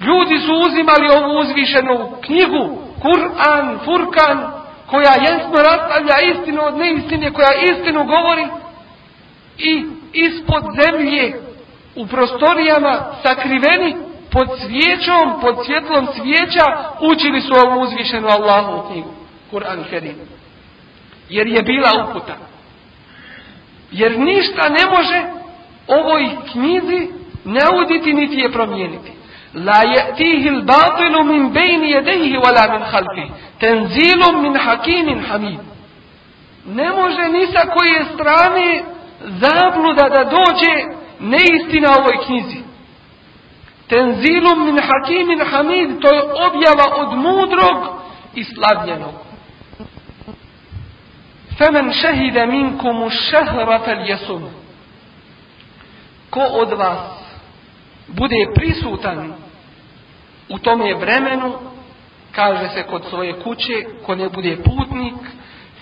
ljudi 0.00 0.38
su 0.38 0.52
uzimali 0.66 1.08
ovu 1.16 1.38
uzvišenu 1.40 2.10
knjigu, 2.20 2.78
Kur'an, 3.02 3.78
Furkan, 3.84 4.52
koja 4.86 5.14
jasno 5.28 5.56
rastavlja 5.56 6.32
istinu 6.32 6.60
od 6.64 6.76
neistine, 6.76 7.32
koja 7.32 7.52
istinu 7.72 8.04
govori 8.04 8.46
i 9.58 9.84
ispod 10.12 10.62
zemlje 10.82 11.40
u 11.96 12.06
prostorijama 12.06 13.00
sakriveni 13.22 13.96
pod 14.30 14.48
svijećom, 14.60 15.40
pod 15.40 15.56
svjetlom 15.66 16.08
svijeća 16.16 16.64
učili 17.00 17.40
su 17.40 17.52
ovu 17.66 17.80
uzvišenu 17.80 18.28
Allahu 18.28 18.88
knjigu, 18.90 19.10
Kur'an 19.52 19.84
Kerim. 19.90 20.16
Jer 21.28 21.46
je 21.46 21.62
bila 21.62 21.90
uputa. 22.08 22.36
Jer 23.90 24.18
ništa 24.18 24.68
ne 24.68 24.90
može 24.96 25.22
ovoj 25.86 26.30
knjizi 26.52 27.08
nauditi 27.44 28.12
niti 28.12 28.36
je 28.36 28.52
promijeniti. 28.52 29.12
La 29.56 29.82
ya'tihi 29.84 30.48
al-batilu 30.48 31.24
min 31.24 31.52
bayni 31.52 31.90
yadayhi 31.90 32.36
wala 32.36 32.64
min 32.72 32.82
khalfihi. 32.90 33.32
Tenzilum 33.58 34.42
min 34.42 34.54
hakimin 34.56 35.24
hamid. 35.24 35.60
Ne 36.66 36.90
može 36.90 37.28
ni 37.28 37.46
sa 37.46 37.70
koje 37.70 38.04
strane 38.14 38.82
zabluda 39.20 40.08
da 40.08 40.24
dođe 40.24 40.74
neistina 41.20 41.88
ovoj 41.98 42.24
knjizi. 42.26 42.62
Tenzilum 43.88 44.64
min 44.64 44.78
hakimin 44.78 45.40
hamid, 45.50 46.00
to 46.00 46.14
je 46.14 46.22
objava 46.22 46.96
od 46.96 47.18
mudrog 47.18 47.78
i 48.34 48.44
slavljenog. 48.44 49.14
Femen 51.58 51.92
šehide 51.92 52.46
minkumu 52.46 53.10
šehra 53.10 53.80
fel 53.84 54.08
jesum. 54.08 54.42
Ko 56.30 56.40
od 56.40 56.72
vas 56.72 56.98
bude 58.08 58.46
prisutan 58.54 59.45
u 60.48 60.58
tome 60.58 60.94
vremenu, 60.94 61.52
kaže 62.32 62.68
se 62.68 62.82
kod 62.82 63.04
svoje 63.10 63.40
kuće, 63.40 63.84
ko 64.06 64.14
ne 64.14 64.28
bude 64.28 64.56
putnik, 64.56 65.14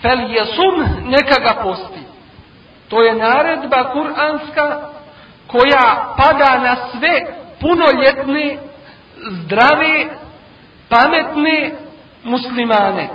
fel 0.01 0.19
jesum 0.19 0.85
neka 1.05 1.41
ga 1.41 1.61
posti. 1.63 1.99
To 2.89 3.01
je 3.01 3.15
naredba 3.15 3.91
kuranska 3.91 4.89
koja 5.47 6.13
pada 6.17 6.59
na 6.59 6.75
sve 6.75 7.19
punoljetne, 7.61 8.57
zdrave, 9.31 10.05
pametne 10.89 11.71
muslimane. 12.23 13.09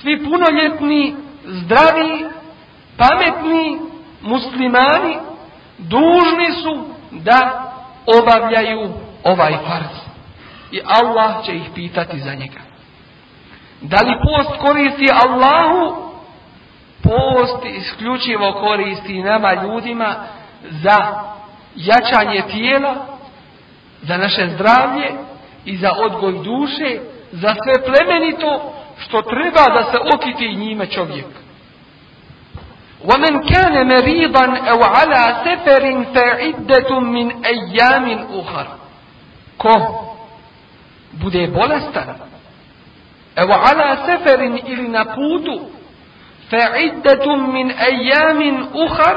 Svi 0.00 0.24
punoljetni, 0.24 1.16
zdravi, 1.44 2.26
pametni 2.96 3.78
muslimani 4.22 5.16
dužni 5.78 6.52
su 6.62 6.84
da 7.10 7.72
obavljaju 8.06 8.92
ovaj 9.24 9.52
farz 9.66 10.05
I 10.71 10.81
Allah 10.85 11.45
će 11.45 11.55
ih 11.55 11.69
pitati 11.75 12.19
za 12.19 12.33
njega. 12.33 12.59
Da 13.81 13.97
li 13.97 14.15
post 14.23 14.59
koristi 14.59 15.07
Allahu? 15.25 16.11
Post 17.03 17.65
isključivo 17.65 18.53
koristi 18.53 19.23
nama 19.23 19.53
ljudima 19.53 20.15
za 20.69 21.23
jačanje 21.75 22.41
tijela, 22.51 22.95
za 24.01 24.17
naše 24.17 24.49
zdravlje 24.55 25.11
i 25.65 25.77
za 25.77 25.91
odgoj 25.97 26.31
duše, 26.31 26.99
za 27.31 27.55
sve 27.63 27.85
plemenito 27.85 28.73
što 28.97 29.21
treba 29.21 29.65
da 29.73 29.91
se 29.91 29.97
okiti 30.15 30.55
njime 30.55 30.85
čovjek. 30.85 31.25
ومن 33.05 33.49
كان 33.49 33.87
مريضا 33.87 34.45
أو 34.57 34.83
على 34.83 35.41
سفر 35.45 36.03
فعدة 36.15 36.99
من 36.99 37.45
أيام 37.45 38.27
أخر 38.33 38.67
ko 39.57 39.73
bude 41.22 41.46
bolestan 41.46 42.14
evo 43.36 43.52
ala 43.52 43.96
seferin 44.06 44.58
ili 44.66 44.88
na 44.88 45.04
putu 45.04 45.60
fa'iddatum 46.50 47.52
min 47.52 47.72
ayamin 47.78 48.64
ukhar 48.74 49.16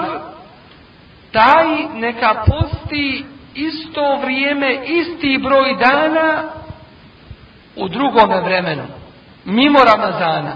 taj 1.31 1.67
neka 1.93 2.43
posti 2.47 3.25
isto 3.53 4.15
vrijeme 4.15 4.79
isti 4.85 5.39
broj 5.43 5.75
dana 5.75 6.43
u 7.75 7.87
drugome 7.87 8.41
vremenu 8.41 8.99
mimo 9.45 9.79
Ramazana. 9.83 10.53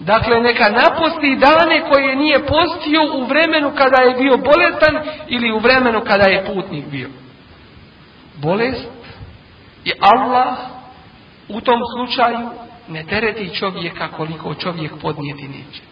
Dakle, 0.00 0.40
neka 0.40 0.70
naposti 0.70 1.36
dane 1.36 1.80
koje 1.90 2.16
nije 2.16 2.46
postio 2.46 3.00
u 3.14 3.24
vremenu 3.24 3.72
kada 3.76 4.02
je 4.02 4.14
bio 4.14 4.36
bolestan 4.36 4.98
ili 5.28 5.52
u 5.52 5.58
vremenu 5.58 6.00
kada 6.00 6.30
je 6.30 6.44
putnik 6.46 6.86
bio. 6.86 7.08
Bolest 8.34 8.88
i 9.86 9.92
Allah 10.00 10.56
u 11.48 11.60
tom 11.60 11.80
slučaju 11.96 12.48
ne 12.88 13.04
tereti 13.04 13.54
čovjeka 13.54 14.08
koliko 14.16 14.54
čovjek 14.54 14.92
podnijeti 15.02 15.48
neće. 15.48 15.82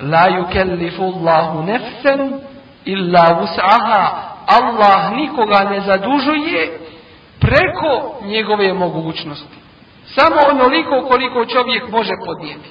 La 0.00 0.28
yukellifu 0.28 1.02
Allahu 1.02 1.62
nefsen 1.62 2.40
illa 2.84 3.40
wus'aha. 3.40 4.08
Allah 4.46 5.12
nikoga 5.16 5.70
ne 5.70 5.80
zadužuje 5.80 6.80
preko 7.40 8.18
njegove 8.24 8.74
mogućnosti. 8.74 9.56
Samo 10.06 10.36
onoliko 10.50 11.08
koliko 11.08 11.44
čovjek 11.44 11.88
može 11.90 12.12
podnijeti. 12.26 12.70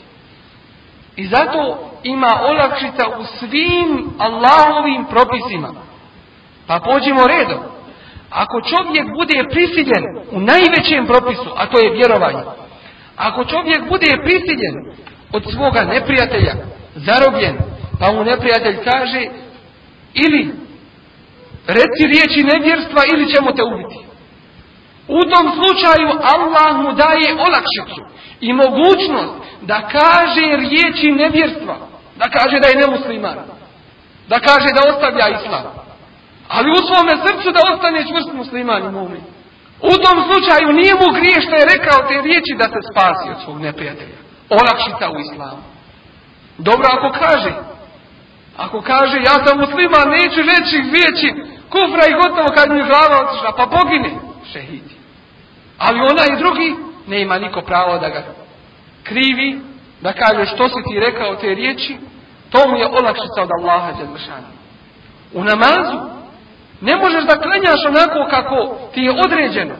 I 1.15 1.27
zato 1.27 1.77
ima 2.03 2.39
olakšica 2.49 3.03
u 3.19 3.23
svim 3.39 4.09
Allahovim 4.19 5.05
propisima. 5.05 5.69
Pa 6.67 6.79
pođimo 6.79 7.27
redom. 7.27 7.78
Ako 8.29 8.61
čovjek 8.61 9.05
bude 9.17 9.43
prisiljen 9.49 10.03
u 10.31 10.39
najvećem 10.39 11.05
propisu, 11.07 11.49
a 11.55 11.65
to 11.65 11.79
je 11.79 11.93
vjerovanje, 11.93 12.43
ako 13.17 13.45
čovjek 13.45 13.89
bude 13.89 14.11
prisiljen 14.23 14.75
od 15.33 15.43
svoga 15.53 15.81
neprijatelja, 15.81 16.53
zarobljen, 16.95 17.57
pa 17.99 18.11
mu 18.11 18.23
neprijatelj 18.23 18.77
kaže 18.83 19.21
ili 20.13 20.53
reci 21.67 22.03
riječi 22.13 22.49
nevjerstva 22.53 23.01
ili 23.13 23.33
ćemo 23.33 23.51
te 23.51 23.63
ubiti. 23.63 23.99
U 25.07 25.21
tom 25.31 25.45
slučaju 25.57 26.09
Allah 26.35 26.75
mu 26.83 26.91
daje 26.93 27.29
olakšicu 27.47 28.01
i 28.41 28.53
mogućnost 28.53 29.33
da 29.61 29.87
kaže 29.87 30.57
riječi 30.57 31.11
nevjerstva, 31.11 31.77
da 32.15 32.25
kaže 32.29 32.59
da 32.59 32.67
je 32.67 32.87
nemusliman, 32.87 33.37
da 34.27 34.39
kaže 34.39 34.67
da 34.75 34.93
ostavlja 34.93 35.39
islam. 35.39 35.88
Ali 36.55 36.67
u 36.71 36.81
svome 36.87 37.13
srcu 37.25 37.47
da 37.55 37.61
ostane 37.71 38.07
čvrst 38.09 38.31
musliman 38.33 38.81
i 38.85 38.91
mumin. 38.97 39.23
U 39.91 39.93
tom 40.03 40.17
slučaju 40.27 40.77
nije 40.79 40.93
mu 41.01 41.07
grije 41.17 41.37
što 41.45 41.55
je 41.55 41.69
rekao 41.73 42.07
te 42.07 42.15
riječi 42.27 42.53
da 42.61 42.67
se 42.73 42.79
spasi 42.89 43.27
od 43.33 43.39
svog 43.43 43.57
neprijatelja. 43.67 44.17
Olakšica 44.57 45.05
u 45.15 45.17
islamu. 45.25 45.63
Dobro 46.57 46.87
ako 46.97 47.09
kaže, 47.23 47.51
ako 48.57 48.81
kaže 48.81 49.17
ja 49.29 49.35
sam 49.45 49.55
musliman, 49.65 50.07
neću 50.19 50.39
reći 50.53 50.77
riječi 50.95 51.29
kufra 51.73 52.03
i 52.07 52.17
gotovo 52.21 52.49
kad 52.57 52.67
mi 52.71 52.89
glava 52.89 53.15
otišla, 53.23 53.51
pa 53.57 53.65
pogine 53.77 54.11
šehidi. 54.51 54.95
Ali 55.77 55.99
onaj 56.11 56.39
drugi 56.41 56.75
ne 57.07 57.21
ima 57.21 57.37
niko 57.39 57.61
pravo 57.61 57.97
da 57.97 58.09
ga 58.09 58.21
krivi, 59.03 59.61
da 60.01 60.13
kaže 60.13 60.45
što 60.45 60.69
si 60.69 60.79
ti 60.87 60.99
rekao 60.99 61.35
te 61.35 61.55
riječi, 61.55 61.97
to 62.51 62.69
mu 62.69 62.77
je 62.77 62.87
olakšica 62.87 63.39
od 63.41 63.49
Allaha 63.59 63.91
Đelešana. 63.91 64.49
U 65.33 65.43
namazu 65.43 66.18
ne 66.81 66.95
možeš 66.95 67.23
da 67.23 67.41
klanjaš 67.41 67.85
onako 67.87 68.29
kako 68.29 68.77
ti 68.93 69.01
je 69.01 69.11
određeno, 69.25 69.75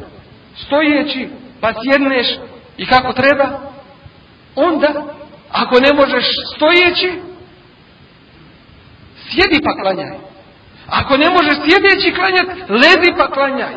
stojeći, 0.66 1.30
pa 1.62 1.74
sjedneš 1.74 2.28
i 2.78 2.86
kako 2.86 3.14
treba. 3.14 3.48
Onda, 4.56 5.04
ako 5.52 5.76
ne 5.80 5.94
možeš 5.94 6.26
stojeći, 6.56 7.22
sjedi 9.30 9.60
pa 9.64 9.82
klanjaj. 9.82 10.18
Ako 10.88 11.18
ne 11.18 11.30
možeš 11.30 11.56
sjedeći 11.66 12.16
klanjati, 12.16 12.72
lezi 12.72 13.12
pa 13.18 13.28
klanjaj. 13.32 13.74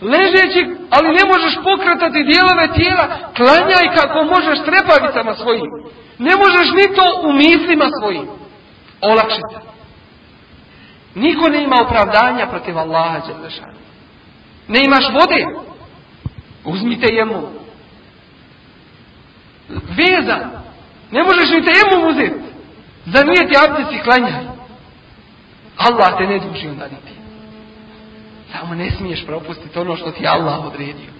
Ležeći, 0.00 0.62
ali 0.90 1.08
ne 1.08 1.24
možeš 1.32 1.54
pokretati 1.64 2.26
dijelove 2.30 2.74
tijela, 2.76 3.06
klanjaj 3.36 3.96
kako 3.96 4.24
možeš 4.24 4.58
trepavicama 4.64 5.34
svojim. 5.34 5.70
Ne 6.18 6.32
možeš 6.36 6.68
ni 6.78 6.96
to 6.96 7.28
u 7.28 7.32
mislima 7.32 7.86
svojim. 8.00 8.26
Olakšite. 9.00 9.75
Niko 11.16 11.48
ne 11.48 11.62
ima 11.62 11.76
opravdanja 11.86 12.46
protiv 12.46 12.78
Allaha 12.78 13.20
Đelešana. 13.26 13.72
Ne 14.68 14.78
imaš 14.84 15.04
vode? 15.12 15.46
Uzmite 16.64 17.14
jemu. 17.14 17.48
Vezan. 19.68 20.50
Ne 21.10 21.22
možeš 21.22 21.50
ni 21.50 21.64
te 21.64 21.72
jemu 21.80 22.08
uzeti. 22.08 22.46
Zanijeti 23.06 23.54
abdest 23.64 23.92
i 23.92 24.02
klanjaj. 24.04 24.44
Allah 25.76 26.18
te 26.18 26.26
ne 26.26 26.38
duži 26.38 26.68
onda 26.68 26.84
niti. 26.84 27.12
Samo 28.52 28.74
ne 28.74 28.90
smiješ 28.90 29.26
propustiti 29.26 29.78
ono 29.78 29.96
što 29.96 30.10
ti 30.10 30.26
Allah 30.26 30.64
odredio. 30.66 31.12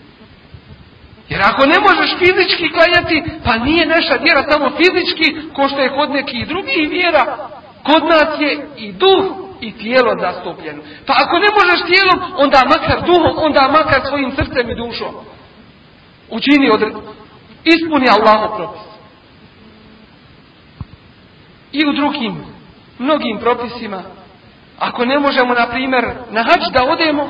Jer 1.28 1.40
ako 1.42 1.66
ne 1.66 1.78
možeš 1.80 2.18
fizički 2.18 2.72
klanjati, 2.72 3.22
pa 3.44 3.57
nije 3.57 3.86
naša 3.86 4.14
vjera 4.14 4.42
samo 4.51 4.70
fizički, 4.70 5.53
ko 5.55 5.68
što 5.68 5.80
je 5.80 5.94
kod 5.97 6.11
nekih 6.11 6.49
drugih 6.49 6.90
vjera, 6.90 7.36
kod 7.82 8.03
nas 8.05 8.40
je 8.40 8.68
i 8.76 8.92
duh 8.92 9.45
i 9.61 9.72
tijelo 9.72 10.12
zastupljeno. 10.20 10.82
Pa 11.07 11.12
ako 11.24 11.38
ne 11.38 11.46
možeš 11.59 11.80
tijelom, 11.86 12.32
onda 12.36 12.61
makar 12.64 13.00
duhom, 13.07 13.34
onda 13.36 13.68
makar 13.68 14.00
svojim 14.09 14.32
srcem 14.36 14.70
i 14.70 14.76
dušom. 14.76 15.14
Učini 16.30 16.70
od... 16.70 16.82
Ispuni 17.64 18.07
Allahov 18.11 18.57
propis. 18.57 18.82
I 21.72 21.86
u 21.88 21.92
drugim, 21.92 22.44
mnogim 22.98 23.38
propisima. 23.38 24.02
Ako 24.78 25.04
ne 25.04 25.18
možemo, 25.18 25.54
na 25.54 25.66
primjer, 25.66 26.04
na 26.30 26.42
hač 26.42 26.72
da 26.72 26.92
odemo, 26.92 27.28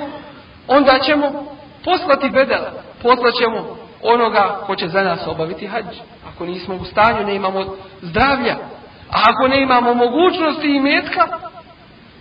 onda 0.68 0.98
ćemo 0.98 1.46
poslati 1.84 2.30
bedel. 2.30 2.60
Poslaćemo 3.02 3.76
onoga 4.02 4.60
ko 4.66 4.76
će 4.76 4.88
za 4.88 5.02
nas 5.02 5.26
obaviti 5.26 5.66
hađ. 5.66 5.84
Ako 6.34 6.46
nismo 6.46 6.74
u 6.74 6.84
stanju, 6.84 7.26
ne 7.26 7.34
imamo 7.34 7.76
zdravlja. 8.02 8.56
A 9.10 9.22
ako 9.30 9.48
ne 9.48 9.62
imamo 9.62 9.94
mogućnosti 9.94 10.68
i 10.68 10.80
metka, 10.80 11.28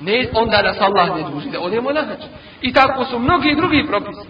ne, 0.01 0.27
onda 0.33 0.61
nas 0.61 0.77
Allah 0.81 1.15
ne 1.15 1.23
duži 1.31 1.49
da 1.49 1.59
odemo 1.59 1.91
na 1.91 2.01
hađ. 2.01 2.23
I 2.61 2.73
tako 2.73 3.05
su 3.05 3.19
mnogi 3.19 3.55
drugi 3.55 3.87
propisi. 3.87 4.27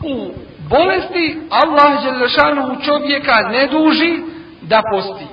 U 0.00 0.30
bolesti 0.68 1.40
Allah 1.50 1.92
u 2.70 2.84
čovjeka 2.84 3.34
ne 3.52 3.66
duži 3.66 4.18
da 4.62 4.82
posti. 4.92 5.26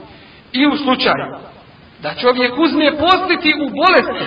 I 0.51 0.67
u 0.67 0.77
slučaju 0.77 1.51
da 2.01 2.13
čovjek 2.13 2.53
uzme 2.57 2.97
postiti 2.97 3.53
u 3.63 3.65
bolesti, 3.79 4.25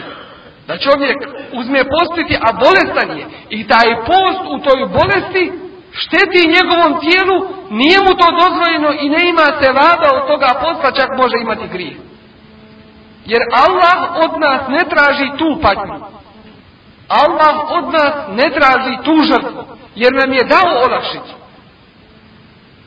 da 0.68 0.78
čovjek 0.78 1.18
uzme 1.52 1.82
postiti, 1.96 2.34
a 2.46 2.48
bolestan 2.64 3.18
je, 3.18 3.24
i 3.50 3.66
taj 3.66 3.88
post 4.08 4.42
u 4.54 4.56
toj 4.66 4.80
bolesti 4.98 5.52
šteti 6.00 6.52
njegovom 6.54 6.92
tijelu, 7.04 7.36
nije 7.80 7.98
mu 8.06 8.12
to 8.20 8.28
dozvoljeno 8.42 8.90
i 9.02 9.06
ne 9.14 9.22
ima 9.32 9.46
se 9.60 9.68
vada 9.82 10.08
od 10.16 10.22
toga 10.30 10.50
posla, 10.62 10.96
čak 10.98 11.08
može 11.22 11.36
imati 11.40 11.68
grije. 11.74 11.96
Jer 13.26 13.42
Allah 13.52 14.16
od 14.24 14.40
nas 14.40 14.60
ne 14.68 14.84
traži 14.88 15.30
tu 15.38 15.58
patnju. 15.62 15.94
Allah 17.08 17.56
od 17.70 17.92
nas 17.92 18.14
ne 18.28 18.50
traži 18.50 18.98
tu 19.04 19.14
žrtvu, 19.24 19.64
jer 19.94 20.12
nam 20.12 20.32
je 20.32 20.44
dao 20.44 20.82
olakšicu. 20.86 21.34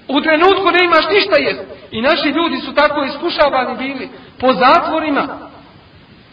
U 0.07 0.21
trenutku 0.21 0.71
ne 0.71 0.85
imaš 0.85 1.05
ništa 1.09 1.35
jest. 1.39 1.61
I 1.91 2.01
naši 2.01 2.29
ljudi 2.29 2.57
su 2.57 2.73
tako 2.73 3.03
iskušavani 3.03 3.77
bili 3.77 4.09
po 4.39 4.53
zatvorima, 4.53 5.27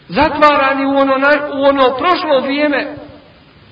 zatvarani 0.07 0.85
u 0.85 0.97
ono, 0.97 1.15
u 1.53 1.63
ono 1.63 1.97
prošlo 1.97 2.39
vrijeme, 2.41 2.95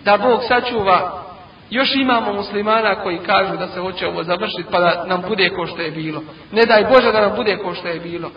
da 0.05 0.17
Bog 0.17 0.39
sačuva 0.47 1.23
još 1.69 1.95
imamo 1.95 2.33
muslimana 2.33 2.95
koji 2.95 3.17
kažu 3.17 3.57
da 3.57 3.67
se 3.67 3.79
hoće 3.79 4.07
ovo 4.07 4.23
završiti 4.23 4.65
pa 4.71 4.79
da 4.79 5.05
nam 5.07 5.21
bude 5.27 5.49
ko 5.49 5.67
što 5.67 5.81
je 5.81 5.91
bilo. 5.91 6.21
Ne 6.51 6.65
daj 6.65 6.85
Bože 6.93 7.11
da 7.11 7.21
nam 7.21 7.35
bude 7.35 7.57
ko 7.57 7.73
što 7.73 7.87
je 7.87 7.99
bilo. 7.99 8.31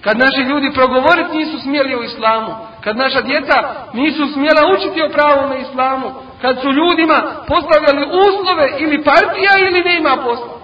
Kad 0.00 0.18
naši 0.18 0.40
ljudi 0.40 0.72
progovoriti 0.74 1.36
nisu 1.36 1.58
smjeli 1.58 1.94
o 1.94 2.02
islamu. 2.02 2.54
Kad 2.84 2.96
naša 2.96 3.20
djeca 3.20 3.56
nisu 3.92 4.26
smjela 4.32 4.62
učiti 4.74 5.02
o 5.02 5.08
pravom 5.08 5.60
islamu. 5.60 6.08
Kad 6.42 6.60
su 6.62 6.68
ljudima 6.72 7.22
postavljali 7.48 8.10
uslove 8.26 8.66
ili 8.78 9.04
partija 9.04 9.52
ili 9.58 9.80
ne 9.82 9.96
ima 9.96 10.16
posla. 10.16 10.58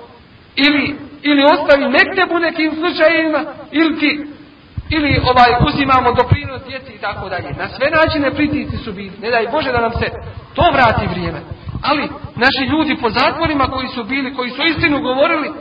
Ili, 0.66 0.96
ili 1.22 1.42
ostavi 1.44 1.84
u 2.36 2.38
nekim 2.38 2.70
slučajevima. 2.74 3.44
Ili 3.72 3.98
ti 3.98 4.34
ili 4.90 5.20
ovaj 5.30 5.52
uzimamo 5.68 6.12
doprinos 6.12 6.62
djeci 6.68 6.92
i 6.94 6.98
tako 6.98 7.28
dalje. 7.28 7.50
Na 7.52 7.68
sve 7.68 7.86
načine 7.90 8.34
pritici 8.34 8.76
su 8.76 8.92
bili. 8.92 9.12
Ne 9.22 9.30
daj 9.30 9.46
Bože 9.52 9.72
da 9.72 9.80
nam 9.80 9.92
se 9.92 10.06
to 10.54 10.70
vrati 10.72 11.06
vrijeme. 11.06 11.40
Ali 11.82 12.08
naši 12.36 12.70
ljudi 12.72 12.96
po 13.02 13.10
zatvorima 13.10 13.66
koji 13.66 13.88
su 13.88 14.04
bili, 14.04 14.34
koji 14.34 14.50
su 14.50 14.62
istinu 14.62 15.00
govorili 15.00 15.52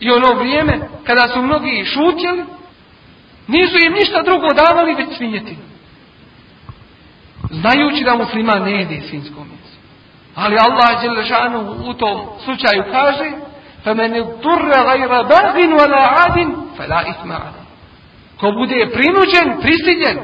i 0.00 0.10
ono 0.10 0.34
vrijeme 0.34 0.78
kada 1.06 1.28
su 1.28 1.42
mnogi 1.42 1.84
šutjeli, 1.84 2.44
nisu 3.49 3.75
im 3.85 3.93
ništa 3.93 4.21
drugo 4.21 4.47
davali 4.47 4.95
već 4.95 5.17
svinjetinu. 5.17 5.65
Znajući 7.51 8.03
da 8.03 8.15
muslima 8.15 8.55
ne 8.55 8.71
jede 8.71 9.01
svinsko 9.09 9.39
meso. 9.39 9.77
Ali 10.35 10.57
Allah 10.57 11.01
Đelešanu 11.01 11.75
u 11.85 11.93
tom 11.93 12.21
slučaju 12.43 12.83
kaže 12.91 13.31
فَمَنِ 13.85 14.13
اُتُرَّ 14.23 14.71
غَيْرَ 14.89 15.11
بَغٍ 15.33 15.55
وَلَا 15.79 16.03
عَدٍ 16.17 16.37
فَلَا 16.77 16.99
إِثْمَ 17.11 17.31
Ko 18.39 18.51
bude 18.51 18.89
prinuđen, 18.93 19.61
prisiljen, 19.61 20.17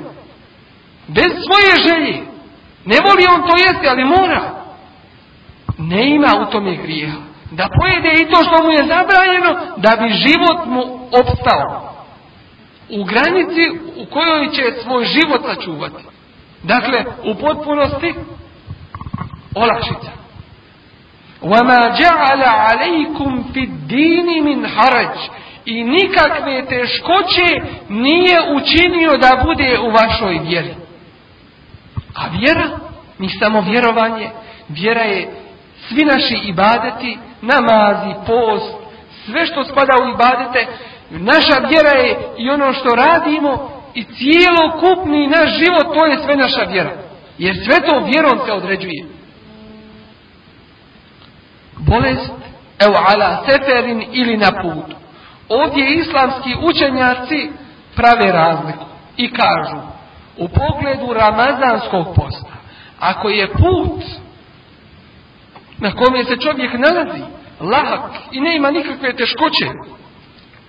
bez 1.08 1.32
svoje 1.46 1.72
želje, 1.88 2.18
ne 2.86 2.98
voli 3.06 3.24
on 3.36 3.42
to 3.48 3.54
jesti, 3.58 3.89
ali 3.89 4.06
mora 4.06 4.42
ne 5.78 6.16
ima 6.16 6.28
u 6.42 6.52
tome 6.52 6.76
grijeha. 6.76 7.18
Da 7.52 7.68
pojede 7.80 8.12
i 8.14 8.32
to 8.32 8.44
što 8.44 8.64
mu 8.64 8.72
je 8.72 8.88
zabranjeno, 8.94 9.52
da 9.78 9.92
bi 10.02 10.10
život 10.10 10.66
mu 10.66 10.82
opstao. 11.22 11.92
U 12.89 13.04
granici 13.04 13.80
u 13.96 14.06
kojoj 14.06 14.52
će 14.52 14.82
svoj 14.84 15.06
život 15.06 15.42
sačuvati. 15.46 16.04
Dakle, 16.64 17.06
u 17.24 17.36
potpunosti 17.36 18.14
olakšica. 19.56 20.12
وَمَا 21.42 21.80
جَعَلَ 22.02 22.42
عَلَيْكُمْ 22.44 23.44
فِي 23.54 23.64
الدِّينِ 23.64 24.44
مِنْ 24.44 24.68
حَرَجِ 24.68 25.30
I 25.66 25.84
nikakve 25.84 26.66
teškoće 26.66 27.48
nije 27.89 28.38
učinio 28.56 29.18
da 29.18 29.44
bude 29.44 29.80
u 29.80 29.92
vašoj 29.92 30.39
vjeri. 30.44 30.76
A 32.16 32.28
vjera, 32.28 32.80
ni 33.20 33.30
samo 33.39 33.62
vjerovanje, 33.62 34.30
vjera 34.70 35.02
je 35.02 35.30
svi 35.88 36.06
naši 36.06 36.36
ibadeti, 36.44 37.18
namazi, 37.42 38.14
post, 38.28 38.76
sve 39.26 39.46
što 39.46 39.64
spada 39.64 39.94
u 40.04 40.10
ibadete, 40.10 40.68
naša 41.11 41.67
vjera 41.69 41.99
je 41.99 42.19
i 42.39 42.51
ono 42.51 42.73
što 42.73 42.89
radimo 42.89 43.71
i 43.95 44.05
cijelokupni 44.05 45.27
naš 45.27 45.51
život, 45.59 45.97
to 45.97 46.07
je 46.07 46.19
sve 46.25 46.37
naša 46.37 46.63
vjera. 46.63 46.93
Jer 47.39 47.57
sve 47.65 47.89
to 47.89 48.05
vjerom 48.05 48.47
se 48.47 48.53
određuje. 48.53 49.05
Bolest, 51.79 52.33
evo 52.87 52.95
ala 53.15 53.45
seferin 53.47 54.05
ili 54.13 54.37
na 54.37 54.53
putu. 54.63 54.97
Ovdje 55.49 55.95
islamski 55.95 56.55
učenjaci 56.63 57.51
prave 57.95 58.33
razliku 58.33 58.85
i 59.17 59.33
kažu 59.33 59.77
u 60.37 60.49
pogledu 60.49 61.13
ramazanskog 61.13 62.07
posta, 62.15 62.53
ako 63.01 63.29
je 63.29 63.53
put 63.53 64.03
na 65.79 65.93
kome 65.93 66.25
se 66.25 66.37
čovjek 66.37 66.73
nalazi, 66.73 67.23
lahak 67.61 68.11
i 68.33 68.41
ne 68.41 68.57
ima 68.57 68.71
nikakve 68.71 69.17
teškoće, 69.17 69.67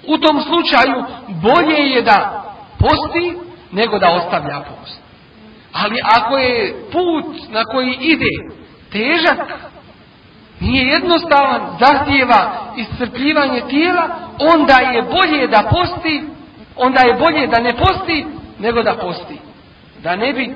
u 0.07 0.17
tom 0.17 0.41
slučaju 0.41 1.03
bolje 1.27 1.89
je 1.89 2.01
da 2.01 2.43
posti 2.79 3.37
nego 3.71 3.99
da 3.99 4.09
ostavlja 4.09 4.59
post. 4.59 5.01
Ali 5.73 5.99
ako 6.03 6.37
je 6.37 6.75
put 6.91 7.49
na 7.49 7.63
koji 7.63 7.97
ide 8.01 8.53
težak, 8.91 9.47
nije 10.59 10.87
jednostavan, 10.87 11.61
zahtjeva 11.79 12.51
iscrpljivanje 12.77 13.61
tijela, 13.69 14.07
onda 14.53 14.91
je 14.91 15.01
bolje 15.01 15.47
da 15.47 15.69
posti, 15.69 16.23
onda 16.75 16.99
je 17.01 17.13
bolje 17.13 17.47
da 17.47 17.59
ne 17.59 17.73
posti, 17.73 18.25
nego 18.59 18.83
da 18.83 18.93
posti. 18.93 19.39
Da 20.03 20.15
ne 20.15 20.33
bi 20.33 20.55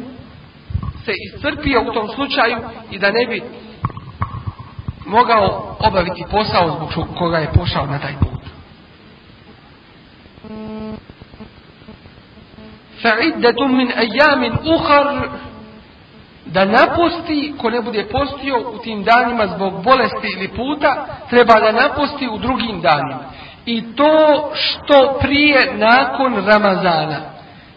se 1.06 1.12
iscrpio 1.28 1.82
u 1.82 1.94
tom 1.94 2.08
slučaju 2.16 2.58
i 2.92 3.00
da 3.00 3.12
ne 3.12 3.26
bi 3.26 3.44
mogao 5.06 5.76
obaviti 5.80 6.26
posao 6.32 6.76
zbog 6.76 7.08
koga 7.18 7.38
je 7.38 7.54
pošao 7.54 7.86
na 7.86 8.00
taj 8.00 8.14
put. 8.20 8.42
Fa'iddatum 13.02 13.78
min 13.78 13.92
ajamin 13.96 14.54
uhar 14.76 15.30
da 16.46 16.66
napusti, 16.66 17.54
ko 17.58 17.70
ne 17.70 17.82
bude 17.82 18.06
postio 18.12 18.72
u 18.74 18.78
tim 18.78 19.04
danima 19.04 19.48
zbog 19.48 19.84
bolesti 19.84 20.28
ili 20.38 20.48
puta, 20.48 21.06
treba 21.30 21.60
da 21.60 21.72
napusti 21.72 22.28
u 22.28 22.38
drugim 22.38 22.82
danima. 22.82 23.20
I 23.66 23.96
to 23.96 24.52
što 24.54 25.18
prije 25.22 25.74
nakon 25.78 26.46
Ramazana. 26.46 27.20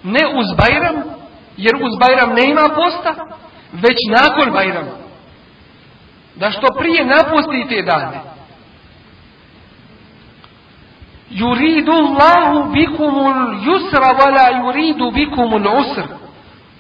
Ne 0.02 0.26
uz 0.36 0.46
Bajram, 0.56 1.02
jer 1.56 1.74
uz 1.74 1.92
Bajram 2.00 2.34
ne 2.34 2.44
ima 2.44 2.68
posta, 2.74 3.14
već 3.72 3.96
nakon 4.10 4.52
Bajrama 4.52 5.04
da 6.36 6.50
što 6.50 6.66
prije 6.78 7.04
napustite 7.04 7.82
dane. 7.82 8.33
Yuridu 11.34 11.92
Allahu 11.92 12.72
bikumul 12.72 13.64
yusra 13.66 14.14
wala 14.18 14.46
yuridu 14.62 15.10
bikumul 15.10 15.66
usr. 15.80 16.06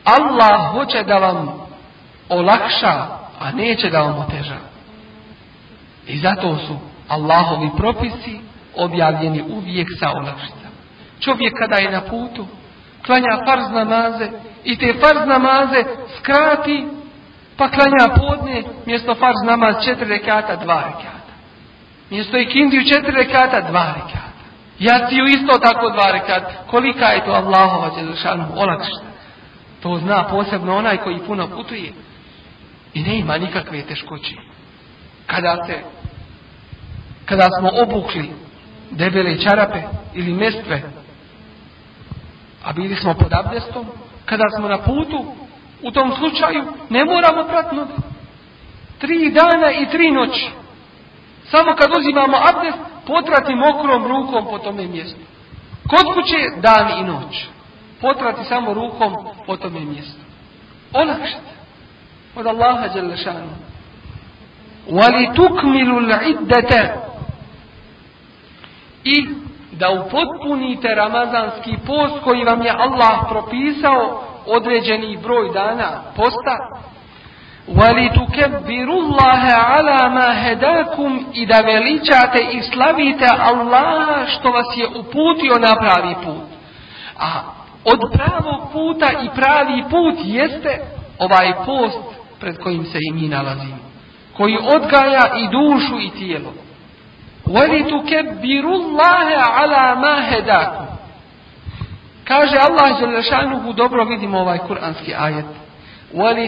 Allah 0.04 0.72
hoće 0.72 1.02
da 1.02 1.18
vam 1.18 1.48
olakša, 2.28 3.06
a 3.40 3.50
neće 3.54 3.90
da 3.90 4.02
vam 4.02 4.18
oteža. 4.18 4.56
I 6.06 6.18
zato 6.18 6.56
su 6.66 6.76
Allahovi 7.08 7.70
propisi 7.76 8.40
objavljeni 8.76 9.44
uvijek 9.48 9.88
sa 10.00 10.10
olakšicama. 10.10 10.74
Čovjek 11.20 11.52
kada 11.58 11.76
je 11.76 11.90
na 11.90 12.00
putu, 12.00 12.46
klanja 13.06 13.38
farz 13.46 13.70
namaze 13.70 14.28
i 14.64 14.78
te 14.78 14.94
farz 15.00 15.28
namaze 15.28 15.84
skrati, 16.18 16.86
pa 17.56 17.68
klanja 17.68 18.14
podne 18.16 18.62
mjesto 18.86 19.14
farz 19.14 19.36
namaz 19.44 19.74
četiri 19.84 20.08
rekata, 20.08 20.56
dva 20.56 20.82
rekata. 20.86 21.32
Mjesto 22.10 22.38
ikindiju 22.38 22.82
četiri 22.84 23.12
rekata, 23.16 23.60
dva 23.60 23.94
rekata. 23.96 24.23
Jaciju 24.78 25.24
isto 25.24 25.58
tako 25.58 25.90
dva 25.90 26.10
rekata. 26.12 26.50
Kolika 26.66 27.06
je 27.06 27.24
to 27.24 27.30
Allahova 27.30 27.90
Đelešanu 27.96 28.46
olakšta. 28.56 29.06
To 29.80 29.98
zna 29.98 30.24
posebno 30.24 30.76
onaj 30.76 30.96
koji 30.96 31.18
puno 31.18 31.48
putuje. 31.48 31.92
I 32.94 33.02
ne 33.02 33.18
ima 33.18 33.38
nikakve 33.38 33.82
teškoće. 33.82 34.34
Kada 35.26 35.56
se, 35.66 35.82
kada 37.24 37.46
smo 37.58 37.70
obukli 37.82 38.30
debele 38.90 39.38
čarape 39.42 39.82
ili 40.14 40.32
mestve, 40.32 40.82
a 42.64 42.72
bili 42.72 42.96
smo 42.96 43.14
pod 43.14 43.32
abdestom, 43.32 43.86
kada 44.24 44.44
smo 44.56 44.68
na 44.68 44.78
putu, 44.78 45.34
u 45.82 45.90
tom 45.90 46.12
slučaju 46.18 46.64
ne 46.90 47.04
moramo 47.04 47.44
prati 47.44 47.76
Tri 48.98 49.30
dana 49.30 49.72
i 49.72 49.86
tri 49.90 50.10
noći. 50.10 50.50
Samo 51.50 51.76
kad 51.76 51.90
uzimamo 51.98 52.36
abdest, 52.36 52.78
potrati 53.06 53.54
mokrom 53.54 54.06
rukom 54.06 54.44
po 54.50 54.58
tome 54.58 54.86
mjestu. 54.86 55.20
Kod 55.90 56.14
kuće 56.14 56.60
dan 56.60 56.98
i 56.98 57.02
noć. 57.02 57.46
Potrati 58.00 58.44
samo 58.44 58.74
rukom 58.74 59.14
po 59.46 59.56
tome 59.56 59.80
mjestu. 59.80 60.20
Olakšite. 60.92 61.54
Od 62.36 62.46
Allaha 62.46 62.88
Đelešanu. 62.88 63.50
Wali 64.90 65.34
tukmilu 65.34 66.00
l'iddete. 66.00 66.94
I 69.04 69.26
da 69.72 69.90
upotpunite 69.90 70.94
ramazanski 70.94 71.76
post 71.86 72.14
koji 72.24 72.44
vam 72.44 72.62
je 72.62 72.70
Allah 72.70 73.18
propisao 73.28 74.22
određeni 74.46 75.16
broj 75.16 75.52
dana 75.52 76.02
posta 76.16 76.56
وَلِتُكَبِّرُ 77.69 78.89
اللَّهَ 79.03 79.43
عَلَى 79.53 80.09
مَا 80.09 80.29
هَدَاكُمْ 80.43 81.25
i 81.33 81.45
da 81.45 81.57
veličate 81.61 82.41
i 82.51 82.61
slavite 82.61 83.27
Allaha 83.39 84.25
što 84.27 84.51
vas 84.51 84.65
je 84.75 84.87
uputio 84.87 85.55
na 85.59 85.75
pravi 85.75 86.15
put. 86.25 86.47
A 87.19 87.41
od 87.85 87.99
pravog 88.13 88.71
puta 88.73 89.07
i 89.21 89.29
pravi 89.35 89.83
put 89.89 90.15
jeste 90.23 90.79
ovaj 91.19 91.53
post 91.65 92.03
pred 92.39 92.57
kojim 92.63 92.85
se 92.85 92.97
i 93.09 93.13
mi 93.13 93.27
nalazimo. 93.27 93.77
Koji 94.37 94.57
odgaja 94.75 95.23
i 95.37 95.47
dušu 95.47 95.99
i 95.99 96.09
tijelo. 96.09 96.53
وَلِتُكَبِّرُ 97.45 98.65
اللَّهَ 98.79 99.27
عَلَى 99.57 99.95
مَا 99.95 100.15
هَدَاكُمْ 100.31 100.85
Kaže 102.23 102.57
Allah 102.57 102.99
Želešanuhu, 102.99 103.73
dobro 103.73 104.05
vidimo 104.05 104.39
ovaj 104.39 104.57
kuranski 104.57 105.13
ajet. 105.19 105.45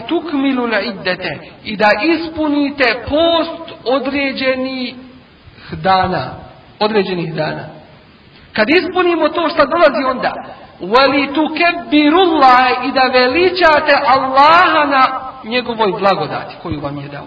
Tukmilu 0.08 0.68
iddete 0.82 1.38
i 1.64 1.76
da 1.76 1.88
ispunite 2.02 2.84
post 3.08 3.72
određenih 3.84 4.94
dana. 5.72 6.30
Određenih 6.80 7.34
dana. 7.34 7.64
Kad 8.52 8.68
ispunimo 8.70 9.28
to 9.28 9.48
što 9.48 9.66
dolazi 9.66 10.04
onda. 10.10 10.32
Wali 10.80 11.34
tukebirullah 11.34 12.86
i 12.88 12.92
da 12.92 13.02
veličate 13.02 13.94
Allaha 14.06 14.84
na 14.90 15.30
njegovoj 15.44 15.92
blagodati 15.98 16.54
koju 16.62 16.80
vam 16.80 16.98
je 16.98 17.08
dao. 17.08 17.26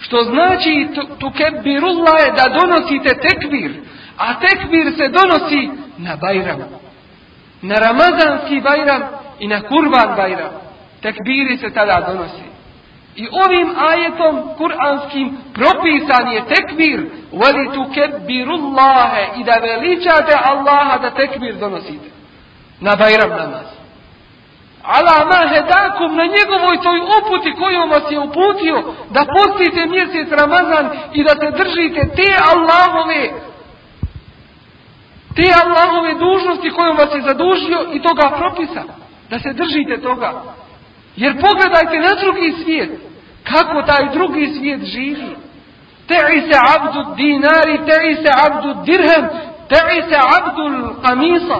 Što 0.00 0.22
znači 0.22 0.88
tukebirullah 1.18 2.14
je 2.26 2.32
da 2.32 2.58
donosite 2.60 3.14
tekbir. 3.14 3.82
A 4.18 4.34
tekbir 4.40 4.92
se 4.96 5.08
donosi 5.08 5.70
na 5.98 6.16
Bajram. 6.16 6.60
Na 7.62 7.74
Ramazanski 7.74 8.60
Bajram 8.60 9.02
i 9.38 9.48
na 9.48 9.60
Kurban 9.60 10.16
Bajram. 10.16 10.63
Tekbiri 11.04 11.56
se 11.58 11.70
tada 11.70 11.96
donosi. 12.06 12.46
I 13.16 13.28
ovim 13.44 13.68
ajetom 13.90 14.34
kuranskim 14.58 15.36
propisan 15.54 16.24
je 16.32 16.40
tekbir 16.54 16.98
veli 17.40 17.64
tu 17.74 17.82
kebbirullahe 17.94 19.24
i 19.36 19.44
da 19.44 19.54
veličate 19.68 20.34
Allaha 20.50 20.98
da 20.98 21.10
tekbir 21.10 21.54
donosite. 21.54 22.08
Na 22.80 22.96
Bajram 22.96 23.30
namaz. 23.30 23.68
Ala 24.82 25.16
ma 25.30 25.40
hedakum 25.54 26.16
na 26.16 26.24
njegovoj 26.36 26.76
toj 26.82 27.00
uputi 27.18 27.52
kojom 27.60 27.90
vas 27.90 28.04
je 28.10 28.18
uputio 28.18 28.94
da 29.10 29.22
postite 29.36 29.86
mjesec 29.86 30.28
Ramazan 30.40 30.86
i 31.12 31.24
da 31.24 31.30
se 31.30 31.50
držite 31.50 32.00
te 32.16 32.30
Allahove 32.52 33.22
te 35.36 35.46
Allahove 35.64 36.14
dužnosti 36.14 36.70
kojom 36.70 36.96
vas 36.96 37.14
je 37.14 37.22
zadužio 37.22 37.80
i 37.92 38.02
toga 38.02 38.36
propisa. 38.38 38.82
Da 39.30 39.38
se 39.38 39.52
držite 39.52 40.02
toga. 40.02 40.32
Jer 41.16 41.40
pogledajte 41.40 41.98
na 41.98 42.14
drugi 42.22 42.54
svijet. 42.62 42.90
Kako 43.44 43.82
taj 43.82 44.08
drugi 44.12 44.54
svijet 44.58 44.84
živi. 44.84 45.36
Te'i 46.08 46.40
se 46.40 46.58
abdu 46.74 47.14
dinari, 47.14 47.78
te'i 47.88 48.14
se 48.22 48.30
abdu 48.46 48.82
dirhem, 48.84 49.24
te'i 49.68 50.02
se 50.08 50.16
abdu 50.36 50.94
kamisa. 51.02 51.58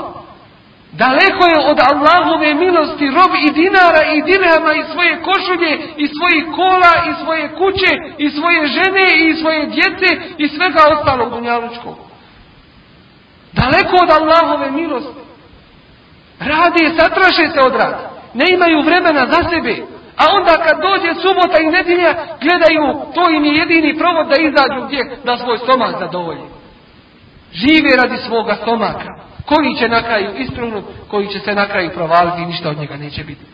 Daleko 0.92 1.44
je 1.52 1.58
od 1.70 1.78
Allahove 1.92 2.54
milosti 2.54 3.06
rob 3.06 3.32
i 3.46 3.52
dinara 3.52 4.02
i 4.14 4.22
dirhama 4.22 4.72
i 4.74 4.84
svoje 4.92 5.22
košulje 5.22 5.72
i 5.96 6.08
svojih 6.16 6.44
kola 6.54 6.92
i 7.10 7.24
svoje 7.24 7.48
kuće 7.48 7.92
i 8.18 8.30
svoje 8.30 8.66
žene 8.66 9.06
i 9.28 9.34
svoje 9.34 9.66
djece 9.66 10.08
i 10.38 10.48
svega 10.48 10.80
ostalog 10.92 11.30
dunjalučkog. 11.30 11.96
Daleko 13.52 13.96
od 14.02 14.10
Allahove 14.10 14.70
milosti. 14.70 15.20
Radi, 16.40 16.96
satraše 16.98 17.48
se 17.54 17.60
od 17.60 17.72
rada 17.72 18.13
ne 18.34 18.44
imaju 18.54 18.82
vremena 18.82 19.26
za 19.26 19.50
sebe. 19.50 19.76
A 20.16 20.24
onda 20.36 20.52
kad 20.64 20.76
dođe 20.82 21.14
subota 21.14 21.58
i 21.60 21.66
nedjelja, 21.66 22.14
gledaju, 22.40 22.84
to 23.14 23.30
im 23.30 23.44
je 23.44 23.56
jedini 23.56 23.98
provod 23.98 24.26
da 24.26 24.36
izađu 24.40 24.86
gdje, 24.86 25.16
da 25.24 25.36
svoj 25.36 25.58
stomak 25.58 25.98
zadovolji. 25.98 26.46
Žive 27.52 27.96
radi 27.96 28.16
svoga 28.16 28.54
stomaka. 28.62 29.08
Koji 29.46 29.76
će 29.78 29.88
na 29.88 30.02
kraju 30.02 30.30
istrunut, 30.36 30.84
koji 31.10 31.26
će 31.28 31.38
se 31.38 31.54
na 31.54 31.68
kraju 31.68 31.90
provaliti 31.94 32.42
i 32.42 32.46
ništa 32.46 32.70
od 32.70 32.78
njega 32.78 32.96
neće 32.96 33.24
biti. 33.24 33.44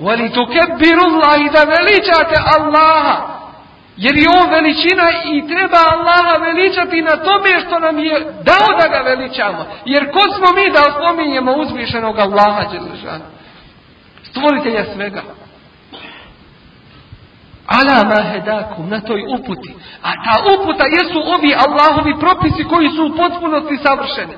Vali 0.00 0.32
tu 0.32 0.46
i 1.46 1.50
da 1.50 1.62
veličate 1.74 2.36
Allaha. 2.58 3.41
Jer 3.96 4.16
je 4.16 4.28
on 4.40 4.50
veličina 4.50 5.06
i 5.24 5.46
treba 5.46 5.80
Allaha 5.94 6.44
veličati 6.44 7.02
na 7.02 7.16
tome 7.16 7.60
što 7.66 7.78
nam 7.78 7.98
je 7.98 8.20
dao 8.20 8.68
da 8.80 8.88
ga 8.88 9.00
veličamo. 9.10 9.66
Jer 9.84 10.12
ko 10.12 10.20
smo 10.36 10.48
mi 10.56 10.70
da 10.70 10.82
spominjemo 10.96 11.52
uzvišenog 11.52 12.18
Allaha 12.18 12.62
Đelešana? 12.72 13.24
Stvoritelja 14.22 14.84
svega. 14.94 15.22
Ala 17.66 18.04
mahedakum, 18.04 18.88
na 18.88 19.00
toj 19.00 19.22
uputi. 19.38 19.74
A 20.02 20.10
ta 20.24 20.34
uputa 20.54 20.84
jesu 20.86 21.18
ovi 21.36 21.54
Allahovi 21.64 22.14
propisi 22.20 22.64
koji 22.64 22.88
su 22.88 23.02
u 23.06 23.16
potpunosti 23.16 23.76
savršeni. 23.82 24.36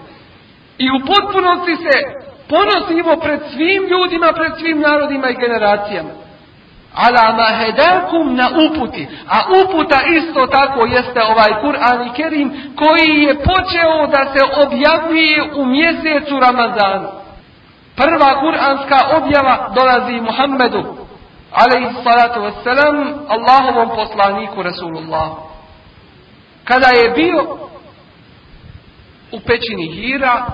I 0.78 0.86
u 0.90 0.98
potpunosti 1.10 1.76
se 1.76 1.94
ponosimo 2.48 3.16
pred 3.16 3.40
svim 3.52 3.82
ljudima, 3.92 4.32
pred 4.32 4.52
svim 4.58 4.80
narodima 4.80 5.28
i 5.30 5.40
generacijama 5.44 6.23
ala 6.94 7.32
mahedakum 7.32 8.34
na 8.34 8.48
uputi. 8.66 9.08
A 9.28 9.38
uputa 9.60 10.00
isto 10.02 10.46
tako 10.46 10.86
jeste 10.86 11.22
ovaj 11.22 11.60
Kur'an 11.60 12.06
i 12.06 12.12
Kerim 12.16 12.72
koji 12.76 13.22
je 13.22 13.34
počeo 13.34 14.06
da 14.06 14.32
se 14.32 14.40
objavljuje 14.66 15.42
u 15.54 15.66
mjesecu 15.66 16.40
Ramazanu. 16.40 17.08
Prva 17.96 18.40
kuranska 18.40 18.98
objava 19.16 19.70
dolazi 19.74 20.20
Muhammedu 20.20 20.96
alaihi 21.52 21.94
salatu 22.04 22.40
wassalam 22.40 23.14
Allahovom 23.28 23.88
poslaniku 23.96 24.62
Rasulullah. 24.62 25.30
Kada 26.64 26.86
je 26.86 27.10
bio 27.10 27.58
u 29.32 29.40
pećini 29.40 29.88
Hira 29.88 30.46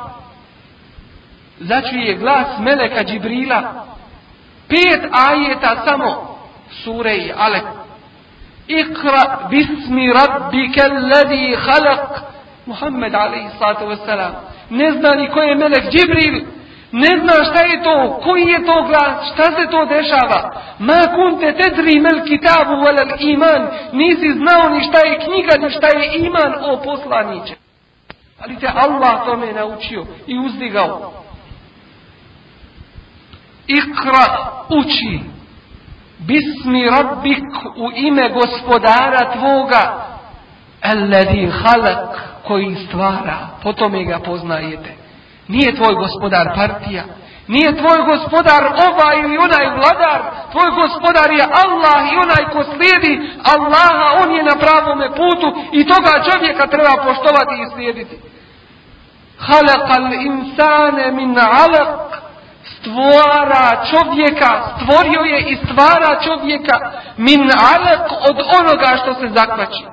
začuje 1.59 2.15
glas 2.15 2.47
Meleka 2.59 3.05
Džibrila 3.05 3.87
pet 4.71 5.03
ajeta 5.13 5.83
samo 5.85 6.39
sure 6.85 7.17
i 7.17 7.33
Alek. 7.37 7.65
Ikra 8.69 9.49
bismi 9.51 10.13
rabbike 10.13 10.81
alladhi 10.83 11.57
khalaq. 11.57 12.21
Muhammed 12.67 13.15
alaihi 13.15 13.51
sallatu 13.59 13.85
wasalam. 13.85 14.33
Ne 14.71 14.93
zna 14.93 15.15
ni 15.15 15.29
ko 15.31 15.43
je 15.43 15.55
melek 15.55 15.85
Džibril. 15.91 16.47
Ne 16.93 17.09
zna 17.21 17.45
šta 17.45 17.65
je 17.65 17.83
to, 17.83 18.21
koji 18.25 18.43
je 18.43 18.67
to 18.67 18.83
glas, 18.83 19.33
šta 19.33 19.45
se 19.45 19.71
to 19.71 19.85
dešava. 19.85 20.41
Ma 20.79 21.01
kunte 21.15 21.53
tedri 21.53 22.01
mel 22.01 22.25
kitabu 22.27 22.75
velel 22.85 23.11
iman. 23.19 23.69
Nisi 23.93 24.33
znao 24.33 24.69
ni 24.69 24.81
šta 24.89 25.07
je 25.07 25.19
knjiga, 25.19 25.57
ni 25.59 25.71
šta 25.71 25.87
je 25.99 26.19
iman 26.19 26.55
o 26.61 26.77
poslaniće. 26.85 27.55
Ali 28.43 28.59
te 28.59 28.69
Allah 28.75 29.25
tome 29.25 29.53
naučio 29.53 30.05
i 30.27 30.39
uzdigao. 30.39 31.20
Ikra 33.79 34.27
uči. 34.69 35.21
Bismi 36.19 36.91
rabbik 36.91 37.49
u 37.77 37.91
ime 37.95 38.29
gospodara 38.29 39.33
tvoga. 39.33 40.07
Alladhi 40.83 41.51
halak 41.63 42.21
koji 42.47 42.77
stvara. 42.87 43.39
Po 43.63 43.73
tome 43.73 44.05
ga 44.05 44.19
poznajete. 44.19 44.97
Nije 45.49 45.77
tvoj 45.77 45.95
gospodar 45.95 46.47
partija. 46.55 47.05
Nije 47.49 47.77
tvoj 47.77 47.99
gospodar 48.11 48.63
ovaj 48.89 49.17
ili 49.25 49.37
onaj 49.47 49.67
vladar. 49.77 50.21
Tvoj 50.53 50.71
gospodar 50.81 51.29
je 51.39 51.45
Allah 51.65 52.01
i 52.13 52.17
onaj 52.25 52.45
ko 52.53 52.61
slijedi 52.65 53.13
Allaha, 53.55 54.07
on 54.23 54.37
je 54.37 54.43
na 54.43 54.57
pravome 54.65 55.09
putu 55.09 55.49
i 55.73 55.87
toga 55.87 56.25
čovjeka 56.29 56.67
treba 56.67 57.05
poštovati 57.05 57.55
i 57.63 57.71
slijediti. 57.73 58.17
Halakal 59.39 60.13
insane 60.13 61.13
min 61.13 61.35
alaq 61.37 62.21
stvara 62.81 63.85
čovjeka, 63.91 64.51
stvorio 64.77 65.21
je 65.33 65.41
i 65.53 65.57
stvara 65.65 66.21
čovjeka 66.27 66.77
min 67.17 67.51
alaq 67.73 68.05
od 68.31 68.37
onoga 68.61 68.91
što 69.03 69.15
se 69.15 69.29
zakvači. 69.29 69.85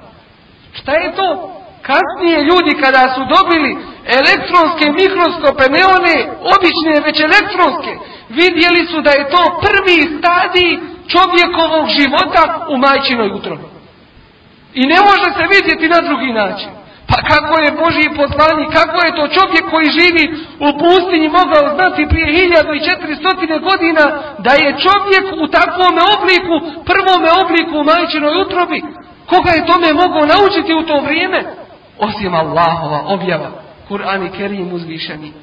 Šta 0.73 0.91
je 0.95 1.15
to? 1.15 1.53
Kasnije 1.81 2.37
ljudi 2.49 2.81
kada 2.83 3.03
su 3.15 3.21
dobili 3.35 3.71
elektronske 4.19 4.85
mikroskope, 5.01 5.63
ne 5.77 5.83
one 5.97 6.15
obične, 6.55 6.93
već 7.07 7.17
elektronske, 7.29 7.93
vidjeli 8.29 8.83
su 8.91 9.01
da 9.01 9.11
je 9.11 9.29
to 9.29 9.41
prvi 9.65 9.97
stadij 10.17 10.71
čovjekovog 11.13 11.85
života 11.97 12.43
u 12.73 12.77
majčinoj 12.77 13.29
utrobi. 13.37 13.67
I 14.73 14.83
ne 14.93 14.99
može 15.07 15.27
se 15.37 15.43
vidjeti 15.55 15.87
na 15.95 15.99
drugi 16.07 16.31
način. 16.33 16.76
Pa 17.09 17.17
kako 17.31 17.53
je 17.63 17.77
Božji 17.81 18.17
poslanik, 18.21 18.69
kako 18.79 18.97
je 19.05 19.15
to 19.17 19.25
čovjek 19.37 19.65
koji 19.73 19.95
živi 19.99 20.25
u 20.67 20.69
pustinji 20.81 21.29
mogao 21.39 21.63
znati 21.75 22.09
prije 22.11 22.27
1400 22.27 23.59
godina 23.69 24.05
da 24.45 24.51
je 24.63 24.77
čovjek 24.85 25.25
u 25.43 25.47
takvom 25.57 25.95
obliku, 26.15 26.55
prvome 26.89 27.29
obliku 27.43 27.73
u 27.77 27.87
majčinoj 27.91 28.41
utrobi. 28.41 28.79
Koga 29.31 29.51
je 29.53 29.65
tome 29.65 29.89
mogao 29.93 30.25
naučiti 30.33 30.73
u 30.73 30.83
to 30.83 31.01
vrijeme? 31.01 31.39
Osim 31.99 32.33
Allahova 32.33 33.01
objava. 33.05 33.49
Kur'an 33.89 34.25
i 34.25 34.31
Kerim 34.37 34.73
uzvišeni. 34.73 35.33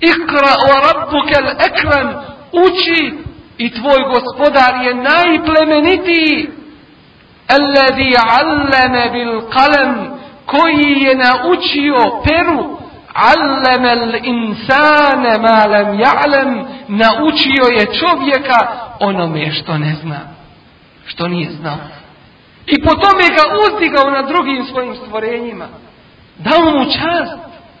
Ikra 0.00 0.52
o 0.68 0.72
rabbukel 0.86 1.46
ekran. 1.68 2.08
Uči 2.52 3.14
i 3.58 3.70
tvoj 3.70 4.00
gospodar 4.14 4.74
je 4.84 4.94
najplemenitiji. 4.94 6.50
Alladhi 7.48 8.14
allame 8.40 9.10
bil 9.12 9.40
kalem. 9.40 10.15
Koji 10.46 11.02
je 11.02 11.14
naučio 11.16 12.22
peru. 12.24 12.76
Allame 13.14 14.20
insane 14.22 15.38
ma 15.38 15.64
lam 15.66 15.98
ja'lem. 15.98 16.64
Naučio 16.88 17.64
je 17.78 17.86
čovjeka 18.00 18.58
onome 19.00 19.52
što 19.52 19.78
ne 19.78 19.94
zna. 20.02 20.20
Što 21.06 21.28
nije 21.28 21.50
znao. 21.50 21.78
I 22.66 22.82
po 22.82 22.90
tome 22.94 23.24
ga 23.36 23.44
uzdigao 23.64 24.10
na 24.10 24.22
drugim 24.22 24.64
svojim 24.64 24.94
stvorenjima. 24.94 25.68
Dao 26.38 26.60
mu 26.64 26.84
čast 26.84 27.38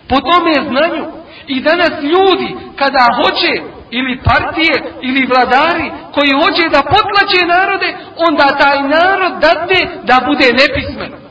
po 0.08 0.16
tome 0.16 0.52
znanju. 0.68 1.04
I 1.46 1.60
danas 1.60 1.90
ljudi 2.02 2.56
kada 2.76 3.06
hoće 3.16 3.62
ili 3.90 4.20
partije 4.24 4.74
ili 5.02 5.26
vladari 5.26 5.90
koji 6.14 6.40
hoće 6.42 6.68
da 6.68 6.82
potlače 6.82 7.46
narode, 7.46 7.96
onda 8.28 8.58
taj 8.62 8.78
narod 8.82 9.32
date 9.40 9.78
da 10.02 10.16
bude 10.26 10.46
nepismen. 10.62 11.25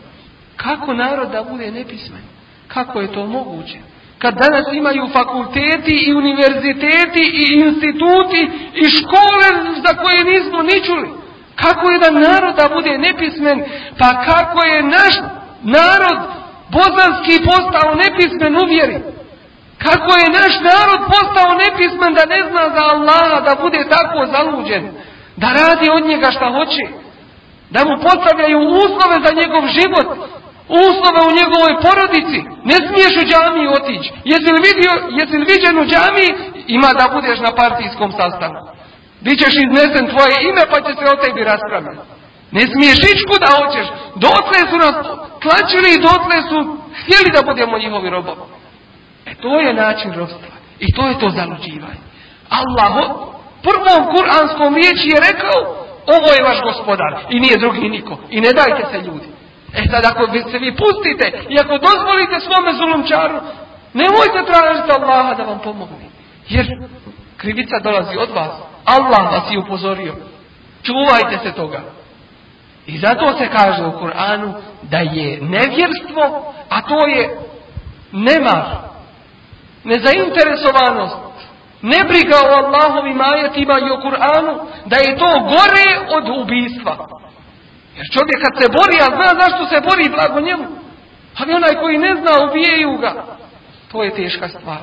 Kako 0.66 0.94
narod 0.94 1.30
da 1.32 1.44
bude 1.44 1.72
nepismen? 1.72 2.22
Kako 2.68 3.02
je 3.02 3.14
to 3.14 3.26
moguće? 3.26 3.78
Kad 4.20 4.34
danas 4.34 4.66
imaju 4.74 5.08
fakulteti 5.14 5.96
i 6.08 6.14
univerziteti 6.14 7.24
i 7.42 7.44
instituti 7.66 8.42
i 8.74 8.86
škole 8.98 9.48
za 9.86 9.92
koje 10.02 10.20
nismo 10.34 10.60
ni 10.64 10.78
čuli. 10.86 11.10
Kako 11.56 11.92
jedan 11.92 12.14
narod 12.14 12.56
da 12.56 12.76
bude 12.76 12.98
nepismen? 12.98 13.58
Pa 14.00 14.10
kako 14.30 14.66
je 14.66 14.84
naš 14.84 15.16
narod 15.78 16.18
Bosanski 16.76 17.36
postao 17.52 17.96
nepismen 18.04 18.54
u 18.64 18.66
vjeri. 18.74 18.98
Kako 19.86 20.12
je 20.22 20.36
naš 20.40 20.54
narod 20.72 21.02
postao 21.14 21.60
nepismen 21.66 22.12
da 22.18 22.24
ne 22.34 22.42
zna 22.50 22.64
za 22.76 22.84
Allaha, 22.94 23.38
da 23.48 23.54
bude 23.64 23.82
tako 23.96 24.20
zaluđen. 24.34 24.84
Da 25.42 25.48
radi 25.60 25.88
od 25.98 26.04
njega 26.10 26.28
šta 26.32 26.48
hoće. 26.58 26.86
Da 27.70 27.80
mu 27.88 27.94
postavljaju 28.08 28.60
uslove 28.84 29.18
za 29.26 29.32
njegov 29.40 29.64
život. 29.78 30.08
Uslove 30.68 31.22
u 31.30 31.36
njegovoj 31.40 31.74
porodici. 31.86 32.40
Ne 32.70 32.78
smiješ 32.86 33.14
u 33.22 33.28
džamiji 33.30 33.68
otići. 33.78 34.10
Jesi 34.32 34.50
li, 34.54 34.60
vidio, 34.70 34.92
jesi 35.18 35.36
li 35.40 35.50
viđen 35.52 35.76
u 35.84 35.86
džamiji? 35.92 36.32
Ima 36.78 36.90
da 37.00 37.06
budeš 37.16 37.40
na 37.48 37.52
partijskom 37.62 38.10
sastanku. 38.20 38.66
Bićeš 39.26 39.54
iznesen 39.66 40.06
tvoje 40.12 40.36
ime 40.50 40.64
pa 40.72 40.78
će 40.86 40.92
se 40.98 41.06
o 41.14 41.20
tebi 41.22 41.42
raspravljati. 41.52 42.08
Ne 42.58 42.64
smiješ 42.72 43.00
ići 43.12 43.24
kuda 43.30 43.50
hoćeš. 43.60 43.88
Dotle 44.26 44.60
su 44.70 44.78
nas 44.86 44.96
tlačili 45.44 45.90
i 45.92 46.04
dotle 46.10 46.38
su 46.50 46.58
htjeli 47.00 47.30
da 47.36 47.48
budemo 47.50 47.78
njihovi 47.84 48.10
robovi. 48.10 48.44
E 49.30 49.32
to 49.44 49.60
je 49.66 49.80
način 49.84 50.12
robstva. 50.20 50.56
I 50.86 50.88
to 50.96 51.08
je 51.08 51.20
to 51.20 51.30
zaluđivanje. 51.30 52.02
Allah 52.60 52.94
prvom 53.68 54.02
kuranskom 54.14 54.76
riječi 54.76 55.08
je 55.14 55.24
rekao 55.30 55.60
ovo 56.16 56.30
je 56.36 56.48
vaš 56.50 56.60
gospodar 56.70 57.12
i 57.30 57.40
nije 57.40 57.58
drugi 57.58 57.90
niko. 57.90 58.18
I 58.30 58.42
ne 58.42 58.52
dajte 58.60 58.84
se 58.92 58.98
ljudi. 59.08 59.28
E 59.76 59.84
sad 59.92 60.06
ako 60.06 60.28
se 60.52 60.58
vi 60.60 60.76
pustite 60.76 61.26
i 61.50 61.60
ako 61.60 61.78
dozvolite 61.78 62.40
svome 62.40 62.74
zulumčaru, 62.74 63.38
nemojte 63.94 64.52
tražiti 64.52 64.92
Allaha 64.98 65.34
da 65.34 65.44
vam 65.44 65.60
pomogne. 65.60 66.08
Jer 66.50 66.66
krivica 67.38 67.80
dolazi 67.80 68.18
od 68.18 68.30
vas. 68.30 68.54
Allah 68.86 69.32
vas 69.32 69.52
je 69.52 69.60
upozorio. 69.60 70.16
Čuvajte 70.84 71.38
se 71.44 71.52
toga. 71.52 71.82
I 72.88 72.98
zato 72.98 73.38
se 73.38 73.48
kaže 73.48 73.86
u 73.86 73.92
Kur'anu 73.92 74.54
da 74.82 74.98
je 74.98 75.42
nevjerstvo, 75.42 76.54
a 76.70 76.82
to 76.82 77.08
je 77.08 77.40
nemar, 78.12 78.66
nezainteresovanost, 79.84 81.18
nebriga 81.82 82.36
o 82.46 82.66
Allahovim 82.66 83.22
ajetima 83.22 83.80
i 83.80 83.92
o 83.92 84.02
Kur'anu, 84.02 84.60
da 84.86 84.96
je 84.96 85.18
to 85.18 85.40
gore 85.40 86.16
od 86.18 86.42
ubijstva. 86.42 87.08
Jer 87.98 88.06
čovjek 88.16 88.40
kad 88.44 88.54
se 88.60 88.68
bori, 88.78 88.98
a 89.06 89.08
zna 89.16 89.30
zašto 89.42 89.64
se 89.72 89.78
bori, 89.90 90.14
blago 90.16 90.40
njemu. 90.48 90.66
Pa 91.34 91.44
Ali 91.44 91.54
onaj 91.54 91.74
koji 91.82 91.98
ne 91.98 92.16
zna, 92.20 92.32
ubijaju 92.46 92.98
ga. 92.98 93.12
To 93.92 94.04
je 94.04 94.16
teška 94.16 94.50
stvar. 94.50 94.82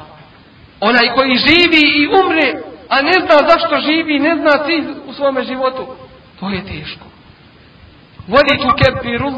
Onaj 0.80 1.14
koji 1.14 1.42
živi 1.46 1.82
i 2.00 2.08
umre, 2.20 2.48
a 2.88 3.02
ne 3.02 3.16
zna 3.24 3.36
zašto 3.50 3.80
živi, 3.80 4.18
ne 4.18 4.36
zna 4.36 4.64
cilj 4.66 4.86
u 5.06 5.12
svome 5.12 5.44
životu. 5.44 5.86
To 6.40 6.50
je 6.50 6.64
teško. 6.64 7.06
Volite 8.28 8.68
kebiru 8.80 9.30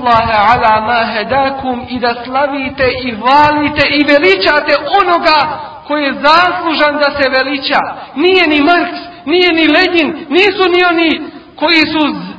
ala 0.50 0.80
ma 0.80 1.12
hedakum 1.12 1.86
i 1.90 1.98
da 1.98 2.14
slavite 2.24 2.86
i 3.02 3.12
valite 3.12 3.84
i 3.98 4.00
veličate 4.12 4.74
onoga 5.00 5.38
koji 5.86 6.04
je 6.04 6.12
zaslužan 6.12 6.94
da 7.02 7.08
se 7.18 7.28
veliča. 7.36 7.80
Nije 8.14 8.46
ni 8.46 8.60
Marks, 8.60 9.00
nije 9.24 9.48
ni 9.52 9.66
Lenin, 9.76 10.26
nisu 10.28 10.64
ni 10.74 10.80
oni 10.90 11.30
koji 11.56 11.82
su 11.92 12.33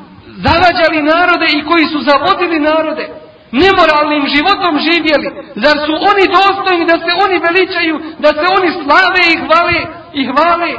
zavađali 0.46 1.00
narode 1.02 1.48
i 1.54 1.66
koji 1.70 1.86
su 1.86 2.00
zavodili 2.10 2.60
narode. 2.60 3.06
Nemoralnim 3.52 4.24
životom 4.36 4.74
živjeli. 4.88 5.28
Zar 5.56 5.78
su 5.86 5.94
oni 6.10 6.24
dostojni 6.38 6.86
da 6.92 6.98
se 7.06 7.12
oni 7.26 7.38
veličaju, 7.48 7.96
da 8.20 8.28
se 8.28 8.46
oni 8.58 8.70
slave 8.82 9.22
i 9.34 9.40
hvale 9.44 9.80
i 10.14 10.22
hvale? 10.30 10.72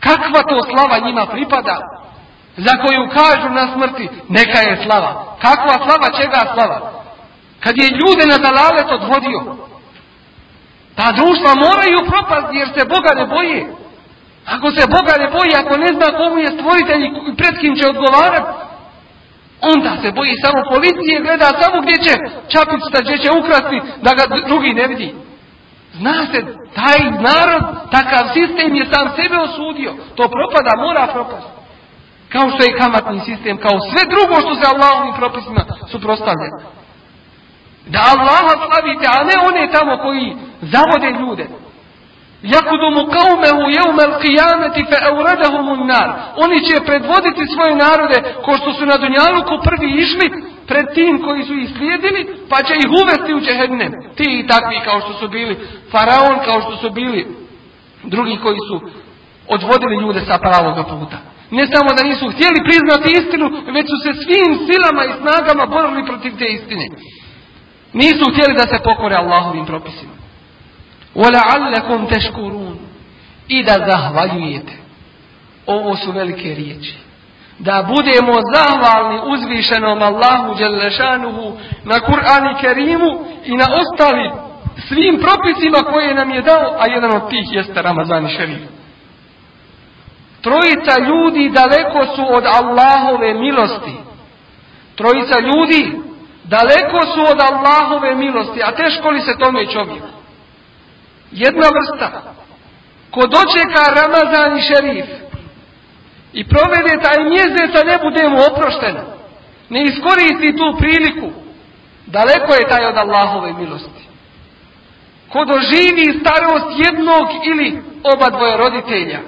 Kakva 0.00 0.40
to 0.50 0.56
slava 0.70 0.98
njima 1.06 1.26
pripada? 1.26 1.76
za 2.56 2.72
koju 2.82 3.08
kažu 3.08 3.48
na 3.48 3.72
smrti, 3.72 4.08
neka 4.28 4.58
je 4.58 4.82
slava. 4.84 5.36
Kakva 5.40 5.74
slava, 5.84 6.08
čega 6.20 6.40
slava? 6.54 6.92
Kad 7.60 7.74
je 7.78 7.96
ljude 7.98 8.24
na 8.26 8.38
dalalet 8.38 8.88
odvodio, 8.90 9.56
ta 10.94 11.12
društva 11.12 11.52
moraju 11.54 11.98
propasti 12.10 12.56
jer 12.56 12.68
se 12.68 12.88
Boga 12.88 13.12
ne 13.14 13.26
boje. 13.26 13.74
Ako 14.46 14.70
se 14.70 14.86
Boga 14.86 15.14
ne 15.18 15.28
boji, 15.36 15.52
ako 15.62 15.76
ne 15.76 15.90
zna 15.96 16.18
komu 16.18 16.38
je 16.38 16.50
stvoritelj 16.56 17.02
i 17.04 17.36
pred 17.36 17.54
kim 17.60 17.76
će 17.76 17.88
odgovarati, 17.88 18.50
onda 19.60 19.90
se 20.02 20.12
boji 20.12 20.34
samo 20.44 20.60
policije, 20.72 21.20
gleda 21.24 21.48
samo 21.62 21.76
gdje 21.82 21.96
će 22.04 22.12
čapicita, 22.52 22.98
gdje 23.04 23.18
će 23.18 23.38
ukrasti, 23.40 23.78
da 24.04 24.10
ga 24.18 24.24
drugi 24.48 24.70
ne 24.74 24.86
vidi. 24.86 25.14
Zna 25.94 26.26
se, 26.32 26.38
taj 26.74 27.00
narod, 27.28 27.64
takav 27.90 28.24
sistem 28.36 28.74
je 28.74 28.84
sam 28.92 29.06
sebe 29.16 29.36
osudio. 29.48 29.92
To 30.16 30.22
propada, 30.36 30.72
mora 30.84 31.06
propasti. 31.12 31.52
Kao 32.28 32.50
što 32.50 32.60
je 32.64 32.78
kamatni 32.78 33.20
sistem, 33.20 33.56
kao 33.64 33.76
sve 33.90 34.02
drugo 34.14 34.34
što 34.44 34.54
se 34.54 34.70
Allahovim 34.72 35.14
propisima 35.14 35.62
suprostavlja. 35.90 36.48
Da 37.86 38.00
Allaha 38.14 38.52
slavite, 38.64 39.06
a 39.14 39.18
ne 39.30 39.36
one 39.48 39.72
tamo 39.72 39.96
koji 40.04 40.36
zavode 40.72 41.10
ljude. 41.20 41.46
Kaumehu 42.42 43.70
jeumel 43.76 44.12
qiyameti 44.22 44.82
fe 44.90 44.98
euredahumun 45.10 45.86
nar. 45.86 46.08
Oni 46.44 46.58
će 46.66 46.84
predvoditi 46.86 47.52
svoje 47.54 47.74
narode 47.76 48.18
ko 48.44 48.52
što 48.56 48.72
su 48.72 48.86
na 48.86 48.96
Dunjaluku 48.96 49.54
prvi 49.64 49.88
išli 50.02 50.26
pred 50.66 50.86
tim 50.94 51.22
koji 51.22 51.42
su 51.42 51.54
ih 51.54 51.68
slijedili, 51.76 52.20
pa 52.50 52.58
će 52.66 52.74
ih 52.74 52.90
uvesti 53.00 53.34
u 53.34 53.40
džehennem. 53.40 53.92
Ti 54.16 54.26
i 54.38 54.46
takvi 54.46 54.80
kao 54.84 55.00
što 55.00 55.12
su 55.12 55.28
bili 55.28 55.54
faraon, 55.92 56.36
kao 56.46 56.60
što 56.60 56.76
su 56.76 56.90
bili 56.90 57.36
drugi 58.04 58.36
koji 58.42 58.58
su 58.68 58.80
odvodili 59.48 59.96
ljude 60.02 60.20
sa 60.30 60.38
pravoga 60.38 60.82
puta. 60.84 61.18
Ne 61.50 61.64
samo 61.72 61.90
da 61.96 62.08
nisu 62.08 62.26
htjeli 62.34 62.66
priznati 62.68 63.08
istinu, 63.20 63.46
već 63.76 63.86
su 63.92 63.96
se 64.04 64.10
svim 64.22 64.50
silama 64.68 65.02
i 65.04 65.16
snagama 65.20 65.64
borili 65.66 66.06
protiv 66.06 66.32
te 66.38 66.46
istine. 66.56 66.86
Nisu 67.92 68.24
htjeli 68.32 68.54
da 68.60 68.66
se 68.70 68.84
pokore 68.84 69.14
Allahovim 69.18 69.66
propisima. 69.66 70.21
وَلَعَلَّكُمْ 71.15 72.07
تَشْكُرُونَ 72.07 72.77
i 73.47 73.63
da 73.63 73.73
zahvaljujete. 73.91 74.73
Ovo 75.65 75.95
su 75.95 76.11
velike 76.11 76.55
riječi. 76.55 76.95
Da 77.59 77.87
budemo 77.87 78.33
zahvalni 78.55 79.19
uzvišenom 79.25 80.01
Allahu 80.01 80.55
Đelešanuhu 80.57 81.57
na 81.83 81.95
Kur'ani 81.95 82.61
Kerimu 82.61 83.25
i 83.45 83.57
na 83.57 83.65
ostali 83.81 84.31
svim 84.87 85.21
propisima 85.21 85.91
koje 85.91 86.15
nam 86.15 86.31
je 86.31 86.41
dao, 86.41 86.75
a 86.79 86.87
jedan 86.93 87.15
od 87.15 87.29
tih 87.29 87.45
jeste 87.51 87.81
Ramazani 87.81 88.29
Šerif. 88.29 88.61
Trojica 90.41 90.99
ljudi 91.07 91.49
daleko 91.49 92.15
su 92.15 92.25
od 92.35 92.43
Allahove 92.45 93.33
milosti. 93.33 93.95
Trojica 94.95 95.39
ljudi 95.39 95.91
daleko 96.43 96.99
su 97.13 97.21
od 97.31 97.39
Allahove 97.51 98.15
milosti, 98.15 98.63
a 98.63 98.71
teško 98.71 99.09
li 99.09 99.21
se 99.21 99.37
tome 99.39 99.65
čovjek? 99.65 100.03
Jedna 101.32 101.66
vrsta, 101.76 102.22
ko 103.10 103.20
dočeka 103.26 103.82
Ramazan 104.00 104.58
i 104.58 104.62
šerif 104.62 105.06
i 106.32 106.48
provede 106.48 107.02
taj 107.02 107.24
mjesec, 107.24 107.70
a 107.80 107.88
ne 107.90 107.98
budemo 108.02 108.38
oprošteni, 108.50 109.00
ne 109.70 109.84
iskoristi 109.84 110.56
tu 110.56 110.76
priliku, 110.78 111.30
daleko 112.06 112.54
je 112.54 112.68
taj 112.68 112.84
od 112.84 112.96
Allahove 112.96 113.52
milosti. 113.52 114.02
Ko 115.28 115.44
doživi 115.44 116.20
starost 116.20 116.66
jednog 116.86 117.26
ili 117.44 117.82
oba 118.14 118.30
dvoje 118.30 118.56
roditelja, 118.56 119.20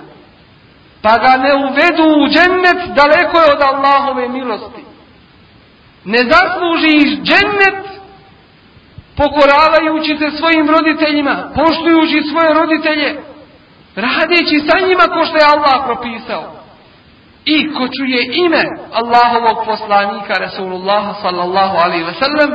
pa 1.03 1.19
ga 1.19 1.37
ne 1.37 1.55
uvedu 1.55 2.05
u 2.23 2.29
džennet, 2.29 2.95
daleko 2.97 3.39
je 3.41 3.53
od 3.53 3.63
Allahove 3.63 4.29
milosti. 4.29 4.85
Ne 6.05 6.19
zasluži 6.19 7.23
džennet 7.23 7.94
pokoravajući 9.17 10.17
se 10.19 10.37
svojim 10.39 10.71
roditeljima, 10.71 11.51
poštujući 11.55 12.29
svoje 12.31 12.55
roditelje, 12.61 13.21
radeći 13.97 14.57
sa 14.69 14.87
njima 14.87 15.05
ko 15.15 15.27
što 15.27 15.37
je 15.37 15.53
Allah 15.55 15.85
propisao. 15.87 16.45
I 17.45 17.75
ko 17.75 17.89
čuje 17.97 18.21
ime 18.45 18.63
Allahovog 18.93 19.65
poslanika 19.67 20.35
Rasulullah 20.41 21.05
sallallahu 21.23 21.77
alaihi 21.85 22.05
wasallam, 22.05 22.51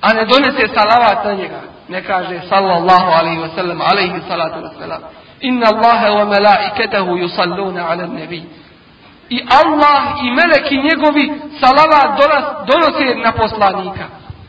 a 0.00 0.12
ne 0.12 0.24
donese 0.24 0.74
salavat 0.74 1.24
na 1.24 1.32
njega, 1.32 1.60
ne 1.88 2.02
kaže 2.02 2.40
sallallahu 2.48 3.10
alaihi 3.18 3.40
wasallam, 3.40 3.80
alaihi 3.90 4.20
salatu 4.28 4.58
wasallam. 4.58 5.00
Inna 5.40 5.66
Allahe 5.74 6.10
wa 6.10 6.24
malaiketahu 6.24 7.16
yusalluna 7.16 7.90
ala 7.90 8.06
nabi. 8.06 8.42
I 9.28 9.40
Allah 9.62 10.02
i 10.22 10.30
meleki 10.30 10.76
njegovi 10.76 11.40
salavat 11.60 12.18
donose 12.66 13.14
na 13.24 13.32
poslanika. 13.32 14.04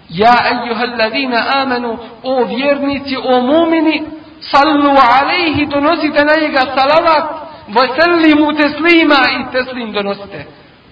Ja 0.09 0.35
ejuhalladina 0.51 1.43
amanu, 1.61 1.97
o 2.23 2.45
vjernici, 2.45 3.17
o 3.23 3.41
mumini, 3.41 4.03
sallu 4.41 4.95
alaihi, 5.19 5.65
donosite 5.65 6.25
na 6.25 6.33
njega 6.41 6.59
salavat, 6.59 7.25
vasellimu 7.67 8.53
teslima 8.53 9.19
i 9.39 9.51
teslim 9.51 9.91
donosite. 9.91 10.45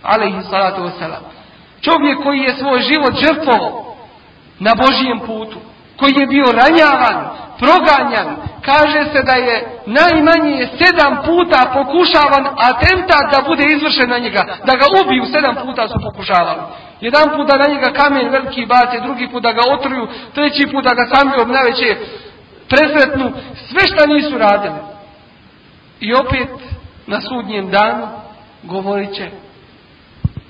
Alaihi 0.03 0.43
salatu 0.49 0.81
wasalam. 0.81 1.23
Čovjek 1.81 2.23
koji 2.23 2.39
je 2.39 2.53
svoj 2.53 2.81
život 2.81 3.13
žrtvovao 3.13 3.95
na 4.59 4.71
Božijem 4.75 5.19
putu, 5.19 5.59
koji 5.97 6.13
je 6.17 6.27
bio 6.27 6.45
ranjavan, 6.51 7.29
proganjan, 7.59 8.35
kaže 8.61 9.05
se 9.13 9.23
da 9.23 9.35
je 9.35 9.55
najmanje 9.85 10.67
sedam 10.79 11.15
puta 11.25 11.71
pokušavan 11.73 12.45
atentat 12.69 13.25
da 13.31 13.47
bude 13.47 13.63
izvršen 13.67 14.09
na 14.09 14.17
njega, 14.17 14.43
da 14.65 14.73
ga 14.79 14.85
ubiju, 15.01 15.25
sedam 15.33 15.55
puta 15.55 15.87
su 15.87 15.95
pokušavali. 16.03 16.61
Jedan 17.00 17.28
put 17.36 17.48
da 17.48 17.56
na 17.56 17.74
njega 17.74 17.92
kamen 17.92 18.28
veliki 18.30 18.66
bace, 18.66 19.00
drugi 19.00 19.28
put 19.28 19.42
da 19.42 19.52
ga 19.52 19.60
otruju, 19.72 20.08
treći 20.34 20.66
put 20.72 20.84
da 20.84 20.94
ga 20.94 21.14
sami 21.14 21.32
obnaveće, 21.42 21.96
presretnu, 22.68 23.32
sve 23.54 23.80
šta 23.88 24.06
nisu 24.06 24.38
radili. 24.38 24.80
I 26.00 26.14
opet 26.14 26.48
na 27.06 27.20
sudnjem 27.20 27.70
danu 27.70 28.08
govorit 28.62 29.14
će 29.14 29.30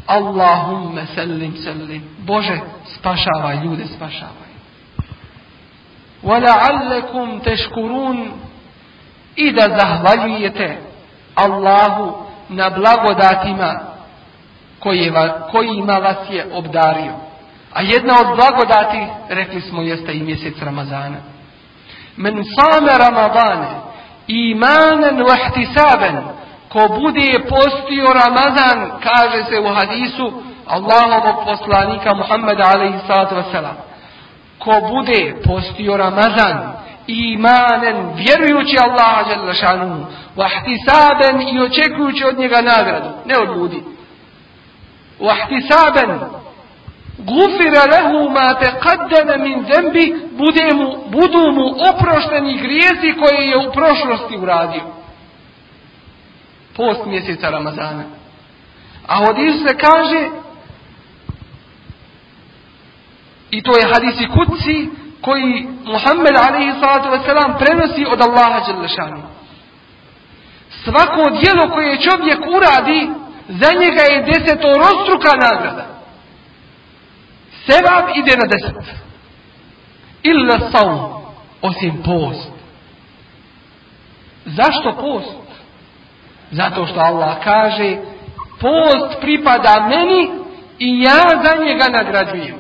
Allahumme 0.07 1.07
sellim 1.15 1.57
sellim. 1.57 2.03
Bože, 2.19 2.59
spašavaj 2.95 3.65
ljude, 3.65 3.87
spašavaj. 3.87 4.51
وَلَعَلَّكُمْ 6.23 7.41
تَشْكُرُونَ 7.41 8.31
I 9.37 9.53
da 9.53 9.63
zahvaljujete 9.79 10.79
Allahu 11.35 12.25
na 12.49 12.71
blagodatima 12.71 13.81
kojima 15.52 15.98
vas 15.98 16.18
je 16.30 16.46
obdario. 16.54 17.14
A 17.74 17.82
jedna 17.82 18.14
od 18.20 18.36
blagodati, 18.36 19.08
rekli 19.30 19.62
smo, 19.62 19.82
jeste 19.82 20.14
i 20.14 20.24
mjesec 20.24 20.62
Ramazana. 20.62 21.18
Men 22.18 22.34
same 22.34 22.92
Ramadane 22.98 23.68
imanen 24.28 25.24
vahtisaben 25.30 26.18
ko 26.70 26.88
bude 26.88 27.32
postio 27.50 28.06
Ramazan, 28.06 29.00
kaže 29.04 29.44
se 29.44 29.60
u 29.60 29.74
hadisu 29.74 30.34
Allahovog 30.68 31.46
poslanika 31.46 32.14
Muhammeda 32.14 32.64
wasalam 32.64 33.76
ko 34.60 34.74
bude 34.90 35.36
postio 35.46 35.98
Ramazan 35.98 36.74
imanen, 37.08 37.96
vjerujući 38.16 38.76
Allaha 38.78 39.36
Đalešanu, 39.36 40.06
vahtisaben 40.36 41.56
i 41.56 41.62
očekujući 41.62 42.26
od 42.26 42.40
njega 42.40 42.62
nagradu, 42.62 43.10
ne 43.26 43.34
od 43.42 43.58
ljudi. 43.58 43.84
Vahtisaben, 45.20 46.20
gufira 47.18 47.84
lehu 47.92 48.30
ma 48.30 48.54
te 48.60 49.38
min 49.38 49.66
zembi, 49.74 50.16
bude 50.32 50.74
mu, 50.74 50.98
budu 51.08 51.52
mu 51.52 51.76
oprošteni 51.90 52.58
grijezi 52.58 53.20
koje 53.20 53.50
je 53.50 53.58
u 53.58 53.72
prošlosti 53.72 54.38
uradio. 54.38 54.82
Post 56.76 57.06
mjeseca 57.06 57.50
Ramazana. 57.50 58.04
A 59.08 59.22
od 59.22 59.36
se 59.36 59.78
kaže 59.78 60.30
I 63.52 63.62
to 63.62 63.72
je 63.80 63.94
hadisi 63.94 64.28
kuci 64.28 64.90
koji 65.22 65.68
Muhammed 65.86 66.36
alaihi 66.48 66.80
salatu 66.80 67.10
wasalam 67.10 67.58
prenosi 67.60 68.06
od 68.06 68.22
Allaha 68.22 68.74
Đelešanu. 68.74 69.22
Svako 70.84 71.30
djelo 71.30 71.70
koje 71.74 72.02
čovjek 72.02 72.40
uradi, 72.58 73.10
za 73.48 73.72
njega 73.80 74.02
je 74.02 74.24
deseto 74.24 74.68
rostruka 74.68 75.32
nagrada. 75.36 75.86
Sevab 77.66 78.06
ide 78.16 78.36
na 78.38 78.48
deset. 78.48 78.96
Illa 80.24 80.72
saum, 80.72 81.24
osim 81.62 82.04
post. 82.04 82.52
Zašto 84.46 84.94
post? 85.02 85.46
Zato 86.52 86.88
što 86.88 87.00
Allah 87.00 87.36
kaže, 87.44 87.98
post 88.60 89.22
pripada 89.22 89.88
meni 89.90 90.30
i 90.80 91.02
ja 91.02 91.22
za 91.44 91.64
njega 91.64 91.86
nagrađujem. 91.90 92.56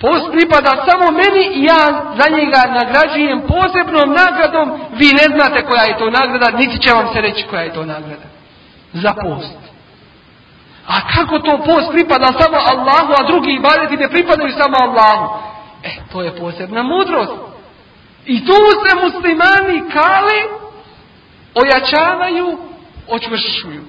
Post 0.00 0.26
pripada 0.32 0.84
samo 0.88 1.10
meni 1.10 1.44
i 1.54 1.64
ja 1.64 2.14
za 2.18 2.36
njega 2.36 2.60
nagrađujem 2.80 3.40
posebnom 3.40 4.16
nagradom. 4.16 4.80
Vi 4.98 5.06
ne 5.06 5.36
znate 5.36 5.64
koja 5.64 5.82
je 5.82 5.98
to 5.98 6.10
nagrada, 6.10 6.58
niti 6.58 6.78
će 6.78 6.92
vam 6.92 7.08
se 7.14 7.20
reći 7.20 7.46
koja 7.50 7.62
je 7.62 7.72
to 7.72 7.84
nagrada. 7.84 8.26
Za 8.92 9.12
post. 9.22 9.63
A 10.86 11.00
kako 11.14 11.38
to 11.38 11.58
post 11.64 11.90
pripada 11.92 12.26
samo 12.40 12.56
Allahu, 12.72 13.12
a 13.18 13.26
drugi 13.26 13.52
ibadeti 13.52 13.96
ne 13.96 14.08
pripadaju 14.08 14.52
samo 14.52 14.76
Allahu? 14.80 15.38
E, 15.82 15.90
to 16.12 16.22
je 16.22 16.36
posebna 16.36 16.82
mudrost. 16.82 17.32
I 18.26 18.46
tu 18.46 18.52
se 18.82 18.96
muslimani 19.04 19.90
kale 19.92 20.38
ojačavaju, 21.54 22.58
očvršuju. 23.08 23.84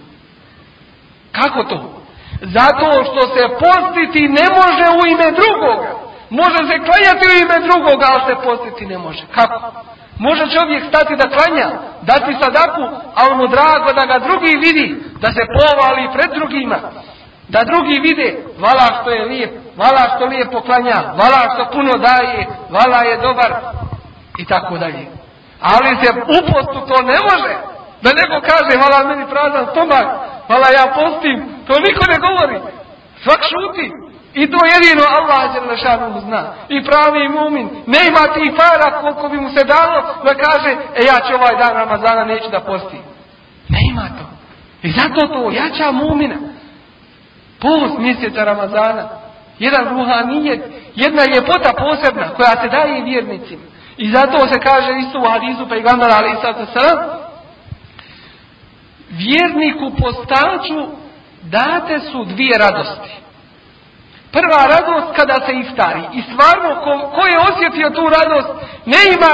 Kako 1.32 1.64
to? 1.64 2.02
Zato 2.42 3.04
što 3.04 3.22
se 3.22 3.44
postiti 3.66 4.22
ne 4.28 4.48
može 4.58 4.86
u 5.00 5.08
ime 5.08 5.32
drugoga. 5.32 5.92
Može 6.30 6.58
se 6.58 6.78
klanjati 6.86 7.28
u 7.28 7.38
ime 7.44 7.68
drugoga, 7.68 8.06
ali 8.10 8.22
se 8.28 8.36
postiti 8.44 8.86
ne 8.86 8.98
može. 8.98 9.24
Kako? 9.32 9.72
Može 10.20 10.44
čovjek 10.56 10.84
stati 10.90 11.16
da 11.16 11.36
klanja, 11.36 11.68
dati 12.02 12.38
sadaku, 12.42 12.84
a 13.16 13.22
ono 13.32 13.48
drago 13.48 13.90
da 14.00 14.06
ga 14.12 14.26
drugi 14.28 14.54
vidi, 14.66 14.88
da 15.22 15.28
se 15.28 15.42
povali 15.58 16.14
pred 16.14 16.30
drugima. 16.38 16.80
Da 17.48 17.60
drugi 17.64 17.96
vide, 18.06 18.30
vala 18.60 18.88
što 18.98 19.10
je 19.12 19.26
lijep, 19.26 19.52
vala 19.78 20.04
što 20.16 20.26
lijepo 20.26 20.62
klanja, 20.62 21.00
vala 21.22 21.42
što 21.54 21.72
puno 21.74 21.94
daje, 22.08 22.48
vala 22.70 23.00
je 23.10 23.18
dobar 23.18 23.52
i 24.38 24.46
tako 24.46 24.78
dalje. 24.78 25.06
Ali 25.62 25.98
se 26.02 26.10
u 26.36 26.40
postu 26.52 26.80
to 26.90 26.98
ne 27.12 27.18
može. 27.30 27.54
Da 28.04 28.10
neko 28.20 28.38
kaže, 28.50 28.84
vala 28.84 29.10
meni 29.10 29.26
prazan 29.30 29.66
stomak, 29.72 30.08
vala 30.50 30.68
ja 30.80 30.86
postim, 31.00 31.38
to 31.68 31.74
niko 31.86 32.04
ne 32.12 32.18
govori. 32.26 32.58
Svak 33.24 33.42
šuti. 33.52 34.05
I 34.36 34.48
to 34.52 34.58
jedino 34.74 35.04
Allah 35.18 35.54
Đelešanu 35.54 36.20
zna. 36.20 36.54
I 36.70 36.84
pravi 36.84 37.30
mumin. 37.30 37.70
Ne 37.88 38.00
ima 38.08 38.34
tih 38.34 38.54
para 38.58 39.02
koliko 39.02 39.30
bi 39.30 39.38
mu 39.38 39.50
se 39.50 39.64
dalo 39.66 40.02
da 40.26 40.34
kaže, 40.44 40.70
e 40.72 41.02
ja 41.10 41.18
ću 41.28 41.36
ovaj 41.36 41.56
dan 41.58 41.74
Ramazana 41.74 42.24
neću 42.26 42.50
da 42.52 42.60
postim. 42.60 43.00
Ne 43.70 43.80
ima 43.92 44.08
to. 44.18 44.26
I 44.82 44.92
zato 44.92 45.28
to 45.28 45.52
jača 45.52 45.92
mumina. 45.92 46.36
Post 47.60 47.98
mjeseca 47.98 48.44
Ramazana. 48.44 49.10
Jedan 49.60 49.98
ruhanijet, 49.98 50.62
jedna 50.96 51.24
ljepota 51.36 51.72
posebna 51.78 52.30
koja 52.30 52.62
se 52.62 52.68
daje 52.68 53.04
vjernicima. 53.04 53.64
I 53.98 54.12
zato 54.12 54.48
se 54.48 54.60
kaže 54.60 55.00
isto 55.00 55.20
u 55.20 55.30
hadisu 55.30 55.70
pejgambera 55.70 56.14
ali 56.18 56.36
vjerniku 59.10 59.92
postaču 60.02 60.88
date 61.42 62.00
su 62.00 62.26
dvije 62.26 62.58
radosti. 62.58 63.26
Prva 64.36 64.62
radost 64.76 65.08
kada 65.20 65.38
se 65.46 65.54
iftari. 65.64 66.04
I 66.18 66.22
stvarno, 66.30 66.70
ko, 66.84 66.92
ko 67.16 67.22
je 67.32 67.44
osjetio 67.50 67.90
tu 67.98 68.04
radost, 68.18 68.50
ne 68.94 69.02
ima 69.16 69.34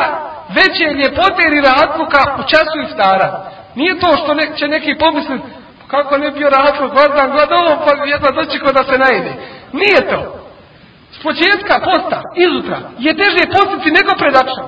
veće 0.58 0.86
ljepote 1.00 1.42
ili 1.46 1.66
rahatluka 1.70 2.22
u 2.40 2.44
času 2.52 2.76
iftara. 2.88 3.30
Nije 3.76 4.00
to 4.00 4.10
što 4.22 4.34
ne, 4.34 4.46
će 4.58 4.66
neki 4.68 4.92
pomisliti, 5.04 5.48
kako 5.88 6.18
ne 6.18 6.32
bio 6.32 6.50
rahatluk, 6.50 6.92
gledam, 6.94 7.32
gledam 7.36 7.60
ovo, 7.66 7.76
pa 7.86 7.92
jedna 8.14 8.30
doći 8.40 8.60
ko 8.60 8.70
da 8.78 8.84
se 8.90 8.98
najde. 9.06 9.32
Nije 9.82 10.00
to. 10.12 10.20
S 11.16 11.18
početka 11.26 11.76
posta, 11.90 12.20
izutra, 12.46 12.78
je 13.06 13.12
teže 13.22 13.44
postiti 13.58 13.96
nego 13.98 14.12
pred 14.22 14.36
akšom. 14.44 14.68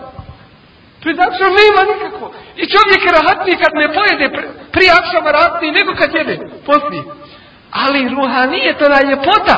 Pred 1.04 1.18
akšom 1.28 1.52
nema 1.62 1.82
nikako. 1.92 2.26
I 2.62 2.64
čovjek 2.74 3.02
je 3.06 3.18
rahatniji 3.20 3.62
kad 3.64 3.72
ne 3.82 3.88
pojede 3.98 4.28
prije 4.74 4.92
akšama 5.00 5.30
rahatniji 5.32 5.78
nego 5.80 5.92
kad 6.00 6.10
jede 6.20 6.36
poslije. 6.70 7.04
Ali 7.84 8.10
ruhanijeta 8.16 8.86
ljepota 9.10 9.58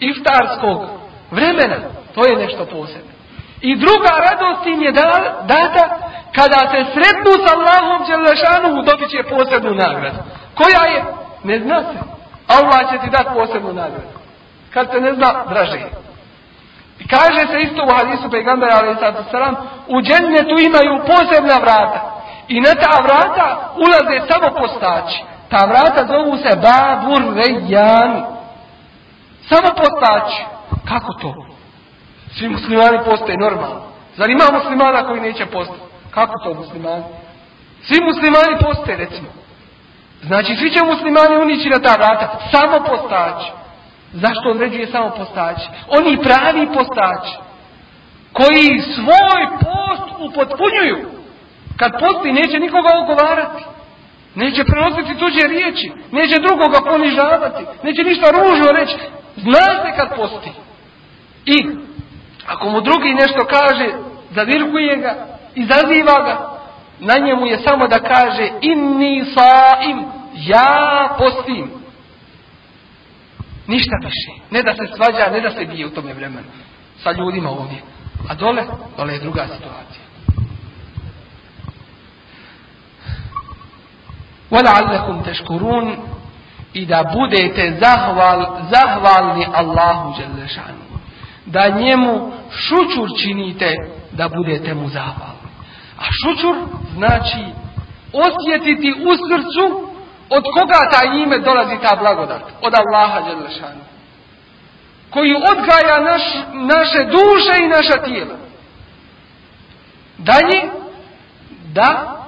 iftarskog 0.00 0.82
vremena, 1.30 1.76
to 2.14 2.20
je 2.26 2.36
nešto 2.36 2.64
posebno. 2.64 3.14
I 3.60 3.76
druga 3.76 4.10
radost 4.28 4.66
im 4.66 4.82
je 4.82 4.92
data 5.52 5.84
kada 6.36 6.60
se 6.70 6.84
sretnu 6.92 7.32
sa 7.44 7.50
Allahom 7.56 8.00
Đelešanu 8.06 8.82
dobit 8.82 9.10
će 9.10 9.22
posebnu 9.22 9.74
nagradu. 9.74 10.18
Koja 10.54 10.82
je? 10.94 11.04
Ne 11.44 11.58
zna 11.58 11.78
se. 11.80 11.98
Allah 12.56 12.90
će 12.90 12.98
ti 12.98 13.10
dati 13.10 13.30
posebnu 13.34 13.72
nagradu. 13.72 14.14
Kad 14.70 14.90
se 14.90 15.00
ne 15.00 15.14
zna, 15.14 15.44
draže 15.48 15.76
je. 15.76 15.90
Kaže 17.10 17.46
se 17.52 17.60
isto 17.60 17.84
u 17.84 17.94
hadisu 17.96 18.30
pejgambera 18.30 18.72
ali 18.80 18.96
sad 19.00 19.14
u 19.88 20.02
džennetu 20.02 20.54
imaju 20.68 21.04
posebna 21.06 21.56
vrata. 21.64 22.00
I 22.48 22.60
na 22.60 22.72
ta 22.74 23.02
vrata 23.02 23.72
ulaze 23.76 24.26
samo 24.30 24.48
postači. 24.60 25.24
Ta 25.48 25.66
vrata 25.66 26.06
zovu 26.06 26.36
se 26.36 26.56
Babur 26.56 27.34
Rejani. 27.36 28.22
Samo 29.48 29.68
postači. 29.82 30.44
Kako 30.88 31.12
to? 31.12 31.34
Svi 32.38 32.48
muslimani 32.48 32.98
postoje 33.04 33.38
normalno. 33.38 33.82
Zar 34.16 34.30
ima 34.30 34.44
muslimana 34.52 35.06
koji 35.06 35.20
neće 35.20 35.46
postati? 35.46 35.80
Kako 36.10 36.34
to 36.44 36.54
muslimani? 36.54 37.04
Svi 37.86 37.98
muslimani 38.04 38.62
postoje 38.62 38.96
recimo. 38.96 39.28
Znači 40.22 40.56
svi 40.56 40.70
će 40.70 40.80
muslimani 40.84 41.36
unići 41.36 41.68
na 41.68 41.78
ta 41.78 41.94
vrata. 41.94 42.38
Samo 42.52 42.84
postači. 42.88 43.52
Zašto 44.12 44.50
određuje 44.50 44.86
samo 44.86 45.10
postači? 45.10 45.66
Oni 45.98 46.18
pravi 46.22 46.66
postači. 46.66 47.34
Koji 48.32 48.80
svoj 48.94 49.42
post 49.64 50.06
upotpunjuju. 50.26 50.98
Kad 51.76 51.92
posti 52.00 52.32
neće 52.32 52.58
nikoga 52.58 52.90
ogovarati. 53.02 53.64
Neće 54.34 54.64
prenositi 54.64 55.18
tuđe 55.18 55.48
riječi. 55.48 55.92
Neće 56.12 56.36
drugoga 56.40 56.80
ponižavati. 56.90 57.64
Neće 57.82 58.02
ništa 58.04 58.26
ružno 58.30 58.66
reći. 58.78 58.96
Zna 59.35 59.83
se 59.83 59.95
kad 59.97 60.15
posti. 60.15 60.51
I 61.45 61.67
ako 62.47 62.69
mu 62.69 62.81
drugi 62.81 63.13
nešto 63.13 63.45
kaže, 63.45 63.89
zavirkuje 64.31 64.95
ga, 64.97 65.27
izaziva 65.55 66.23
ga, 66.25 66.59
na 66.99 67.25
njemu 67.25 67.47
je 67.47 67.57
samo 67.57 67.87
da 67.87 67.99
kaže 67.99 68.49
inni 68.61 69.25
saim, 69.25 70.05
ja 70.35 71.15
postim. 71.17 71.71
Ništa 73.67 73.95
više. 74.03 74.43
Ne 74.51 74.61
da 74.63 74.73
se 74.73 74.93
svađa, 74.95 75.31
ne 75.31 75.41
da 75.41 75.51
se 75.51 75.65
bije 75.65 75.85
u 75.85 75.89
tome 75.89 76.13
vremenu. 76.13 76.47
Sa 77.03 77.11
ljudima 77.11 77.49
ovdje. 77.49 77.77
A 78.29 78.33
dole, 78.33 78.63
dole 78.97 79.13
je 79.13 79.19
druga 79.19 79.47
situacija. 79.47 80.09
وَلَعَلَّكُمْ 84.51 85.23
تَشْكُرُونَ 85.23 85.97
i 86.74 86.86
da 86.86 87.04
budete 87.12 87.78
zahval, 87.80 88.60
zahvalni 88.70 89.46
Allahu 89.54 90.14
Đelešanu. 90.18 90.84
Da 91.46 91.68
njemu 91.68 92.32
šučur 92.50 93.08
činite 93.22 93.74
da 94.12 94.28
budete 94.28 94.74
mu 94.74 94.88
zahvalni. 94.88 95.50
A 95.98 96.04
šučur 96.22 96.56
znači 96.94 97.44
osjetiti 98.12 98.92
u 98.92 99.10
srcu 99.28 99.90
od 100.30 100.42
koga 100.58 100.80
ta 100.92 101.04
ime 101.04 101.38
dolazi 101.38 101.76
ta 101.82 101.96
blagodat. 101.96 102.42
Od 102.62 102.72
Allaha 102.74 103.20
Đelešanu. 103.20 103.84
Koji 105.10 105.34
odgaja 105.34 106.00
naš, 106.10 106.22
naše 106.52 107.04
duše 107.04 107.64
i 107.64 107.68
naša 107.68 108.04
tijela. 108.04 108.36
Dalje, 110.18 110.70
da 111.72 112.20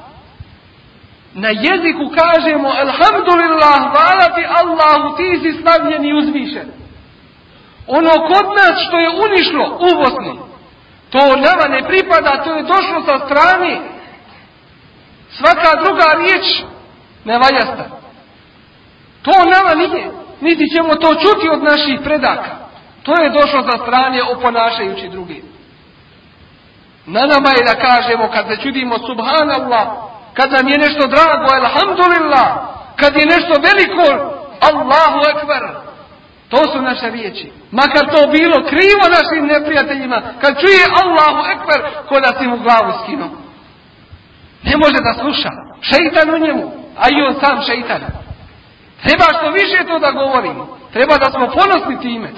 na 1.36 1.48
jeziku 1.48 2.04
kažemo 2.20 2.68
Alhamdulillah, 2.68 3.78
hvala 3.92 4.26
ti 4.34 4.44
Allahu, 4.60 5.16
ti 5.16 5.28
si 5.42 5.60
slavljen 5.60 6.04
i 6.04 6.14
uzvišen. 6.14 6.68
Ono 7.86 8.10
kod 8.10 8.46
nas 8.60 8.74
što 8.86 8.98
je 8.98 9.10
unišlo 9.26 9.64
u 9.86 9.90
Bosni, 10.00 10.34
to 11.10 11.18
nama 11.18 11.64
ne 11.68 11.88
pripada, 11.88 12.42
to 12.44 12.54
je 12.54 12.62
došlo 12.62 13.00
sa 13.08 13.26
strane. 13.26 13.80
Svaka 15.30 15.84
druga 15.84 16.06
riječ 16.18 16.46
ne 17.24 17.38
valjasta. 17.38 17.84
To 19.22 19.32
nama 19.44 19.74
nije. 19.74 20.10
Niti 20.40 20.64
ćemo 20.76 20.94
to 20.94 21.14
čuti 21.14 21.48
od 21.48 21.62
naših 21.62 22.00
predaka. 22.04 22.56
To 23.02 23.22
je 23.22 23.30
došlo 23.30 23.62
sa 23.62 23.78
strane 23.82 24.22
oponašajući 24.22 25.08
drugi. 25.08 25.42
Na 27.06 27.20
nama 27.20 27.48
je 27.48 27.64
da 27.66 27.74
kažemo 27.74 28.28
kad 28.32 28.46
se 28.46 28.62
čudimo 28.62 28.98
Subhanallah, 28.98 29.88
kad 30.36 30.52
nam 30.52 30.68
je 30.68 30.78
nešto 30.78 31.04
drago, 31.14 31.48
alhamdulillah, 31.62 32.48
kad 33.00 33.16
je 33.16 33.26
nešto 33.34 33.54
veliko, 33.68 34.06
Allahu 34.70 35.20
ekber. 35.32 35.62
To 36.48 36.60
su 36.72 36.82
naše 36.82 37.10
riječi. 37.10 37.52
Makar 37.70 38.04
to 38.14 38.20
bilo 38.36 38.56
krivo 38.70 39.04
našim 39.16 39.46
neprijateljima, 39.46 40.22
kad 40.40 40.60
čuje 40.60 40.82
Allahu 41.02 41.40
ekber, 41.54 41.80
ko 42.08 42.20
da 42.20 42.30
si 42.38 42.46
mu 42.46 42.56
glavu 42.56 42.92
skinu. 43.02 43.28
Ne 44.68 44.76
može 44.82 44.98
da 45.06 45.12
sluša. 45.20 45.50
Šeitan 45.80 46.34
u 46.34 46.38
njemu, 46.38 46.64
a 47.02 47.04
i 47.14 47.22
on 47.28 47.34
sam 47.42 47.62
šeitan. 47.68 48.02
Treba 49.04 49.26
što 49.36 49.46
više 49.50 49.78
to 49.88 49.98
da 49.98 50.10
govorimo. 50.10 50.78
Treba 50.92 51.14
da 51.18 51.28
smo 51.30 51.46
ponosni 51.58 52.00
time. 52.00 52.30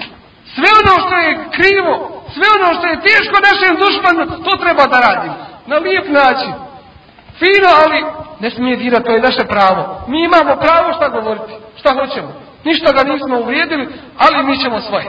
Sve 0.55 0.69
ono 0.81 0.93
što 1.05 1.15
je 1.25 1.39
krivo, 1.57 1.93
sve 2.33 2.45
ono 2.57 2.69
što 2.77 2.87
je 2.87 3.01
teško 3.09 3.37
našem 3.49 3.73
dušmanu, 3.83 4.43
to 4.45 4.57
treba 4.63 4.83
da 4.85 4.99
radimo. 5.07 5.35
Na 5.67 5.77
lijep 5.77 6.07
način. 6.09 6.68
Fino, 7.38 7.70
ali 7.84 8.04
ne 8.40 8.50
smije 8.50 8.76
dirati, 8.76 9.04
to 9.04 9.12
je 9.12 9.20
naše 9.20 9.44
pravo. 9.44 10.04
Mi 10.08 10.24
imamo 10.24 10.56
pravo 10.56 10.92
šta 10.96 11.08
govoriti, 11.08 11.52
šta 11.76 11.94
hoćemo. 11.94 12.28
Ništa 12.64 12.92
ga 12.92 13.12
nismo 13.12 13.38
uvrijedili, 13.38 13.88
ali 14.18 14.46
mi 14.46 14.58
ćemo 14.58 14.80
svoje. 14.80 15.06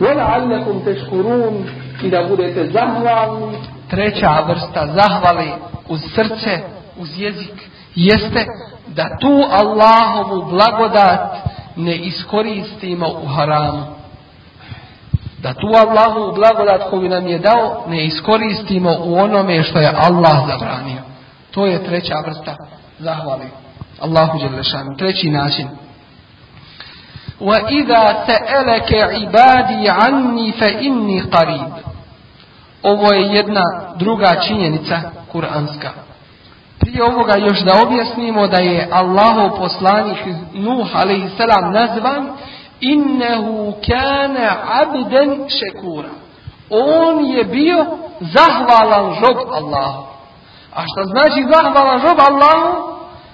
وَلَعَلَّكُمْ 0.00 0.84
تَشْكُرُونَ 0.84 1.54
I 2.02 2.10
da 2.10 2.22
budete 2.28 2.66
zahvalni. 2.66 3.58
Treća 3.90 4.44
vrsta 4.48 4.86
zahvali 4.86 5.52
uz 5.88 6.00
srce, 6.14 6.60
uz 6.98 7.08
jezik, 7.20 7.54
jeste 7.94 8.46
da 8.86 9.16
tu 9.20 9.44
Allahovu 9.50 10.50
blagodat 10.50 11.36
ne 11.76 11.96
iskoristimo 11.96 13.06
u 13.22 13.26
haramu. 13.26 13.82
Da 15.38 15.54
tu 15.54 15.66
Allahovu 15.66 16.34
blagodat 16.34 16.90
koju 16.90 17.08
nam 17.08 17.26
je 17.26 17.38
dao 17.38 17.84
ne 17.88 18.04
iskoristimo 18.04 18.96
u 19.04 19.18
onome 19.18 19.62
što 19.62 19.78
je 19.78 19.92
Allah 19.96 20.46
zabranio. 20.46 21.09
To 21.50 21.66
je 21.66 21.84
treća 21.84 22.14
vrsta 22.26 22.56
zahvali. 22.98 23.50
Allahu 24.00 24.38
Đelešanu. 24.38 24.96
Treći 24.96 25.30
način. 25.30 25.68
وَإِذَا 27.40 28.26
سَأَلَكَ 28.26 28.90
عِبَادِي 28.92 29.88
عَنِّي 29.88 30.52
فَإِنِّي 30.52 31.20
قَرِيبٌ 31.22 31.72
Ovo 32.82 33.12
je 33.12 33.34
jedna 33.34 33.62
druga 33.96 34.40
činjenica 34.46 35.00
kuranska. 35.32 35.90
Prije 36.78 37.04
ovoga 37.04 37.36
još 37.36 37.60
da 37.60 37.82
objasnimo 37.82 38.46
da 38.46 38.56
je 38.56 38.88
Allahov 38.92 39.56
poslanik 39.58 40.18
Nuh 40.52 40.86
a.s. 40.94 41.38
nazvan 41.72 42.28
innehu 42.80 43.74
kane 43.86 44.50
abden 44.82 45.44
šekura. 45.48 46.08
On 46.70 47.24
je 47.24 47.44
bio 47.44 47.86
zahvalan 48.20 49.14
žog 49.14 49.38
Allahu. 49.52 50.09
A 50.75 50.81
što 50.81 51.03
znači 51.03 51.45
zahvalan 51.53 52.01
rob 52.01 52.19
Allahu? 52.19 52.91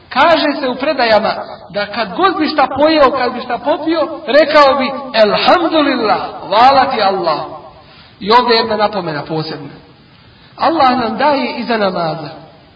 Kaže 0.09 0.61
se 0.61 0.69
u 0.69 0.75
predajama 0.75 1.33
da 1.73 1.85
kad 1.85 2.15
god 2.15 2.37
bi 2.37 2.47
šta 2.47 2.67
pojeo, 2.79 3.11
kad 3.17 3.33
bi 3.33 3.41
šta 3.41 3.57
popio, 3.57 4.07
rekao 4.27 4.77
bi 4.79 4.91
Elhamdulillah, 5.25 6.19
hvala 6.47 6.91
ti 6.95 7.01
Allah. 7.01 7.39
I 8.19 8.31
ovdje 8.31 8.55
jedna 8.55 8.75
napomena 8.75 9.23
posebna. 9.23 9.69
Allah 10.55 10.99
nam 10.99 11.17
daje 11.17 11.53
iza 11.57 11.77
namaza. 11.77 12.29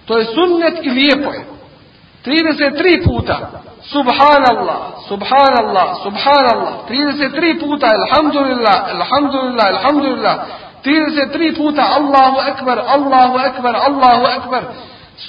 To 0.05 0.17
je 0.17 0.25
sunnet 0.25 0.79
i 0.81 0.89
lijepo 0.89 1.33
je. 1.33 1.45
33 2.25 3.05
puta. 3.05 3.37
Subhanallah, 3.81 4.77
subhanallah, 5.07 5.87
subhanallah. 6.03 6.73
33 6.89 7.59
puta, 7.59 7.87
alhamdulillah, 8.09 8.77
alhamdulillah, 10.85 11.21
alhamdulillah. 11.21 11.51
33 11.51 11.53
puta 11.57 11.83
Allahu 11.83 12.37
Ekber, 12.51 12.79
Allahu 12.79 13.39
Ekber, 13.39 13.75
Allahu 13.75 14.25
Ekber. 14.37 14.63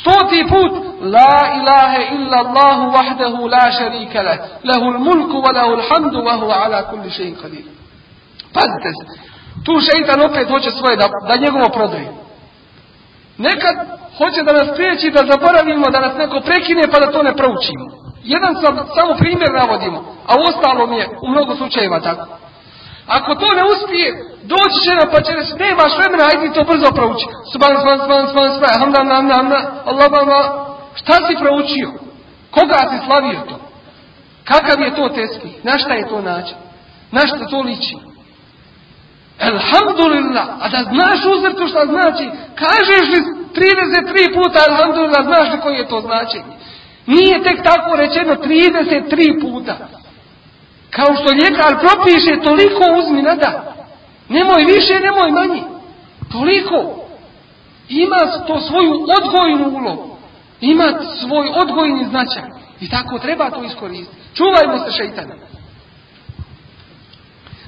Stoti 0.00 0.44
put, 0.48 0.72
la 1.00 1.34
ilahe 1.59 2.14
illa 2.16 2.36
Allahu 2.44 2.92
wahdahu 2.96 3.48
la 3.48 3.70
šarika 3.72 4.22
leh, 4.22 4.38
lehul 4.64 4.98
mulku 4.98 5.36
wa 5.42 5.53
lehul 5.53 5.82
hamdu 5.88 6.18
wa 6.24 6.34
huwa 6.40 6.64
ala 6.64 6.82
kulli 6.82 7.11
še'in 7.11 7.36
qadir. 7.36 7.64
Pazite 8.55 8.90
se, 8.98 9.05
tu 9.64 9.80
šeitan 9.80 10.20
opet 10.20 10.48
hoće 10.48 10.70
svoje 10.70 10.96
da, 10.96 11.07
da 11.28 11.36
njegovo 11.36 11.68
prodaje. 11.68 12.12
Nekad 13.38 13.76
hoće 14.18 14.42
da 14.42 14.53
nas 14.53 14.68
priječi 14.76 15.11
da 15.11 15.26
zaboravimo, 15.30 15.90
da 15.90 16.00
nas 16.00 16.14
neko 16.18 16.40
prekine 16.40 16.82
pa 16.92 16.98
da 17.00 17.12
to 17.12 17.22
ne 17.22 17.36
proučimo. 17.36 17.86
Jedan 18.24 18.55
sam, 18.55 18.74
samo 18.96 19.14
primjer 19.18 19.53
navodimo, 19.53 19.98
a 20.26 20.32
u 20.36 20.42
ostalom 20.48 20.92
je 20.92 21.09
u 21.22 21.28
mnogo 21.28 21.57
slučajeva 21.57 22.00
tako. 22.00 22.41
Ako 23.07 23.34
to 23.34 23.48
ne 23.59 23.64
uspije, 23.72 24.09
doći 24.42 24.78
će 24.84 24.92
nam 24.94 25.09
pa 25.12 25.20
će 25.20 25.32
reći, 25.32 25.53
nemaš 25.64 25.92
vremena, 25.98 26.24
ajdi 26.24 26.55
to 26.55 26.64
brzo 26.64 26.88
prouči. 26.98 27.26
Subhan, 27.53 27.76
subhan, 27.80 27.98
subhan, 28.05 28.26
subhan, 28.28 28.50
subhan, 28.55 28.80
hamdan, 28.80 29.07
hamdan, 29.16 29.36
hamdan, 29.36 29.64
Allah, 29.90 30.09
Allah, 30.22 30.44
šta 31.00 31.14
si 31.26 31.34
proučio? 31.42 31.88
Koga 32.50 32.80
si 32.90 33.07
slavio 33.07 33.40
to? 33.48 33.57
Kakav 34.44 34.80
je 34.80 34.94
to 34.94 35.09
tespi? 35.09 35.48
Na 35.62 35.78
šta 35.78 35.94
je 35.94 36.09
to 36.09 36.20
način? 36.20 36.57
Na 37.11 37.20
šta 37.26 37.46
to 37.50 37.61
liči? 37.61 37.96
Alhamdulillah, 39.40 40.46
a 40.61 40.68
da 40.68 40.80
znaš 40.92 41.20
uzrtu 41.36 41.66
šta 41.68 41.86
znači, 41.86 42.24
kažeš 42.55 43.07
li 43.12 43.20
33 43.55 44.34
puta 44.34 44.59
Alhamdulillah, 44.70 45.22
znaš 45.24 45.53
li 45.53 45.61
koji 45.61 45.76
je 45.76 45.88
to 45.88 46.00
značenje? 46.00 46.55
Nije 47.07 47.42
tek 47.42 47.62
tako 47.62 47.96
rečeno 47.96 48.34
33 48.34 49.40
puta. 49.40 49.76
Kao 50.91 51.15
što 51.15 51.33
ljekar 51.33 51.79
propiše, 51.79 52.41
toliko 52.43 52.83
uzmi 52.99 53.21
nada. 53.21 53.73
Nemoj 54.29 54.65
više, 54.65 54.99
nemoj 54.99 55.31
manje. 55.31 55.63
Toliko. 56.31 57.07
Ima 57.89 58.17
to 58.47 58.61
svoju 58.61 59.05
odgojnu 59.17 59.79
ulogu. 59.79 60.17
Ima 60.61 60.93
svoj 61.19 61.49
odgojni 61.55 62.05
značaj. 62.05 62.43
I 62.81 62.89
tako 62.89 63.19
treba 63.19 63.49
to 63.49 63.63
iskoristiti. 63.63 64.21
Čuvajmo 64.33 64.85
se 64.85 64.91
šeitana. 64.97 65.35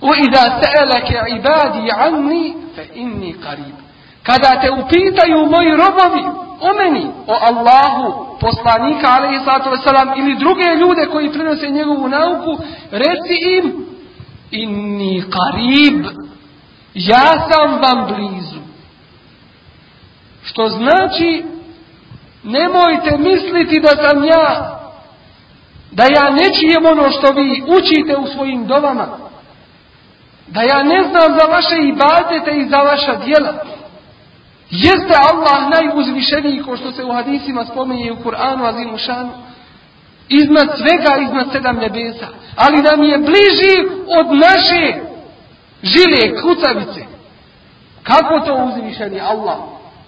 وَإِذَا 0.02 0.44
سَأَلَكَ 0.62 1.10
عِبَادِي 1.28 1.92
عَنِّي 1.92 2.54
فَإِنِّي 2.76 3.34
قَرِيبٌ 3.46 3.83
kada 4.25 4.61
te 4.61 4.71
upitaju 4.71 5.47
moji 5.47 5.71
robovi 5.71 6.25
o 6.61 6.71
meni, 6.79 7.07
o 7.27 7.35
Allahu, 7.51 8.37
poslanika, 8.41 9.07
alaihi 9.17 9.41
ili 10.17 10.39
druge 10.39 10.65
ljude 10.81 11.07
koji 11.13 11.33
prinose 11.33 11.69
njegovu 11.71 12.09
nauku, 12.09 12.63
reci 12.91 13.35
im, 13.57 13.87
inni 14.51 15.25
qarib, 15.31 16.07
ja 16.95 17.27
sam 17.51 17.81
vam 17.83 18.07
blizu. 18.15 18.61
Što 20.45 20.69
znači, 20.69 21.45
nemojte 22.45 23.17
misliti 23.19 23.81
da 23.81 23.89
sam 23.89 24.25
ja, 24.25 24.79
da 25.91 26.05
ja 26.05 26.31
ne 26.31 26.55
čijem 26.55 26.87
ono 26.87 27.11
što 27.11 27.33
vi 27.33 27.65
učite 27.67 28.17
u 28.17 28.27
svojim 28.27 28.67
dovama, 28.67 29.07
da 30.47 30.63
ja 30.63 30.83
ne 30.83 31.05
znam 31.11 31.39
za 31.39 31.47
vaše 31.47 31.77
ibadete 31.89 32.51
i 32.57 32.69
za 32.69 32.77
vaša 32.77 33.17
djela. 33.25 33.74
Jeste 34.71 35.15
Allah 35.31 35.71
najuzvišeniji, 35.71 36.63
ko 36.63 36.77
što 36.77 36.93
se 36.93 37.05
u 37.05 37.13
hadisima 37.13 37.65
spominje 37.65 38.13
u 38.13 38.17
Kur'anu, 38.17 38.69
Azimu 38.69 38.99
Šanu, 38.99 39.31
iznad 40.29 40.69
svega, 40.77 41.17
iznad 41.23 41.47
sedam 41.53 41.77
nebesa. 41.77 42.27
Ali 42.57 42.83
nam 42.83 43.03
je 43.03 43.19
bliži 43.19 43.77
od 44.19 44.27
naše 44.27 45.01
žile, 45.83 46.43
kucavice. 46.43 47.07
Kako 48.03 48.41
to 48.41 48.55
uzvišeni 48.55 49.21
Allah? 49.21 49.57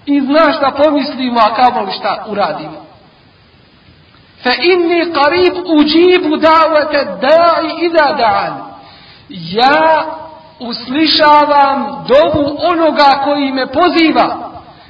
I 0.06 0.20
zna 0.20 0.70
pomislimo, 0.84 1.40
a 1.40 1.54
kamo 1.54 1.82
li 1.82 1.92
šta 1.92 2.24
uradimo. 2.28 2.86
Fa 4.42 4.52
inni 4.62 5.12
qarib 5.12 5.54
uđibu 5.78 6.36
davate 6.36 7.06
da'i 7.20 7.86
ida 7.86 8.16
da'an. 8.18 8.54
Ja 9.28 10.04
uslišavam 10.60 12.06
dovu 12.08 12.56
onoga 12.72 13.22
koji 13.24 13.52
me 13.52 13.66
poziva. 13.66 14.45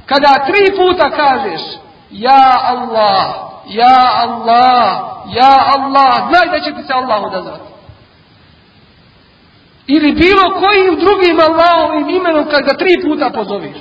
Kada 0.07 0.47
tri 0.47 0.77
puta 0.77 1.11
kažeš 1.11 1.61
Ja 2.11 2.61
Allah, 2.67 3.35
Ja 3.67 3.99
Allah, 4.25 5.01
Ja 5.35 5.57
Allah, 5.77 6.29
znaj 6.29 6.47
da 6.51 6.65
će 6.65 6.77
ti 6.77 6.83
se 6.87 6.93
Allah 6.93 7.23
odazvati. 7.23 7.77
Ili 9.87 10.13
bilo 10.13 10.61
kojim 10.61 10.99
drugim 11.01 11.39
Allahovim 11.41 12.09
imenom 12.09 12.45
kad 12.51 12.65
ga 12.65 12.77
tri 12.79 13.03
puta 13.05 13.31
pozoveš. 13.31 13.77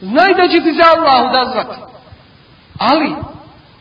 Znaj 0.00 0.34
da 0.34 0.48
će 0.48 0.62
ti 0.62 0.74
se 0.74 0.82
Allah 0.96 1.30
odazvati. 1.30 1.80
Ali, 2.78 3.14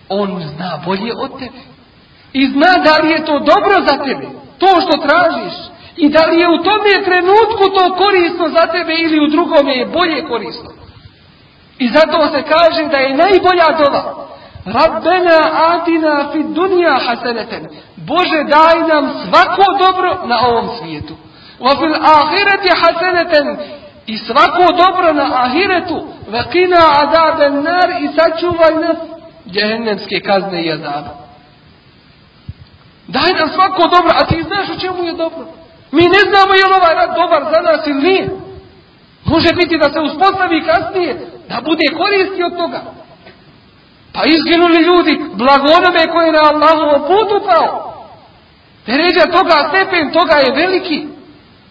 on 0.09 0.43
zna 0.55 0.79
bolje 0.85 1.13
od 1.17 1.39
tebe. 1.39 1.61
I 2.33 2.47
zna 2.47 2.71
da 2.83 2.97
li 3.03 3.11
je 3.11 3.25
to 3.25 3.39
dobro 3.39 3.75
za 3.87 4.03
tebe. 4.03 4.27
To 4.57 4.67
što 4.81 5.07
tražiš. 5.07 5.53
I 5.97 6.09
da 6.09 6.25
li 6.25 6.39
je 6.39 6.47
u 6.49 6.63
tome 6.63 7.05
trenutku 7.05 7.63
to 7.77 7.95
korisno 7.95 8.49
za 8.49 8.67
tebe 8.67 8.93
ili 8.93 9.25
u 9.25 9.27
drugome 9.27 9.73
je 9.75 9.85
bolje 9.85 10.27
korisno. 10.27 10.69
I 11.79 11.87
zato 11.89 12.27
se 12.33 12.43
kaže 12.43 12.83
da 12.91 12.97
je 12.97 13.17
najbolja 13.17 13.67
dova. 13.77 14.27
Rabbena 14.65 15.39
atina 15.67 16.31
fi 16.31 16.43
dunja 16.43 16.99
haseneten. 17.05 17.67
Bože 17.95 18.43
daj 18.43 18.87
nam 18.87 19.13
svako 19.25 19.63
dobro 19.85 20.27
na 20.27 20.47
ovom 20.47 20.69
svijetu. 20.79 21.13
Wa 21.59 21.77
fil 21.79 21.95
ahireti 21.95 22.69
haseneten. 22.81 23.57
I 24.07 24.17
svako 24.17 24.73
dobro 24.83 25.13
na 25.13 25.43
ahiretu. 25.43 26.07
Vakina 26.27 26.79
adaben 27.03 27.63
nar 27.63 27.89
i 28.01 28.07
sačuvaj 28.07 28.87
nas 28.87 28.97
djehennemske 29.45 30.19
kazne 30.19 30.63
i 30.63 30.71
azabe. 30.71 31.09
Daj 33.07 33.33
nam 33.39 33.49
svako 33.49 33.81
dobro, 33.81 34.11
a 34.15 34.25
ti 34.25 34.43
znaš 34.43 34.69
u 34.69 34.79
čemu 34.79 35.03
je 35.03 35.13
dobro. 35.13 35.45
Mi 35.91 36.01
ne 36.01 36.21
znamo 36.29 36.53
je 36.53 36.65
li 36.65 36.73
ovaj 36.81 36.95
rad 36.95 37.15
dobar 37.15 37.43
za 37.53 37.61
nas 37.61 37.87
ili 37.87 38.01
nije. 38.01 38.29
Može 39.25 39.49
biti 39.53 39.77
da 39.77 39.93
se 39.93 39.99
uspostavi 39.99 40.65
kasnije, 40.65 41.36
da 41.49 41.57
bude 41.69 41.85
koristi 42.01 42.43
od 42.43 42.57
toga. 42.57 42.81
Pa 44.13 44.21
izginuli 44.35 44.79
ljudi, 44.89 45.13
blago 45.33 45.67
onome 45.79 46.03
koji 46.13 46.25
je 46.25 46.37
na 46.39 46.43
Allahovom 46.51 47.01
putu 47.09 47.35
pao. 47.47 47.69
Teređa 48.85 49.23
toga, 49.37 49.55
stepen 49.69 50.05
toga 50.17 50.35
je 50.43 50.57
veliki. 50.61 50.99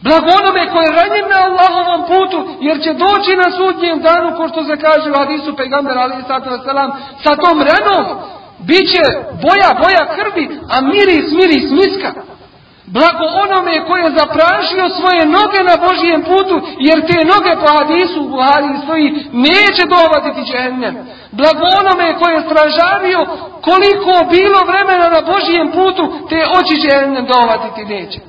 Blago 0.07 0.31
onome 0.41 0.63
koji 0.73 0.85
je 0.87 0.97
ranjiv 1.01 1.25
na 1.35 1.39
Allahovom 1.49 2.01
putu, 2.13 2.39
jer 2.61 2.77
će 2.85 2.93
doći 3.05 3.33
na 3.43 3.49
sudnjem 3.59 3.99
danu, 4.09 4.37
ko 4.37 4.49
što 4.49 4.61
se 4.65 4.77
kaže 4.87 5.11
u 5.11 5.19
hadisu 5.19 5.57
pejgamber 5.57 5.99
ali 5.99 6.15
sa 7.25 7.33
tom 7.45 7.57
ranom, 7.71 8.05
bit 8.69 8.85
će 8.93 9.03
boja, 9.45 9.71
boja 9.83 10.05
krvi, 10.17 10.45
a 10.75 10.77
miris, 10.81 11.27
miris 11.39 11.67
miska. 11.81 12.11
Blago 12.95 13.27
onome 13.45 13.87
koji 13.87 14.03
je 14.03 14.19
zaprašio 14.21 14.85
svoje 14.99 15.23
noge 15.37 15.61
na 15.71 15.77
Božijem 15.87 16.23
putu, 16.31 16.57
jer 16.89 16.99
te 17.09 17.19
noge 17.33 17.53
po 17.63 17.69
hadisu 17.77 18.17
u 18.23 18.29
Buhari 18.29 18.81
stoji, 18.85 19.09
neće 19.47 19.83
dovaditi 19.95 20.47
džehennem. 20.49 20.95
Blago 21.39 21.67
onome 21.81 22.19
koji 22.21 22.33
je 22.35 22.47
stražavio 22.49 23.21
koliko 23.69 24.13
bilo 24.37 24.59
vremena 24.71 25.07
na 25.17 25.21
Božijem 25.33 25.69
putu, 25.79 26.05
te 26.31 26.39
oči 26.59 26.75
džehennem 26.83 27.27
dovaditi 27.35 27.85
neće. 27.95 28.21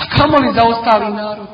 A 0.00 0.02
kamo 0.16 0.36
li 0.38 0.54
za 0.56 0.62
ostali 0.72 1.08
narod? 1.12 1.48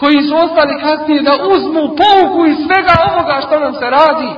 Koji 0.00 0.18
su 0.28 0.34
ostali 0.36 0.80
kasnije 0.80 1.22
da 1.22 1.34
uzmu 1.54 1.82
pouku 2.02 2.46
iz 2.46 2.56
svega 2.56 2.94
ovoga 3.10 3.36
što 3.46 3.60
nam 3.60 3.72
se 3.74 3.86
radi. 3.98 4.30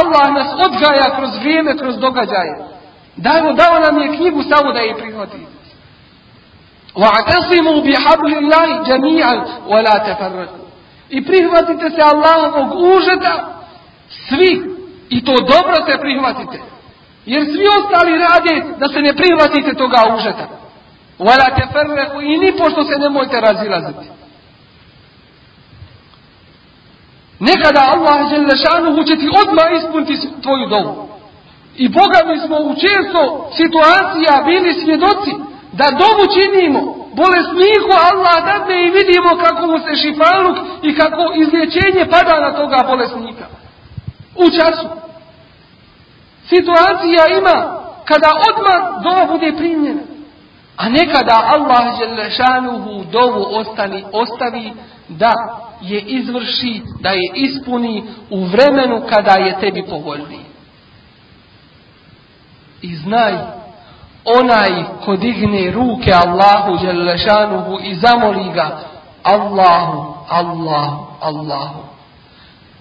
Allah 0.00 0.26
nas 0.34 0.50
odgaja 0.66 1.16
kroz 1.16 1.30
vrijeme, 1.38 1.78
kroz 1.78 1.98
događaje. 1.98 2.69
Dao, 3.19 3.53
dao 3.53 3.79
nam 3.79 4.01
je 4.01 4.17
knjigu 4.17 4.43
samo 4.43 4.73
da 4.73 4.79
je 4.79 4.97
prihvati. 4.97 5.37
وَعْتَصِمُوا 6.95 7.81
بِحَبْلِ 7.85 8.31
اللَّهِ 8.41 8.67
جَمِيعًا 8.89 9.35
وَلَا 9.67 9.95
تَفَرَّقُوا 10.07 10.65
I 11.09 11.25
prihvatite 11.25 11.89
se 11.89 12.01
Allahovog 12.01 12.69
užeta 12.95 13.33
svi. 14.27 14.75
I 15.09 15.23
to 15.25 15.31
dobro 15.31 15.75
se 15.87 15.97
prihvatite. 16.01 16.59
Jer 17.25 17.45
svi 17.45 17.65
ostali 17.79 18.11
rade 18.17 18.77
da 18.79 18.87
se 18.87 18.99
ne 19.01 19.13
prihvatite 19.13 19.73
toga 19.73 20.15
užeta. 20.17 20.47
وَلَا 21.19 21.49
تَفَرَّقُوا 21.59 22.21
I 22.21 22.37
ni 22.37 22.51
pošto 22.57 22.83
se 22.83 22.99
nemojte 22.99 23.41
razilaziti. 23.41 24.09
Nekada 27.39 27.81
Allah 27.93 28.29
Želešanuhu 28.29 29.03
će 29.03 29.15
ti 29.15 29.29
odmah 29.41 29.67
ispuniti 29.77 30.41
tvoju 30.41 30.67
dovu. 30.67 31.08
I 31.84 31.88
Boga 31.88 32.20
mi 32.26 32.36
smo 32.46 32.56
u 32.56 32.74
često 32.74 33.50
situacija 33.56 34.42
bili 34.44 34.72
svjedoci 34.82 35.32
da 35.72 35.86
dovu 36.02 36.24
činimo 36.36 36.80
bolesniku 37.22 37.92
Allah 38.10 38.36
dadne 38.44 38.76
i 38.86 38.90
vidimo 38.90 39.30
kako 39.44 39.66
mu 39.66 39.78
se 39.78 39.92
šifaluk 40.02 40.56
i 40.82 40.94
kako 40.94 41.22
izlječenje 41.42 42.04
pada 42.10 42.40
na 42.40 42.50
toga 42.52 42.84
bolesnika. 42.88 43.46
U 44.36 44.44
času. 44.56 44.88
Situacija 46.48 47.22
ima 47.38 47.58
kada 48.04 48.30
odmah 48.48 49.02
dova 49.02 49.24
bude 49.32 49.52
primljena. 49.56 50.02
A 50.76 50.88
nekada 50.88 51.36
Allah 51.54 51.98
Želešanuhu 51.98 53.04
dovu 53.12 53.46
ostani, 53.50 54.04
ostavi 54.12 54.72
da 55.08 55.32
je 55.80 56.00
izvrši, 56.00 56.82
da 57.00 57.10
je 57.10 57.32
ispuni 57.34 58.04
u 58.30 58.44
vremenu 58.44 59.02
kada 59.08 59.32
je 59.32 59.60
tebi 59.60 59.84
povoljniji. 59.90 60.49
I 62.82 62.96
znaj, 62.96 63.32
onaj 64.24 64.84
ko 65.04 65.16
digne 65.16 65.70
ruke 65.70 66.12
Allahu 66.12 66.86
Đelešanuhu 66.86 67.78
i 67.82 67.94
zamoli 67.94 68.52
ga 68.54 68.78
Allahu, 69.22 70.14
Allahu, 70.28 71.06
Allahu. 71.20 71.80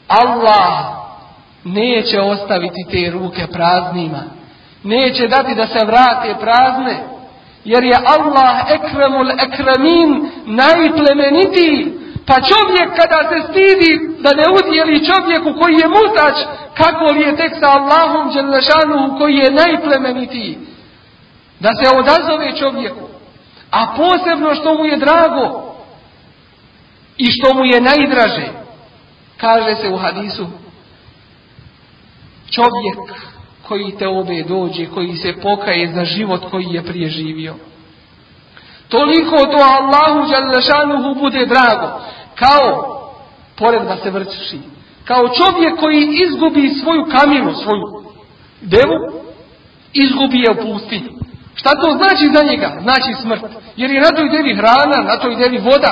Allah 0.07 0.99
neće 1.63 2.21
ostaviti 2.21 2.85
te 2.91 3.11
ruke 3.11 3.47
praznima. 3.47 4.23
Neće 4.83 5.27
dati 5.27 5.55
da 5.55 5.67
se 5.67 5.85
vrate 5.85 6.35
prazne. 6.39 7.03
Jer 7.65 7.83
je 7.83 7.95
Allah 7.95 8.55
ekremul 8.69 9.31
ekremin 9.31 10.29
najplemenitiji. 10.45 11.99
Pa 12.27 12.33
čovjek 12.33 12.89
kada 12.99 13.29
se 13.29 13.47
stidi 13.49 13.91
da 14.19 14.29
ne 14.29 14.43
udjeli 14.59 15.05
čovjeku 15.05 15.59
koji 15.59 15.73
je 15.73 15.87
mutač, 15.87 16.37
kako 16.84 17.05
li 17.13 17.21
je 17.21 17.36
tek 17.36 17.53
sa 17.59 17.71
Allahom 17.71 18.34
Đelešanu 18.34 19.17
koji 19.17 19.36
je 19.36 19.51
najplemenitiji. 19.51 20.57
Da 21.59 21.69
se 21.69 21.97
odazove 21.97 22.57
čovjeku. 22.59 23.07
A 23.71 23.95
posebno 23.97 24.55
što 24.55 24.73
mu 24.73 24.86
je 24.86 24.97
drago 24.97 25.73
i 27.17 27.25
što 27.32 27.53
mu 27.53 27.65
je 27.65 27.82
najdraže. 27.82 28.47
Kaže 29.38 29.75
se 29.75 29.89
u 29.89 29.97
hadisu 29.97 30.47
čovjek 32.51 33.19
koji 33.67 33.97
te 33.97 34.07
obe 34.07 34.43
dođe, 34.43 34.86
koji 34.86 35.15
se 35.15 35.34
pokaje 35.41 35.93
za 35.93 36.05
život 36.05 36.49
koji 36.51 36.67
je 36.71 36.84
prije 36.84 37.09
živio. 37.09 37.55
Toliko 38.88 39.38
to 39.38 39.57
Allahu 39.57 40.32
Đalešanuhu 40.32 41.19
bude 41.19 41.45
drago. 41.45 42.01
Kao, 42.36 42.95
pored 43.55 43.82
da 43.82 43.97
se 43.97 44.09
vrši, 44.09 44.59
kao 45.05 45.23
čovjek 45.27 45.79
koji 45.79 46.09
izgubi 46.25 46.75
svoju 46.81 47.05
kaminu, 47.11 47.53
svoju 47.53 47.83
devu, 48.61 48.97
izgubi 49.93 50.39
je 50.39 50.51
u 50.51 50.61
pustinju. 50.63 51.11
Šta 51.55 51.69
to 51.81 51.89
znači 51.91 52.25
za 52.35 52.43
njega? 52.43 52.69
Znači 52.81 53.13
smrt. 53.21 53.43
Jer 53.75 53.91
je 53.91 54.01
na 54.01 54.11
toj 54.15 54.29
devi 54.29 54.55
hrana, 54.55 54.97
na 55.11 55.15
toj 55.21 55.35
devi 55.35 55.57
voda, 55.57 55.91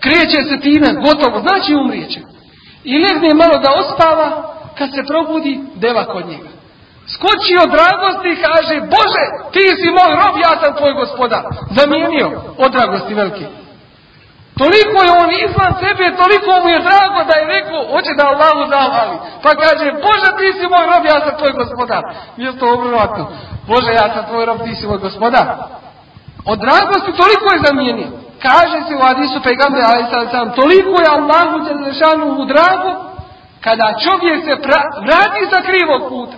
kreće 0.00 0.40
se 0.48 0.60
time, 0.60 0.88
gotovo, 1.06 1.40
znači 1.40 1.74
umrijeće. 1.74 2.20
I 2.84 2.98
legne 2.98 3.34
malo 3.34 3.56
da 3.64 3.78
ospava, 3.82 4.28
kad 4.78 4.88
se 4.94 5.02
probudi, 5.06 5.60
deva 5.74 6.04
kod 6.04 6.26
njega. 6.28 6.48
Skoči 7.14 7.54
od 7.64 7.70
dragosti 7.76 8.28
i 8.32 8.40
kaže, 8.46 8.74
Bože, 8.94 9.24
ti 9.52 9.64
si 9.78 9.88
moj 9.98 10.12
rob, 10.20 10.34
ja 10.46 10.52
sam 10.60 10.76
tvoj 10.76 10.92
gospodar. 10.92 11.42
Zamijenio 11.78 12.28
od 12.58 12.72
dragosti 12.72 13.14
velike. 13.14 13.46
Toliko 14.62 14.98
je 15.06 15.10
on 15.22 15.30
izvan 15.46 15.72
sebe, 15.82 16.04
toliko 16.22 16.50
mu 16.62 16.68
je 16.74 16.84
drago 16.88 17.18
da 17.28 17.34
je 17.36 17.50
rekao, 17.54 17.80
hoće 17.92 18.12
da 18.18 18.24
Allahu 18.32 18.62
zavali. 18.74 19.16
Pa 19.44 19.50
kaže, 19.62 19.86
Bože, 20.04 20.30
ti 20.38 20.48
si 20.56 20.64
moj 20.74 20.84
rob, 20.90 21.04
ja 21.12 21.18
sam 21.24 21.34
tvoj 21.40 21.52
gospodar. 21.60 22.02
Mjesto 22.40 22.64
obrvatno. 22.76 23.24
Bože, 23.70 23.92
ja 24.00 24.06
sam 24.14 24.22
tvoj 24.30 24.44
rob, 24.48 24.58
ti 24.66 24.72
si 24.78 24.84
moj 24.90 25.00
gospodar. 25.06 25.46
Od 26.52 26.58
dragosti 26.66 27.18
toliko 27.22 27.46
je 27.52 27.64
zamijenio. 27.66 28.10
Kaže 28.46 28.78
se 28.86 28.92
u 28.94 29.02
Adisu 29.10 29.38
Pejgambe, 29.46 29.80
ali 29.90 30.04
sad 30.12 30.24
sam, 30.34 30.46
toliko 30.60 30.94
je 31.02 31.14
Allahu 31.18 31.56
Đelešanu 31.66 32.26
u 32.42 32.44
drago, 32.52 32.90
kada 33.66 33.86
čovjek 34.04 34.38
se 34.46 34.54
vrati 35.06 35.42
sa 35.52 35.58
krivog 35.68 36.02
puta. 36.10 36.36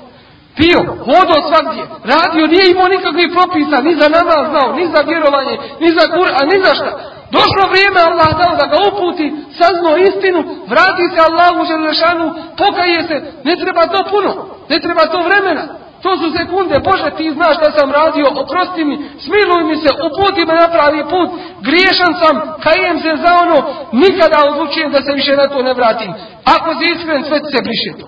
Pio, 0.59 0.81
hodo 1.09 1.35
svakdje, 1.49 1.83
radio, 2.15 2.45
nije 2.47 2.65
imao 2.71 2.89
nikakvih 2.89 3.29
propisa, 3.37 3.77
ni 3.87 3.93
za 4.01 4.09
namaz 4.17 4.45
znao, 4.53 4.69
ni 4.79 4.85
za 4.95 5.01
vjerovanje, 5.11 5.55
ni 5.83 5.89
za 5.99 6.05
kur, 6.15 6.29
a 6.39 6.41
ni 6.51 6.57
za 6.65 6.73
šta. 6.79 7.14
Došlo 7.31 7.71
vrijeme 7.73 8.01
Allah 8.01 8.31
dao 8.41 8.55
da 8.61 8.67
ga 8.73 8.79
uputi, 8.89 9.27
saznao 9.59 9.97
istinu, 9.97 10.41
vrati 10.73 11.05
se 11.13 11.21
Allahu 11.29 11.61
Želešanu, 11.71 12.27
pokaje 12.61 13.03
se, 13.09 13.17
ne 13.45 13.55
treba 13.63 13.83
to 13.93 14.01
puno, 14.11 14.33
ne 14.71 14.79
treba 14.85 15.03
to 15.13 15.19
vremena. 15.29 15.65
To 16.05 16.17
su 16.21 16.27
sekunde, 16.39 16.77
Bože 16.89 17.11
ti 17.17 17.35
znaš 17.37 17.55
šta 17.57 17.69
sam 17.77 17.91
radio, 18.01 18.27
oprosti 18.43 18.85
mi, 18.85 18.97
smiluj 19.25 19.63
mi 19.71 19.77
se, 19.83 19.91
uputi 20.07 20.43
me 20.49 20.55
na 20.55 20.69
pravi 20.75 21.03
put, 21.13 21.29
griješan 21.69 22.13
sam, 22.23 22.35
kajem 22.65 22.97
se 23.05 23.13
za 23.25 23.33
ono, 23.45 23.59
nikada 23.93 24.39
odlučujem 24.49 24.91
da 24.93 25.01
se 25.03 25.13
više 25.13 25.37
na 25.37 25.47
to 25.49 25.63
ne 25.63 25.75
vratim. 25.75 26.13
Ako 26.55 26.69
si 26.75 26.85
iskren, 26.91 27.25
sve 27.25 27.39
se 27.39 27.59
briše 27.67 27.93
to. 28.01 28.07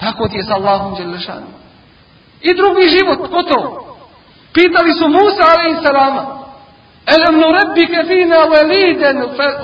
Tako 0.00 0.28
ti 0.28 0.36
je 0.36 0.44
sa 0.44 0.54
Allahom 0.54 0.94
Đelešanu. 0.94 1.48
I 2.40 2.54
drugi 2.54 2.88
život, 2.88 3.18
gotovo. 3.18 3.96
Pitali 4.54 4.92
su 4.92 5.08
Musa, 5.08 5.44
ali 5.52 5.72
i 5.72 5.82
Elem 7.15 7.35
nurebbike 7.41 8.03
fina 8.07 8.39
veliden, 8.53 9.17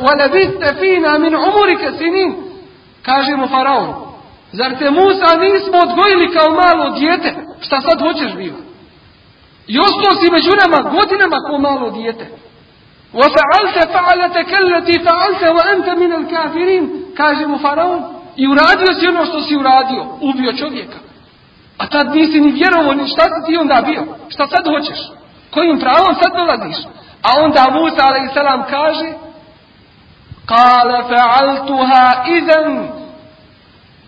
velebiste 0.08 0.70
fina 0.80 1.18
min 1.18 1.36
umurike 1.36 1.90
sinin. 1.98 2.36
Kaže 3.02 3.36
mu 3.36 3.48
faraon, 3.48 3.90
zar 4.52 4.72
te 4.80 4.90
Musa 4.92 5.30
nismo 5.46 5.78
odgojili 5.88 6.36
kao 6.38 6.50
malo 6.64 6.90
dijete? 7.00 7.36
Šta 7.62 7.82
sad 7.82 8.02
hoćeš 8.02 8.36
biva? 8.36 8.58
I 9.68 9.80
ostao 9.80 10.12
si 10.20 10.32
među 10.32 10.52
nama 10.62 10.90
godinama 10.90 11.38
kao 11.48 11.58
malo 11.58 11.90
dijete. 11.90 12.26
وَفَعَلْتَ 13.20 13.78
فَعَلَتَ 13.94 14.36
كَلَّتِ 14.54 14.90
فَعَلْتَ 15.06 15.44
وَأَنْتَ 15.58 15.88
مِنَ 16.02 16.12
الْكَافِرِينَ 16.22 16.84
Kaže 17.18 17.48
mu 17.48 17.58
faraon, 17.58 18.04
i 18.36 18.48
uradio 18.48 18.94
si 19.00 19.08
ono 19.08 19.26
što 19.26 19.42
si 19.42 19.56
uradio, 19.56 20.06
ubio 20.22 20.54
čovjeka. 20.54 20.98
A 21.78 21.88
tad 21.88 22.16
nisi 22.16 22.42
ni 22.42 22.52
vjerovo, 22.52 22.94
ni 22.94 23.08
šta 23.08 23.24
si 23.24 23.52
ti 23.52 23.58
onda 23.58 23.84
bio? 23.86 24.04
Šta 24.30 24.48
sad 24.48 24.66
hoćeš? 24.68 25.00
Kojim 25.52 25.80
pravom 25.80 26.16
sad 26.22 26.32
dolaziš? 26.36 26.78
A 27.24 27.44
onda 27.44 27.70
Musa 27.72 28.04
a.s. 28.04 28.38
kaže 28.70 29.14
Kale 30.46 31.04
fa'altuha 31.10 32.24
idem 32.28 32.90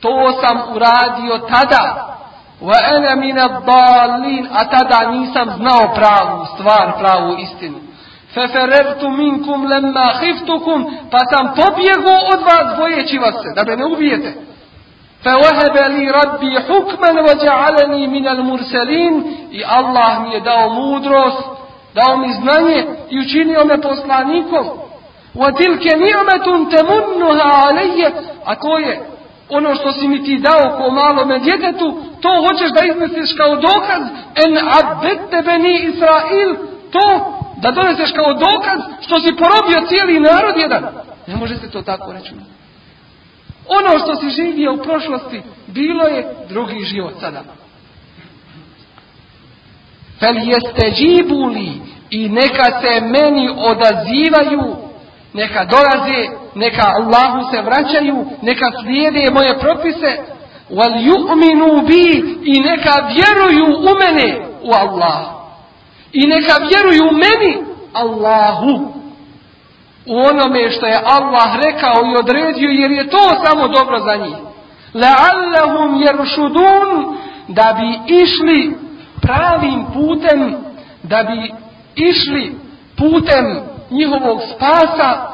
To 0.01 0.31
sam 0.41 0.75
uradio 0.75 1.38
tada 1.38 1.86
Wa 2.61 2.75
ana 2.95 3.15
min 3.15 3.36
dalin 3.65 4.47
A 4.53 4.65
tada 4.65 5.09
nisam 5.11 5.49
znao 5.57 5.93
pravu 5.95 6.45
stvar, 6.53 6.97
pravu 6.99 7.38
istinu 7.38 7.77
Feferertu 8.33 9.09
minkum 9.09 9.65
lemma 9.65 10.11
khiftukum 10.19 10.86
Pa 11.11 11.19
sam 11.19 11.47
pobjegao 11.55 12.19
od 12.33 12.41
vas 12.41 12.77
bojeći 12.77 13.17
vas 13.17 13.36
se 13.36 13.53
Da 13.55 13.63
me 13.63 13.75
ne 13.75 13.86
ubijete 13.86 14.45
فوهب 15.25 15.77
لي 15.77 16.11
ربي 16.11 16.59
حكما 16.59 17.21
وجعلني 17.21 18.07
من 18.07 18.27
المرسلين 18.27 19.23
i 19.51 19.63
Allah 19.63 20.21
mi 20.21 20.33
je 20.33 20.39
dao 20.39 20.69
mudrost 20.69 21.58
dao 21.95 22.16
mi 22.16 22.32
znanje 22.32 22.86
i 23.11 23.20
učinio 23.20 23.64
me 23.64 23.80
poslanikom. 23.80 24.66
Tilke 25.57 25.97
ni'matun 25.97 26.70
tamunnuha 26.70 27.51
alayya, 27.68 28.11
a 28.45 28.55
to 28.55 28.78
je 28.78 29.01
ono 29.49 29.74
što 29.74 29.93
si 29.93 30.09
mi 30.09 30.24
ti 30.24 30.38
dao 30.38 30.76
ko 30.76 30.91
malome 30.91 31.38
djetetu, 31.38 32.03
to 32.20 32.28
hoćeš 32.47 32.70
da 32.70 32.86
izneseš 32.86 33.36
kao 33.36 33.57
dokaz 33.57 34.03
en 34.45 34.59
abette 34.59 35.43
beni 35.43 35.80
Israil, 35.83 36.57
to 36.91 37.37
da 37.57 37.71
doneseš 37.71 38.12
kao 38.12 38.33
dokaz 38.33 38.80
što 39.00 39.21
si 39.21 39.37
porobio 39.37 39.88
cijeli 39.88 40.21
narod 40.21 40.54
jedan. 40.62 40.87
Ne 41.26 41.37
može 41.37 41.57
se 41.57 41.71
to 41.71 41.83
tako 41.83 42.12
reći. 42.12 42.33
Ono 43.68 43.99
što 43.99 44.17
si 44.17 44.30
živio 44.30 44.75
u 44.75 44.83
prošlosti, 44.83 45.42
bilo 45.67 46.04
je 46.04 46.34
drugi 46.49 46.84
život 46.84 47.14
sada. 47.21 47.42
Fel 50.21 50.37
jeste 50.37 50.91
džibuli 50.91 51.72
i 52.11 52.29
neka 52.29 52.64
se 52.80 53.01
meni 53.01 53.51
odazivaju, 53.57 54.76
neka 55.34 55.64
dolaze, 55.64 56.29
neka 56.55 56.92
Allahu 56.99 57.51
se 57.51 57.63
vraćaju, 57.63 58.26
neka 58.42 58.67
slijede 58.83 59.30
moje 59.30 59.59
propise, 59.59 60.17
wal 60.71 60.95
yu'minu 61.11 61.87
bi 61.87 62.05
i 62.45 62.61
neka 62.61 62.92
vjeruju 63.14 63.76
u 63.76 63.92
mene, 64.01 64.47
u 64.63 64.72
Allah. 64.72 65.21
I 66.13 66.26
neka 66.26 66.55
vjeruju 66.68 67.13
meni, 67.13 67.64
Allahu. 67.92 68.92
U 70.07 70.17
onome 70.17 70.71
što 70.71 70.87
je 70.87 70.99
Allah 71.05 71.57
rekao 71.64 71.95
i 71.95 72.17
odredio, 72.18 72.71
jer 72.71 72.91
je 72.91 73.11
to 73.11 73.45
samo 73.45 73.68
dobro 73.68 73.99
za 74.01 74.17
njih. 74.17 74.37
La'allahum 74.95 76.07
jeršudun, 76.07 77.17
da 77.49 77.76
bi 77.79 78.14
išli 78.14 78.75
pravim 79.21 79.84
putem 79.95 80.57
da 81.03 81.22
bi 81.22 81.53
išli 81.95 82.55
putem 82.97 83.61
njihovog 83.91 84.41
spasa, 84.55 85.30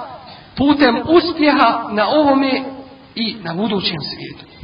putem 0.57 0.97
uspjeha 1.09 1.89
na 1.93 2.09
ovome 2.09 2.63
i 3.15 3.37
na 3.43 3.55
budućem 3.55 3.97
svijetu. 4.01 4.56